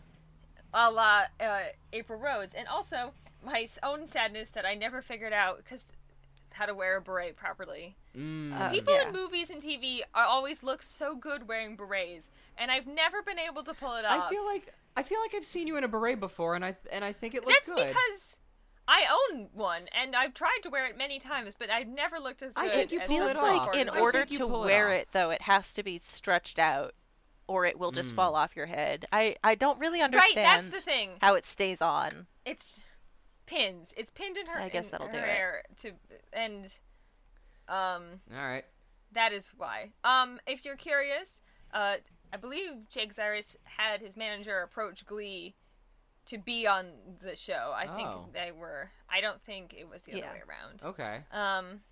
[0.72, 1.60] a la uh,
[1.92, 3.12] April Rhodes, and also
[3.44, 5.86] my own sadness that I never figured out because
[6.54, 7.96] how to wear a beret properly.
[8.16, 8.52] Mm.
[8.58, 9.06] Uh, People yeah.
[9.08, 13.62] in movies and TV always look so good wearing berets, and I've never been able
[13.64, 14.26] to pull it off.
[14.26, 16.76] I feel like I feel like I've seen you in a beret before, and I
[16.92, 17.76] and I think it looks good.
[17.78, 17.88] That's good.
[17.88, 18.36] because
[18.88, 22.42] I own one, and I've tried to wear it many times, but I've never looked
[22.42, 22.64] as good.
[22.64, 23.66] I think you pull it off.
[23.68, 23.88] like in.
[23.88, 24.94] I order think you to pull it wear off.
[24.94, 26.94] it though it has to be stretched out
[27.46, 30.70] or it will just fall off your head i i don't really understand Right, that's
[30.70, 31.10] the thing.
[31.20, 32.80] how it stays on It's
[33.50, 33.92] pins.
[33.96, 34.60] It's pinned in her.
[34.60, 35.24] I guess that'll her do it.
[35.24, 35.92] hair to
[36.32, 36.64] and
[37.68, 38.64] um All right.
[39.12, 39.90] that is why.
[40.04, 41.40] Um, if you're curious,
[41.74, 41.96] uh,
[42.32, 45.54] I believe Jake Zyrus had his manager approach Glee
[46.26, 46.90] to be on
[47.22, 47.72] the show.
[47.74, 47.96] I Oh.
[47.96, 48.90] think they were.
[49.08, 50.26] I don't think it was the Yeah.
[50.26, 50.82] other way around.
[50.84, 51.24] Okay.
[51.32, 51.82] Um,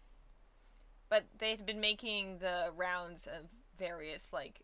[1.09, 4.61] but they had been making the rounds of various like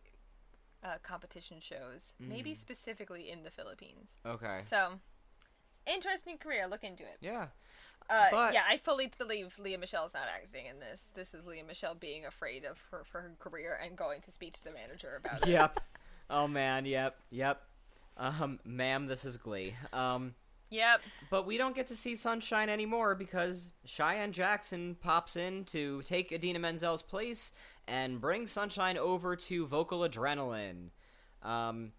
[0.83, 2.57] uh, competition shows, maybe Mm.
[2.57, 4.11] specifically in the Philippines.
[4.23, 4.61] Okay.
[4.69, 4.99] So,
[5.87, 6.67] interesting career.
[6.67, 7.17] Look into it.
[7.21, 7.47] Yeah.
[8.09, 11.05] Uh, But- yeah, I fully believe Lea Michele's not acting in this.
[11.15, 14.53] This is Lea Michele being afraid of her for her career and going to speak
[14.53, 15.49] to the manager about it.
[15.51, 15.79] Yep.
[16.29, 16.85] Oh man.
[16.85, 17.15] Yep.
[17.31, 17.63] Yep.
[18.17, 19.75] Um, ma'am, this is Glee.
[19.91, 20.35] Um,
[20.71, 21.01] Yep.
[21.29, 26.31] But we don't get to see Sunshine anymore because Cheyenne Jackson pops in to take
[26.31, 27.53] Idina Menzel's place
[27.87, 30.89] and bring Sunshine over to Vocal Adrenaline.
[31.43, 31.91] Um,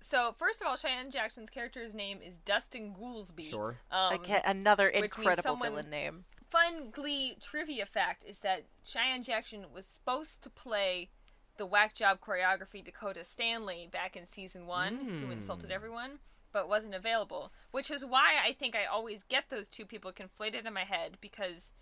[0.00, 3.50] So first of all, Cheyenne Jackson's character's name is Dustin Goolsby.
[3.50, 3.76] Sure.
[3.90, 6.24] Um, Again, another incredible someone- villain name.
[6.48, 11.10] fun Glee trivia fact is that Cheyenne Jackson was supposed to play
[11.58, 16.18] the whack job choreography Dakota Stanley back in season one, who insulted everyone,
[16.52, 17.52] but wasn't available.
[17.70, 21.18] Which is why I think I always get those two people conflated in my head
[21.20, 21.72] because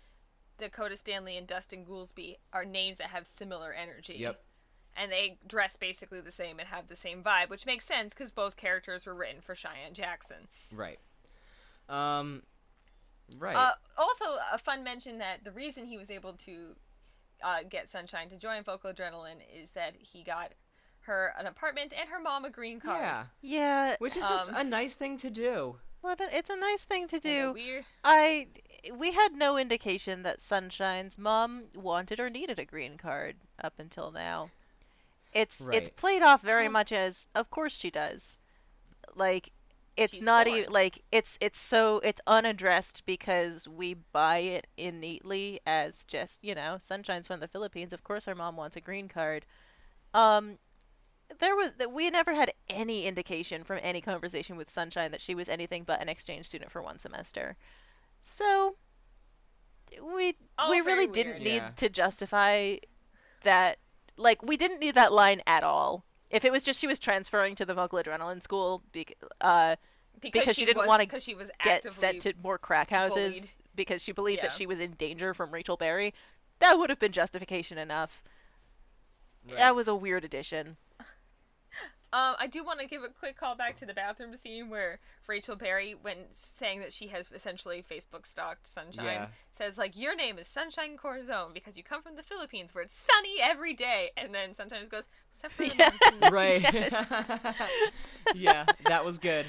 [0.57, 4.15] Dakota Stanley and Dustin Goolsby are names that have similar energy.
[4.19, 4.43] Yep.
[4.97, 8.31] And they dress basically the same and have the same vibe, which makes sense because
[8.31, 10.47] both characters were written for Cheyenne Jackson.
[10.73, 10.99] Right.
[11.87, 12.43] Um,
[13.37, 13.55] right.
[13.55, 16.75] Uh, also, a fun mention that the reason he was able to
[17.43, 20.51] uh, get Sunshine to join Vocal Adrenaline is that he got
[21.01, 22.99] her an apartment and her mom a green card.
[22.99, 23.23] yeah.
[23.41, 25.77] Yeah, Which is just Um, a nice thing to do.
[26.01, 27.53] well, it's a nice thing to do.
[27.53, 27.85] Weird.
[28.03, 28.47] I
[28.93, 34.11] we had no indication that Sunshine's mom wanted or needed a green card up until
[34.11, 34.51] now.
[35.33, 38.37] It's it's played off very much as of course she does.
[39.15, 39.51] Like
[39.97, 45.61] it's She's not even like it's it's so it's unaddressed because we buy it innately
[45.65, 49.07] as just, you know, Sunshine's from the Philippines, of course her mom wants a green
[49.09, 49.45] card.
[50.13, 50.59] Um
[51.39, 55.35] there was that we never had any indication from any conversation with Sunshine that she
[55.35, 57.57] was anything but an exchange student for one semester.
[58.23, 58.77] So
[60.01, 61.41] we All we very really didn't weird.
[61.41, 61.71] need Yeah.
[61.77, 62.77] to justify
[63.43, 63.77] that
[64.19, 66.03] like we didn't need that line at all.
[66.29, 69.75] If it was just she was transferring to the vocal adrenaline school bec- uh,
[70.21, 73.49] because she didn't wanna because she was get sent to more crack houses bullied.
[73.75, 76.13] because she believed that she was in danger from Rachel Berry,
[76.59, 78.21] that would have been justification enough.
[79.55, 80.77] That was a weird addition.
[82.11, 84.99] Um, I do want to give a quick call back to the bathroom scene where
[85.27, 89.27] Rachel Berry, when saying that she has essentially Facebook stalked Sunshine, Yeah.
[89.51, 92.97] says like, "Your name is Sunshine Corazon because you come from the Philippines where it's
[92.99, 95.91] sunny every day," and then Sunshine just goes, "Except for the Yeah.
[96.31, 96.63] Right.
[98.35, 99.45] yeah, that was good.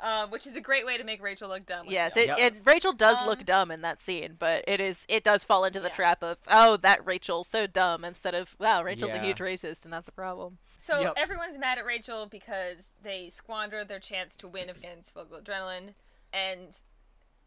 [0.00, 1.86] um, which is a great way to make Rachel look dumb.
[1.88, 2.38] Yes, it, Yep.
[2.38, 5.64] it Rachel does Um, look dumb in that scene, but it is it does fall
[5.64, 5.94] into the Yeah.
[5.94, 9.92] trap of oh that Rachel so dumb instead of wow Rachel's a huge racist and
[9.92, 10.56] that's a problem.
[10.78, 11.14] So Yep.
[11.16, 15.94] everyone's mad at Rachel because they squandered their chance to win against Vocal Adrenaline,
[16.32, 16.76] and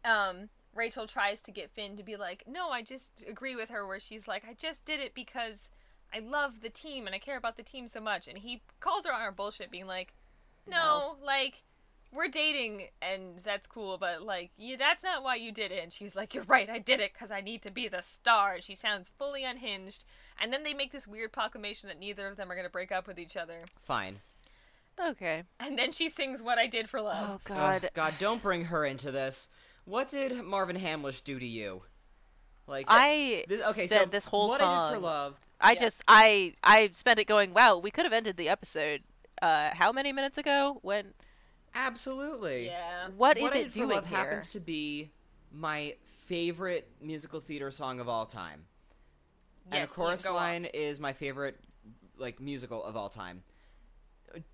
[0.04, 3.86] um, Rachel tries to get Finn to be like, "No, I just agree with her."
[3.86, 5.70] Where she's like, "I just did it because
[6.14, 9.06] I love the team and I care about the team so much," and he calls
[9.06, 10.14] her on her bullshit, being like,
[10.66, 11.62] "No, like."
[12.14, 15.82] We're dating and that's cool, but like, yeah, that's not why you did it.
[15.82, 18.52] And she's like, You're right, I did it because I need to be the star.
[18.56, 20.04] And she sounds fully unhinged.
[20.42, 22.90] And then they make this weird proclamation that neither of them are going to break
[22.92, 23.60] up with each other.
[23.80, 24.18] Fine.
[25.00, 25.44] Okay.
[25.60, 27.26] And then she sings What I Did for Love.
[27.30, 27.90] Oh Ugh, God.
[27.94, 29.48] God, don't bring her into this.
[29.84, 31.82] What did Marvin Hamlisch do to you?
[32.66, 34.74] Like I this, okay, spent so this whole what song.
[34.74, 35.40] I did for love.
[35.60, 35.78] I Yeah.
[35.80, 39.02] just I I spent it going wow we could have ended the episode
[39.40, 41.12] uh how many minutes ago when
[41.74, 42.66] Absolutely.
[42.66, 43.08] Yeah.
[43.16, 44.18] what is what I it did for doing love here?
[44.18, 45.10] happens to be
[45.50, 45.96] my
[46.26, 48.66] favorite musical theater song of all time.
[49.70, 50.36] And Yes, the chorus go on.
[50.36, 51.58] line is my favorite
[52.16, 53.42] like musical of all time.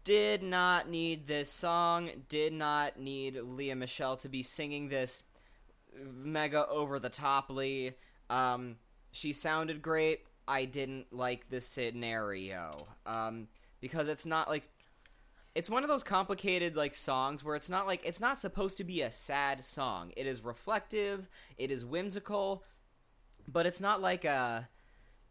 [0.04, 5.22] Did not need this song, did not need Lea Michele to be singing this
[5.96, 7.94] mega over the toply.
[8.28, 8.76] Um
[9.12, 10.20] she sounded great.
[10.46, 12.88] I didn't like the scenario.
[13.06, 13.48] Um
[13.80, 14.68] because it's not like
[15.54, 18.84] it's one of those complicated like songs where it's not like it's not supposed to
[18.84, 20.12] be a sad song.
[20.16, 22.64] It is reflective, it is whimsical,
[23.46, 24.68] but it's not like a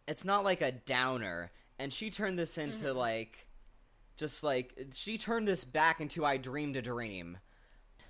[0.07, 1.51] it's not like a downer.
[1.79, 2.97] And she turned this into mm-hmm.
[2.97, 3.47] like
[4.15, 7.37] just like she turned this back into I dreamed a dream.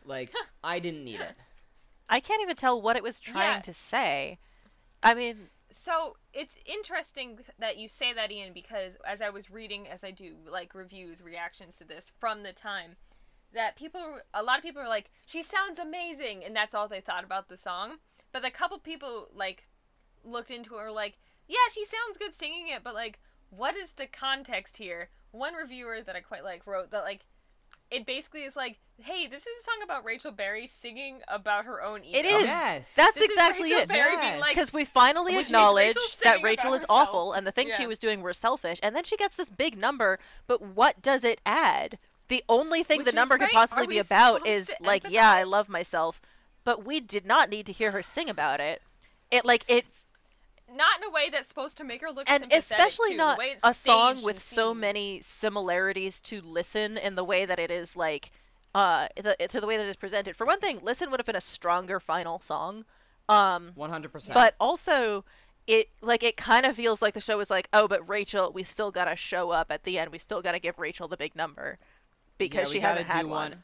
[0.06, 0.32] Like
[0.64, 1.38] I didn't need it.
[2.10, 3.62] I can't even tell what it was trying Yeah.
[3.62, 4.40] to say.
[5.04, 9.88] I mean, So it's interesting that you say that, Ian, because as I was reading,
[9.90, 12.96] as I do, like reviews, reactions to this from the time,
[13.54, 17.02] that people, a lot of people are like, she sounds amazing, and that's all they
[17.02, 17.98] thought about the song.
[18.32, 19.68] But a couple people, like,
[20.24, 21.18] looked into it and were like,
[21.48, 23.20] yeah, she sounds good singing it, but, like,
[23.50, 25.10] what is the context here?
[25.32, 27.26] One reviewer that I quite like wrote that, like,
[27.90, 31.82] it basically is like, hey, this is a song about Rachel Berry singing about her
[31.82, 32.20] own ego.
[32.20, 32.44] It is.
[32.44, 32.96] Yes.
[32.96, 33.88] That's This exactly Rachel it.
[33.88, 34.42] Berry Yes.
[34.42, 37.08] like, Because we finally acknowledge Rachel's that Rachel is herself.
[37.08, 39.78] awful and the things she was doing were selfish, and then she gets this big
[39.78, 41.98] number, but what does it add?
[42.28, 45.32] The only thing Which the is number could possibly be about is to like, yeah,
[45.32, 46.22] I love myself,
[46.66, 48.82] but we did not need to hear her sing about it.
[49.32, 49.86] It like it
[50.76, 53.18] not in a way that's supposed to make her look and especially too.
[53.18, 57.46] not the way it's a song with so many similarities to listen in the way
[57.46, 58.32] that it is like
[58.76, 60.36] uh, the, to the way that it's presented.
[60.36, 62.86] For one thing, "Listen" would have been a stronger final song.
[63.30, 64.34] Um, One hundred percent.
[64.36, 65.24] but also
[65.68, 68.64] it like it kind of feels like the show was like, oh, but Rachel, we
[68.64, 70.12] still gotta show up at the end.
[70.12, 71.78] We still gotta give Rachel the big number
[72.38, 73.64] because yeah, she we gotta hasn't had do one.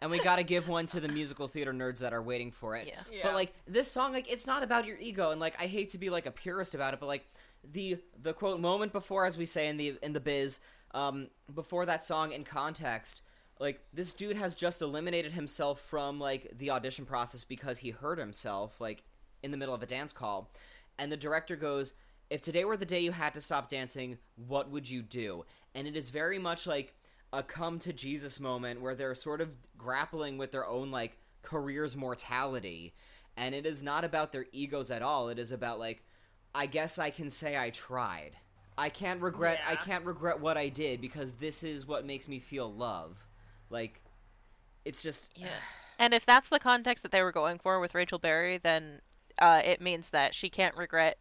[0.00, 2.86] And we gotta give one to the musical theater nerds that are waiting for it.
[2.86, 3.00] Yeah.
[3.10, 3.20] Yeah.
[3.24, 5.98] But like this song, like it's not about your ego, and like I hate to
[5.98, 7.26] be like a purist about it, but like
[7.64, 10.60] the the quote moment before, as we say in the in the biz,
[10.92, 13.22] um, before that song in context,
[13.60, 18.18] like this dude has just eliminated himself from like the audition process because he hurt
[18.18, 19.04] himself like
[19.42, 20.50] in the middle of a dance call,
[20.98, 21.94] and the director goes,
[22.30, 25.44] "If today were the day you had to stop dancing, what would you do?"
[25.74, 26.94] And it is very much like
[27.32, 31.96] a come to Jesus moment where they're sort of grappling with their own like career's
[31.96, 32.94] mortality.
[33.36, 35.28] And it is not about their egos at all.
[35.28, 36.04] It is about like
[36.54, 38.36] I guess I can say I tried.
[38.76, 42.38] I can't regret I can't regret what I did because this is what makes me
[42.38, 43.26] feel love.
[43.70, 44.02] Like
[44.84, 45.48] it's just Yeah.
[45.98, 49.00] And if that's the context that they were going for with Rachel Berry, then
[49.38, 51.18] uh, it means that she can't regret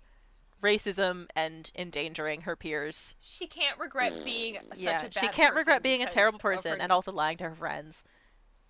[0.61, 3.15] racism and endangering her peers.
[3.19, 6.71] She can't regret being such yeah, a bad she can't regret being a terrible person
[6.71, 8.03] her- and also lying to her friends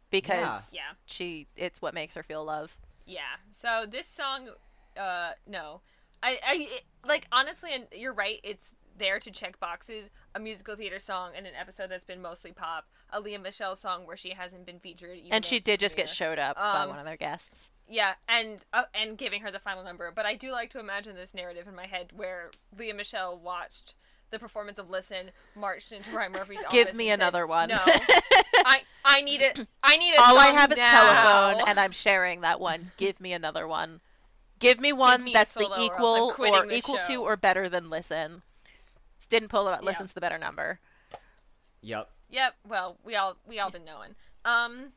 [0.09, 0.81] because Yeah.
[1.05, 2.75] she it's what makes her feel love.
[3.05, 3.21] Yeah.
[3.51, 4.49] So this song,
[4.97, 5.81] uh, no,
[6.23, 8.39] I, I, it- like honestly, and you're right.
[8.43, 10.09] It's there to check boxes.
[10.35, 12.85] A musical theater song in an episode that's been mostly pop.
[13.11, 15.17] A Lea Michele song where she hasn't been featured.
[15.17, 17.70] Even And she did just get showed up by Um, one of their guests.
[17.91, 20.11] Yeah, and uh, and giving her the final number.
[20.15, 23.95] But I do like to imagine this narrative in my head where Lea Michele watched
[24.31, 26.71] the performance of "Listen," marched into Ryan Murphy's office.
[26.71, 27.67] Give me and said, another one.
[27.67, 29.67] No, I I need it.
[29.83, 30.19] I need it.
[30.19, 32.91] All I have is telephone, and I'm sharing that one.
[32.95, 33.99] Give me another one.
[34.59, 37.15] Give me one me that's the solo or else I'm equal quitting or equal to
[37.15, 38.41] or better than listen.
[39.29, 39.83] Didn't pull it out.
[39.83, 39.89] Yeah.
[39.89, 40.79] Listen's the better number.
[41.81, 42.09] Yep.
[42.29, 42.53] Yep.
[42.67, 44.15] Well, we all we all been knowing.
[44.45, 44.93] Um,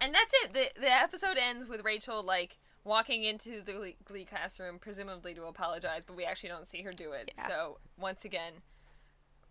[0.00, 0.52] and that's it.
[0.52, 5.44] the The episode ends with Rachel like walking into the Glee- Glee classroom, presumably to
[5.44, 7.30] apologize, but we actually don't see her do it.
[7.36, 7.48] Yeah.
[7.48, 8.54] So once again,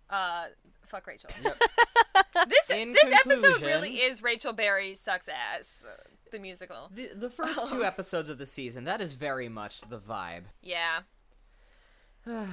[0.09, 0.45] uh,
[0.87, 1.29] fuck Rachel.
[1.43, 1.57] Yep.
[2.47, 5.83] This In this episode really is Rachel Berry sucks ass.
[5.85, 5.95] Uh,
[6.31, 6.89] the musical.
[6.93, 10.43] The the first two episodes of the season, that is very much the vibe.
[10.61, 10.99] Yeah.
[12.25, 12.47] um,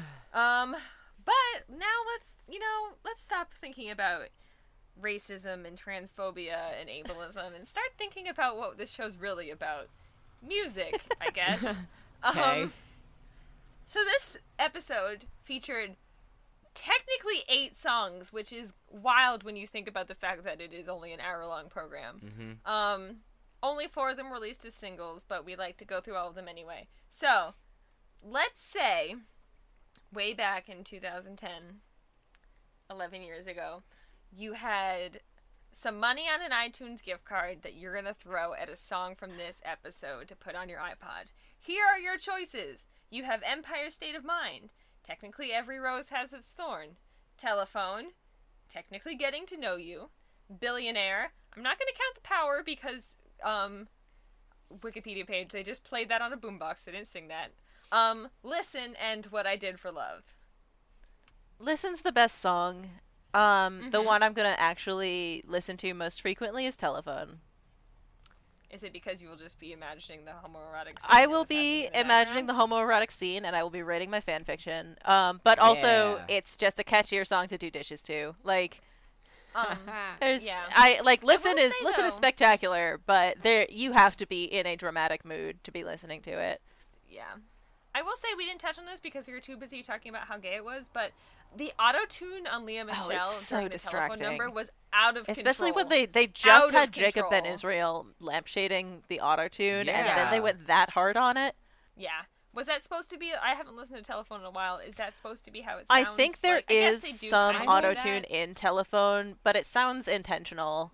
[1.25, 1.35] but
[1.69, 4.29] now let's you know let's stop thinking about
[5.01, 9.89] racism and transphobia and ableism and start thinking about what this show's really about.
[10.47, 11.65] Music, I guess.
[12.27, 12.63] Okay.
[12.63, 12.73] Um,
[13.85, 15.97] so this episode featured
[16.75, 20.89] technically eight songs, which is wild when you think about the fact that it is
[20.89, 22.59] only an hour-long program.
[22.67, 22.69] Mhm.
[22.69, 23.17] Um,
[23.63, 26.35] only four of them released as singles, but we like to go through all of
[26.35, 26.89] them anyway.
[27.09, 27.55] So,
[28.23, 29.15] let's say,
[30.13, 31.81] way back in 2010,
[32.91, 33.83] 11 years ago,
[34.35, 35.21] you had
[35.71, 39.15] some money on an iTunes gift card that you're going to throw at a song
[39.15, 41.33] from this episode to put on your iPod.
[41.59, 42.87] Here are your choices.
[43.11, 44.73] You have Empire State of Mind.
[45.03, 46.97] Technically, every rose has its thorn.
[47.37, 48.07] Telephone.
[48.71, 50.09] Technically, getting to know you.
[50.61, 51.33] Billionaire.
[51.55, 53.89] I'm not going to count the power because, um,
[54.81, 56.85] Wikipedia page, they just played that on a boombox.
[56.85, 57.53] They didn't sing that.
[57.93, 60.35] Um, listen and what I did for love.
[61.59, 62.89] Listen's the best song.
[63.37, 64.03] Um, the Mhm.
[64.03, 67.41] one I'm gonna actually listen to most frequently is Telephone.
[68.71, 71.01] Is it because you will just be imagining the homoerotic?
[71.01, 74.21] scene I will be the imagining the homoerotic scene, and I will be writing my
[74.21, 74.97] fan fiction.
[75.05, 76.27] Um, but also, Yeah.
[76.29, 78.35] it's just a catchier song to do dishes to.
[78.43, 78.83] Like,
[79.55, 79.91] Um,
[80.21, 80.67] there's, Yeah.
[80.73, 84.45] I like listen will is say, listen is spectacular, but there you have to be
[84.45, 86.61] in a dramatic mood to be listening to it.
[87.09, 87.37] yeah.
[87.97, 90.27] I will say we didn't touch on this because we were too busy talking about
[90.27, 91.13] how gay it was, but
[91.57, 95.25] the auto tune on Lea Oh, Michele so during the telephone number was out of
[95.25, 95.47] control.
[95.47, 97.55] Especially when they they just of had Jacob Ben control.
[97.55, 101.55] Israel lampshading the auto tune, and then they went that hard on it.
[101.97, 102.11] Yeah.
[102.53, 103.33] Was that supposed to be?
[103.35, 104.77] I haven't listened to telephone in a while.
[104.79, 106.17] Is that supposed to be how it I sounds?
[106.17, 110.07] think there Like, I is they do some auto tune in telephone, but it sounds
[110.07, 110.93] intentional.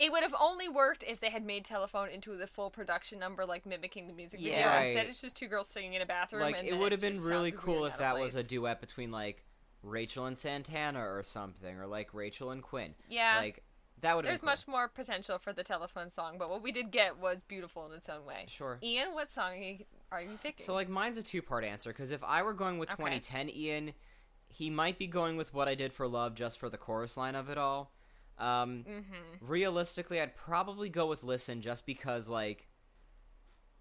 [0.00, 3.44] It would have only worked if they had made telephone into the full production number,
[3.44, 4.56] like mimicking the music video.
[4.58, 4.80] Yeah.
[4.80, 6.40] Instead, it's just two girls singing in a bathroom.
[6.40, 9.10] like and it would have been really cool if that of was a duet between
[9.10, 9.44] like
[9.82, 12.94] Rachel and Santana or something, or like Rachel and Quinn.
[13.10, 13.40] Yeah.
[13.40, 13.62] Like
[14.00, 14.52] that would have There's been cool.
[14.52, 17.92] much more potential for the telephone song, but what we did get was beautiful in
[17.92, 18.46] its own way.
[18.48, 18.78] Sure.
[18.82, 19.78] Ian, what song are you,
[20.10, 20.64] are you picking?
[20.64, 23.02] So like mine's a two part answer because if I were going with Okay.
[23.02, 23.92] 2010 Ian,
[24.48, 27.34] he might be going with what I did for love just for the chorus line
[27.34, 27.92] of it all.
[28.40, 29.46] Um, Mm-hmm.
[29.46, 32.68] Realistically, I'd probably go with listen just because like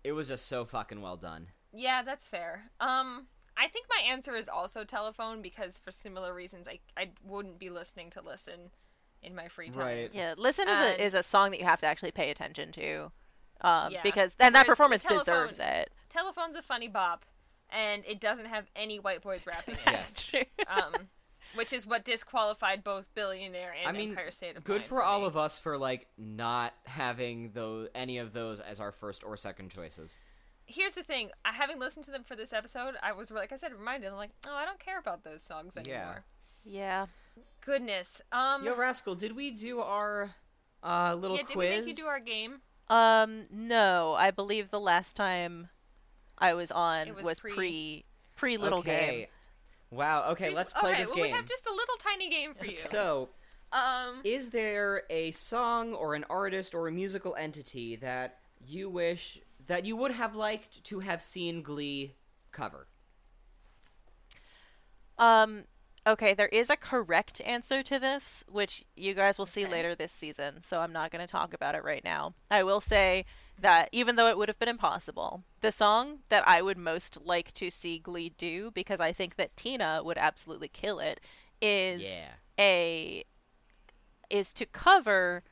[0.03, 1.47] it was just so fucking well done.
[1.73, 2.71] yeah, that's fair.
[2.79, 3.27] Um,
[3.57, 7.69] I think my answer is also telephone because for similar reasons, I I wouldn't be
[7.69, 8.71] listening to listen
[9.21, 9.83] in my free time.
[9.85, 10.11] Right.
[10.13, 13.11] Yeah, listen is a is a song that you have to actually pay attention to,
[13.61, 14.01] um, Yeah.
[14.03, 15.91] because and that Whereas performance telephone- deserves it.
[16.09, 17.25] Telephone's a funny bop,
[17.69, 20.29] and it doesn't have any white boys rapping in Yes.
[20.33, 20.49] it.
[20.67, 21.09] Um,
[21.55, 25.03] which is what disqualified both Billionaire and I mean, Empire State of good Mind for
[25.03, 29.37] all of us for like not having those any of those as our first or
[29.37, 30.17] second choices.
[30.65, 33.55] Here's the thing: I having listened to them for this episode, I was like I
[33.55, 34.11] said, reminded.
[34.11, 36.23] I'm like, oh, I don't care about those songs anymore.
[36.63, 37.05] Yeah.
[37.35, 37.43] yeah.
[37.61, 38.21] Goodness.
[38.31, 38.63] Um.
[38.63, 40.35] Yo, Rascal, did we do our
[40.83, 42.61] uh, little yeah, did we make you do our game?
[42.87, 45.69] Um, no, I believe the last time
[46.37, 48.05] I was on It was was, pre- pre
[48.35, 49.07] pre little okay.
[49.11, 49.25] game.
[49.91, 50.29] Wow.
[50.31, 51.25] Okay, Please- let's play okay, this well, game.
[51.25, 52.79] we have just a little tiny game for you.
[52.79, 53.29] So,
[53.71, 54.21] um.
[54.23, 59.85] is there a song or an artist or a musical entity that you wish that
[59.85, 62.15] you would have liked to have seen Glee
[62.51, 62.87] cover?
[65.17, 65.65] Um,
[66.07, 69.71] okay, there is a correct answer to this, which you guys will see Okay.
[69.71, 72.33] later this season, so I'm not going to talk about it right now.
[72.49, 73.25] I will say
[73.61, 77.53] that even though it would have been impossible, the song that I would most like
[77.55, 81.19] to see Glee do, because I think that Tina would absolutely kill it,
[81.61, 82.29] is Yeah.
[82.59, 83.23] a
[84.29, 85.43] is to cover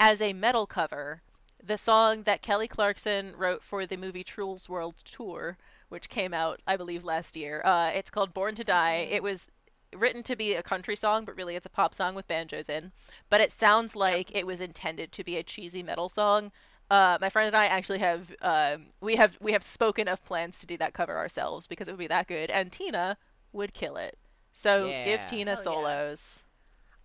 [0.00, 1.22] as a metal cover
[1.62, 5.56] the song that Kelly Clarkson wrote for the movie Trolls World Tour,
[5.88, 7.62] which came out, I believe, last year.
[7.64, 9.08] Uh, it's called Born to Die.
[9.10, 9.48] It was
[9.94, 12.92] written to be a country song, but really it's a pop song with banjos in.
[13.30, 16.52] But it sounds like it was intended to be a cheesy metal song.
[16.90, 20.58] Uh, my friend and I actually have um, we have we have spoken of plans
[20.60, 23.16] to do that cover ourselves because it would be that good, and Tina
[23.52, 24.16] would kill it.
[24.52, 25.04] So Yeah.
[25.04, 25.64] give Tina Hell yeah.
[25.64, 26.40] solos.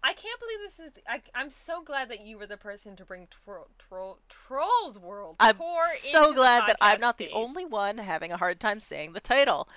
[0.03, 0.93] I can't believe this is.
[1.07, 5.35] I, I'm so glad that you were the person to bring tro- tro- Trolls World
[5.39, 8.37] I'm Tour into so the glad that I'm podcast not the only one having a
[8.37, 9.67] hard time saying the title.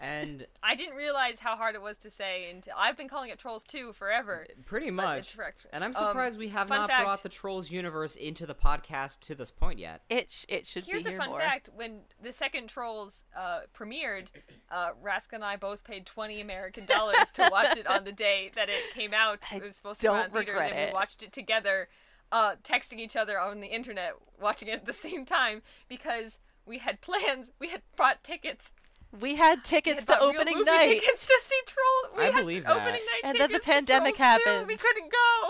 [0.00, 3.38] And I didn't realize how hard it was to say until I've been calling it
[3.38, 4.46] Trolls 2 forever.
[4.66, 5.36] pretty much.
[5.72, 9.20] And I'm Um, surprised we have not fact- brought the Trolls universe into the podcast
[9.20, 10.02] to this point yet.
[10.10, 11.40] It sh- it should Here's be a fun more.
[11.40, 14.26] fact: when the second Trolls uh, premiered,
[14.70, 18.50] uh, Rask and I both paid 20 American dollars to watch it on the day
[18.56, 19.44] that it came out.
[19.52, 20.88] I it was supposed to come don't out in theaters, and it.
[20.88, 21.88] we watched it together,
[22.32, 26.78] uh, texting each other on the internet, watching it at the same time because we
[26.78, 27.52] had plans.
[27.58, 28.72] We had bought tickets.
[29.20, 30.86] We had We tickets had to bought real opening movie night.
[31.00, 32.16] tickets to see Troll.
[32.18, 32.72] We I had believe that.
[32.76, 34.66] opening night And then the pandemic Trolls 2, happened.
[34.66, 35.48] We couldn't go.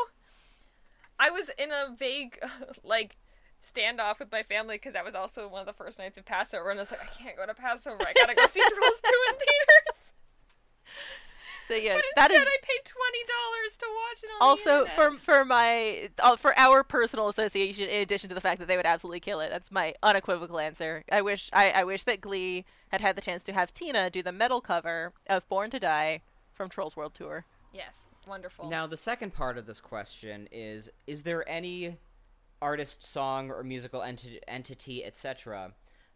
[1.19, 2.39] I was in a vague,
[2.85, 3.17] like,
[3.63, 6.71] standoff with my family because that was also one of the first nights of Passover,
[6.71, 8.07] and I was like, I can't go to Passover.
[8.07, 10.13] I gotta go see Trolls 2 in theaters.
[11.67, 14.79] So yeah, But that instead, is I paid twenty dollars to watch it on also
[14.81, 14.95] internet.
[14.95, 17.89] for for my uh, for our personal association.
[17.89, 21.05] In addition to the fact that they would absolutely kill it, that's my unequivocal answer.
[21.11, 24.23] I wish I, I wish that Glee had had the chance to have Tina do
[24.23, 26.21] the metal cover of Born to Die
[26.53, 27.45] from Trolls World Tour.
[27.73, 28.69] Yes, wonderful.
[28.69, 31.97] Now, the second part of this question is Is there any
[32.61, 35.73] artist, song, or musical enti- entity, etc.,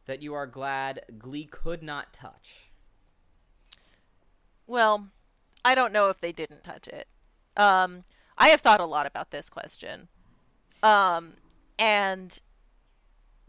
[0.06, 2.70] that you are glad Glee could not touch?
[4.66, 5.08] Well,
[5.64, 7.06] I don't know if they didn't touch it.
[7.56, 8.04] Um,
[8.36, 10.08] I have thought a lot about this question.
[10.82, 11.34] Um,
[11.78, 12.38] and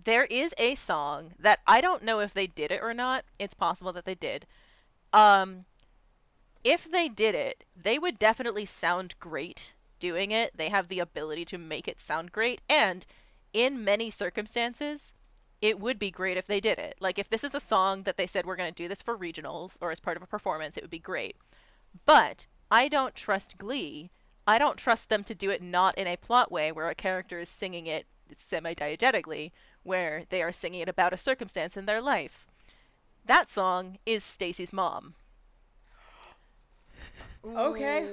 [0.03, 3.26] there is a song that I don't know if they did it or not.
[3.38, 4.48] It's possible that they did.
[5.14, 5.65] Um,
[6.64, 10.56] if they did it, they would definitely sound great doing it.
[10.56, 12.61] They have the ability to make it sound great.
[12.69, 13.06] And
[13.53, 15.14] in many circumstances,
[15.61, 16.95] it would be great if they did it.
[16.99, 19.18] Like if this is a song that they said we're going to do this for
[19.18, 21.36] regionals or as part of a performance, it would be great.
[22.06, 24.10] But I don't trust Glee.
[24.48, 27.40] I don't trust them to do it not in a plot way where a character
[27.40, 28.06] is singing it
[28.38, 29.52] semi-diegetically,
[29.84, 32.48] where they are singing it about a circumstance in their life.
[33.26, 35.14] That song is Stacy's mom.
[37.45, 38.07] Okay.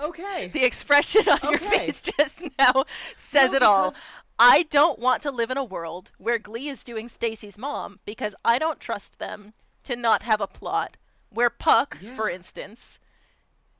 [0.00, 0.48] Okay.
[0.48, 2.84] The expression on your face just now
[3.16, 3.88] says No, it all.
[3.90, 4.00] because-
[4.42, 8.34] I don't want to live in a world where Glee is doing Stacy's mom because
[8.42, 9.52] I don't trust them
[9.84, 10.96] to not have a plot
[11.30, 12.14] where Puck, Yeah.
[12.16, 12.98] for instance,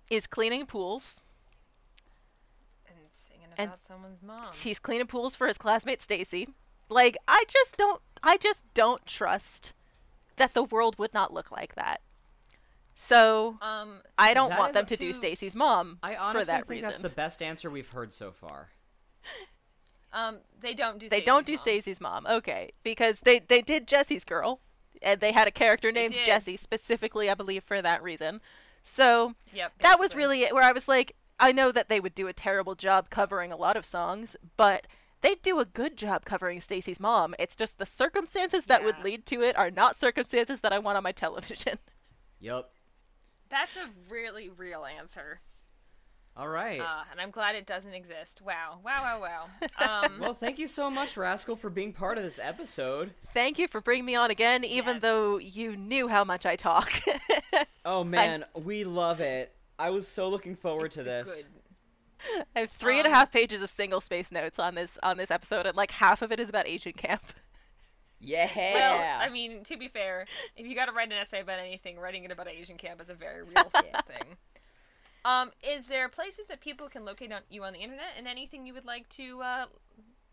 [0.09, 1.20] is cleaning pools.
[2.86, 4.52] And singing about And someone's mom.
[4.55, 6.48] He's cleaning pools for his classmate Stacy.
[6.89, 9.72] Like I just don't I just don't trust
[10.36, 12.01] that the world would not look like that.
[12.94, 16.56] So Um, I don't want them up to do Stacy's mom I for honestly that
[16.66, 16.82] think reason.
[16.90, 18.70] that's the best answer we've heard so far.
[20.12, 21.09] um, they don't do.
[21.09, 21.56] they Stacey's don't do.
[21.56, 22.27] Stacy's mom.
[22.27, 24.60] Okay, because they they did Jesse's girl,
[25.02, 26.14] and they had a character named.
[26.24, 28.40] Jesse specifically, I believe, for that reason.
[28.82, 29.72] So Yep.
[29.81, 32.32] that was really it, where I was like, I know that they would do a
[32.32, 34.86] terrible job covering a lot of songs, but
[35.22, 37.35] they do a good job covering Stacy's mom.
[37.39, 40.97] It's just the circumstances that would lead to it are not circumstances that I want
[40.97, 41.78] on my television.
[42.40, 42.72] Yup.
[43.51, 45.40] That's a really real answer.
[46.41, 46.81] All right.
[46.81, 48.41] Uh, and I'm glad it doesn't exist.
[48.41, 49.47] Wow, wow, wow,
[49.79, 50.05] wow.
[50.05, 53.11] Um, well, thank you so much, Rascal, for being part of this episode.
[53.35, 55.03] Thank you for bringing me on again, even Yes.
[55.03, 56.91] though you knew how much I talk.
[57.85, 59.55] Oh man, we love it.
[59.79, 61.45] I was so looking forward to this.
[62.23, 62.45] good.
[62.55, 65.17] I have three and a Um, half pages of single space notes on this on
[65.17, 67.23] this episode, and like half of it is about Asian camp.
[68.21, 68.51] Yeah.
[68.55, 70.27] Well, I mean, to be fair,
[70.57, 73.09] if you got to write an essay about anything, writing it about Asian camp is
[73.09, 74.37] a very real thing.
[75.25, 78.67] Um, is there places that people can locate on, you on the internet, and anything
[78.67, 79.67] you would like to, uh,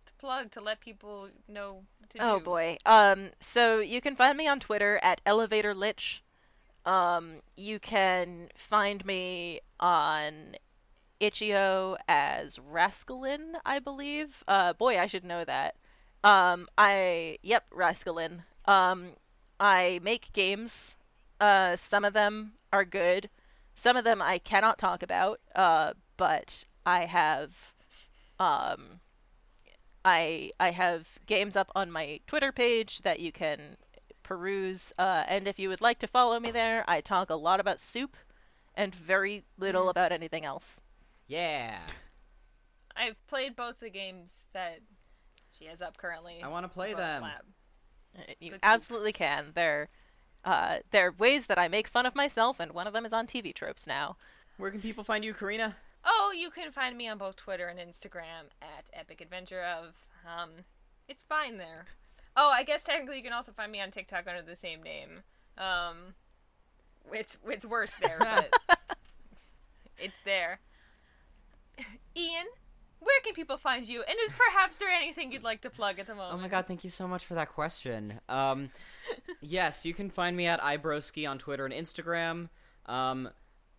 [0.06, 2.40] to plug to let people know to Oh do?
[2.40, 2.78] boy.
[2.86, 6.22] Um, so you can find me on Twitter at Elevator Lich.
[6.86, 10.56] Um, you can find me on
[11.20, 14.44] Itch.io as Rascalin, I believe.
[14.48, 15.76] Uh, boy, I should know that.
[16.24, 18.44] Um, I yep, Rascalin.
[18.66, 19.16] Um,
[19.60, 20.96] I make games.
[21.40, 23.30] Uh, some of them are good.
[23.78, 25.40] Some of them I cannot talk about.
[25.56, 27.52] Uh, but I have
[28.40, 29.00] um
[30.04, 33.78] I I have games up on my Twitter page that you can
[34.24, 34.92] peruse.
[34.98, 37.80] Uh, and if you would like to follow me there, I talk a lot about
[37.80, 38.18] soup
[38.76, 40.82] and very little about anything else.
[41.28, 41.80] yeah.
[43.00, 44.80] I've played both the games that
[45.52, 46.42] she has up currently.
[46.44, 47.22] I want to play them.
[47.22, 47.42] Lab.
[48.18, 48.60] Uh, You Good soup.
[48.64, 49.52] absolutely can.
[49.54, 49.88] They're
[50.44, 53.28] uh, they're ways that I make fun of myself, and one of them is on
[53.28, 54.18] TV tropes now.
[54.58, 55.76] Where can people find you, Karina?
[56.06, 60.06] Oh, you can find me on both Twitter and Instagram at Epic Adventure of.
[60.26, 60.50] Um,
[61.08, 61.86] it's fine there.
[62.36, 65.24] Oh, I guess technically you can also find me on TikTok under the same name.
[65.58, 66.14] Um,
[67.12, 68.54] it's it's worse there, but
[69.98, 70.60] it's there.
[72.16, 72.46] Ian,
[73.00, 74.04] where can people find you?
[74.08, 76.36] And is perhaps there anything you'd like to plug at the moment?
[76.38, 78.20] Oh my god, thank you so much for that question.
[78.30, 78.72] Um,
[79.42, 82.50] yes, you can find me at iBroski on Twitter and Instagram.
[82.86, 83.30] Um,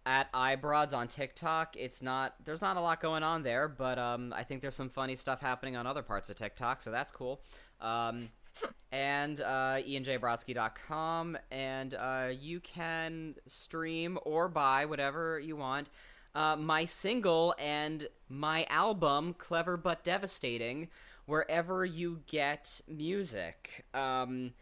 [0.09, 1.77] at iBroads on TikTok.
[1.77, 4.89] It's not there's not a lot going on there, but um, I think there's some
[4.89, 7.43] funny stuff happening on other parts of TikTok, so that's cool.
[7.81, 8.31] Um,
[8.93, 15.91] and uh, ianjbrodsky.com, and uh, you can stream or buy whatever you want.
[16.35, 20.89] Uh, my single and my album, Clever But Devastating,
[21.27, 23.87] wherever you get music.
[23.93, 24.53] Um,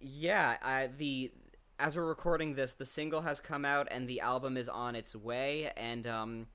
[0.00, 1.32] yeah, I, the
[1.78, 5.14] as we're recording this, the single has come out and the album is on its
[5.14, 6.46] way, and um,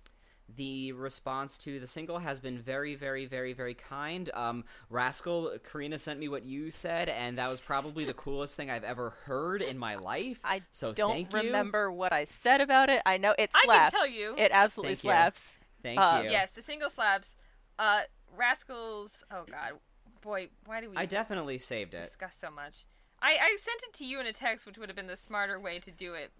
[0.55, 4.29] the response to the single has been very, very, very, very kind.
[4.33, 8.69] Um, Rascal, Karina sent me what you said, and that was probably the coolest thing
[8.69, 10.39] I've ever heard in my life.
[10.43, 11.39] I so don't thank you.
[11.49, 13.01] remember what I said about it.
[13.05, 13.91] I know it I can slaps.
[13.91, 14.35] tell you.
[14.37, 15.09] It absolutely Thank you.
[15.09, 15.51] slaps.
[15.83, 16.29] Thank Uh, you.
[16.31, 17.35] Yes, the single slaps.
[17.79, 18.01] Uh,
[18.35, 19.23] Rascals.
[19.31, 19.73] Oh God,
[20.21, 20.97] boy, why do we?
[20.97, 22.03] I definitely saved it.
[22.03, 22.85] discuss so much.
[23.21, 25.59] I, I sent it to you in a text, which would have been the smarter
[25.59, 26.31] way to do it.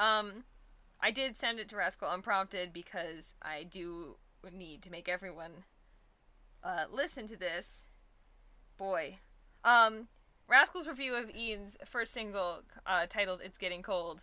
[0.00, 0.44] Um,
[1.04, 4.16] I did send it to Rascal unprompted because I do
[4.50, 5.64] need to make everyone
[6.62, 7.84] uh, listen to this.
[8.78, 9.18] Boy,
[9.66, 10.08] um,
[10.48, 14.22] Rascal's review of Ian's first single, uh, titled "It's Getting Cold."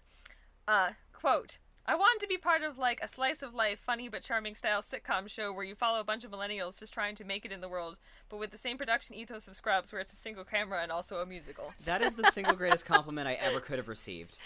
[0.68, 1.60] Uh, quote.
[1.86, 4.82] I wanted to be part of like a slice of life, funny but charming style
[4.82, 7.60] sitcom show where you follow a bunch of millennials just trying to make it in
[7.60, 7.98] the world,
[8.30, 11.18] but with the same production ethos of Scrubs, where it's a single camera and also
[11.18, 11.74] a musical.
[11.86, 14.38] That is the single greatest compliment I ever could have received.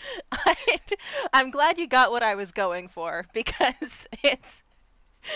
[1.33, 4.63] I'm glad you got what I was going for because it's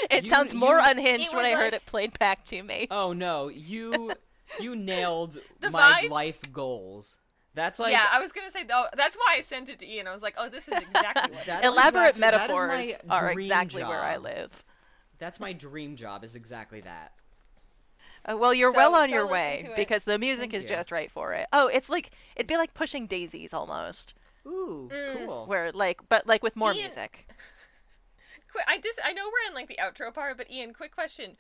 [0.10, 2.64] it You- sounds more you- unhinged when was I heard like- it played back to
[2.64, 2.88] me.
[2.90, 4.14] Oh no, you
[4.60, 6.10] you nailed my vibes?
[6.10, 7.20] life goals.
[7.56, 8.86] That's like yeah, I was gonna say though.
[8.96, 10.08] That's why I sent it to Ian.
[10.08, 12.68] I was like, "Oh, this is exactly what." That is Elaborate exactly- that is metaphors
[13.08, 14.24] my are dream exactly where I job.
[14.24, 14.64] live.
[15.18, 16.24] That's my dream job.
[16.24, 17.14] Is exactly that.
[18.30, 20.70] Uh, well, you're So, well on your way because the music Thank is you.
[20.70, 21.48] just right for it.
[21.52, 24.14] Oh, it's like it'd be like pushing daisies almost,
[24.46, 25.46] Ooh, cool.
[25.48, 27.28] where like but like with more Ian- music.
[28.52, 31.38] Quick, I this I know we're in like the outro part, but Ian, quick question: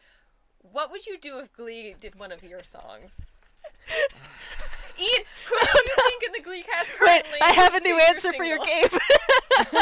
[0.61, 3.25] What would you do if Glee did one of your songs?
[4.99, 7.31] Ian, who do you think in the Glee cast currently?
[7.31, 7.41] Wait.
[7.41, 8.87] I have a new sing answer for your game.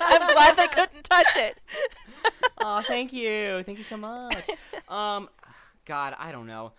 [0.00, 1.58] I'm glad they couldn't touch it.
[2.60, 3.62] Oh, thank you.
[3.62, 4.50] Thank you so much.
[4.88, 5.28] Um,
[5.84, 6.72] God, I don't know.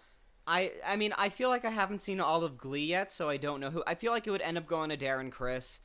[0.46, 3.38] I I mean, I feel like I haven't seen all of Glee yet, so I
[3.38, 3.82] don't know who.
[3.88, 5.80] I feel like it would end up going to Darren Criss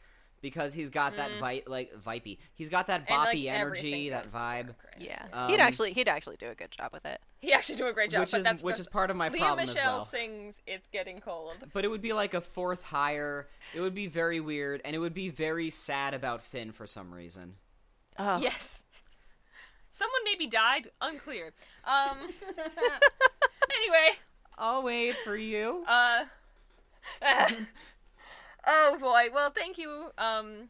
[0.44, 2.38] because he's got that vi- like vipey.
[2.54, 3.10] He's got that Mm.
[3.10, 6.70] And, like, boppy energy, that vibe, Yeah, Um, he'd actually he'd actually do a good
[6.70, 7.20] job with it.
[7.40, 8.20] He actually do a great job.
[8.20, 10.04] which but is that's which is part of my Lea problem Michele as well.
[10.04, 13.48] sings "It's Getting Cold." But it would be like a fourth higher.
[13.74, 17.12] It would be very weird, and it would be very sad about Finn for some
[17.12, 17.56] reason.
[18.18, 18.84] Oh, Yes.
[19.90, 20.90] Someone maybe died.
[21.00, 21.52] Unclear.
[21.84, 22.18] Um.
[23.76, 24.10] anyway,
[24.58, 25.84] I'll wait for you.
[25.88, 26.24] uh.
[28.66, 29.32] oh boy.
[29.32, 30.68] Well, thank you, um,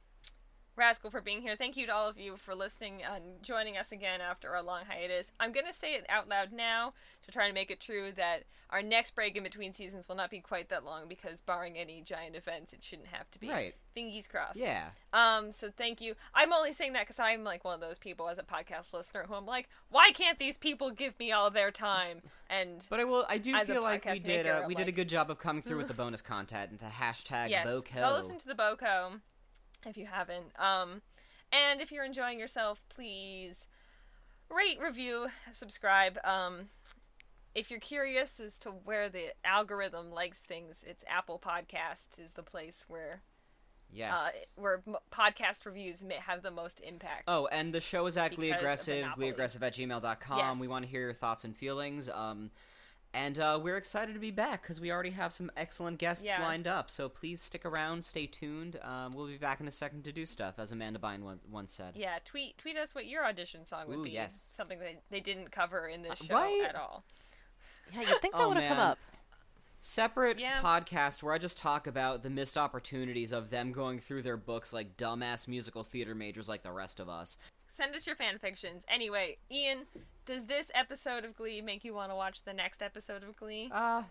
[0.77, 1.57] Rascal for being here.
[1.57, 4.83] Thank you to all of you for listening and joining us again after our long
[4.89, 5.31] hiatus.
[5.39, 8.45] I'm going to say it out loud now to try to make it true that
[8.71, 12.01] our next break in between seasons will not be quite that long because, barring any
[12.01, 13.49] giant events, it shouldn't have to be.
[13.49, 13.75] Right.
[13.95, 14.59] Fingers crossed.
[14.59, 14.89] Yeah.
[15.13, 15.53] Um.
[15.53, 16.15] So thank you.
[16.35, 19.27] I'm only saying that because I'm like one of those people as a podcast listener
[19.29, 22.23] who I'm like, why can't these people give me all their time?
[22.51, 23.25] And But I will.
[23.29, 24.47] I do feel like we did.
[24.47, 26.81] maker, Uh, we did a good job of coming through with the bonus content and
[26.81, 27.95] the hashtag yes, BoCo.
[27.95, 29.21] go listen to the Boco
[29.87, 30.59] if you haven't.
[30.59, 31.03] Um,
[31.53, 33.67] and if you're enjoying yourself, please
[34.51, 36.19] rate, review, subscribe.
[36.25, 36.69] Um,
[37.55, 42.43] if you're curious as to where the algorithm likes things, it's Apple Podcasts is the
[42.43, 43.23] place where
[43.93, 44.13] yes.
[44.19, 44.83] uh, where
[45.13, 47.25] podcast reviews may have the most impact.
[47.29, 50.39] Oh, and the show is at Glee Aggressive, gleeaggressive at gmail.com.
[50.39, 50.59] Yes.
[50.59, 52.09] We want to hear your thoughts and feelings.
[52.09, 52.51] Um,
[53.15, 56.43] and uh, we're excited to be back because we already have some excellent guests Yeah.
[56.43, 56.91] lined up.
[56.91, 58.79] So please stick around, stay tuned.
[58.83, 61.73] Um, we'll be back in a second to do stuff, as Amanda Bynes once, once
[61.73, 61.95] said.
[61.97, 64.11] Yeah, tweet tweet us what your audition song would Ooh, be.
[64.11, 64.35] yes.
[64.55, 66.65] Something that they didn't cover in this Uh, show right?
[66.69, 67.05] at all.
[67.93, 68.99] Yeah, you'd think that Oh, would have come up.
[69.81, 70.61] Separate Yeah.
[70.63, 74.73] podcast where I just talk about the missed opportunities of them going through their books
[74.73, 77.37] like dumbass musical theater majors like the rest of us.
[77.75, 78.85] Send us your fan fictions.
[78.87, 79.87] Anyway, Ian,
[80.27, 83.69] does this episode of Glee make you want to watch the next episode of Glee?
[83.75, 84.05] Uh,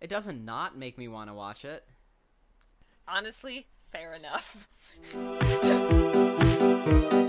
[0.00, 1.84] it doesn't not make me want to watch it.
[3.06, 4.66] Honestly, fair enough.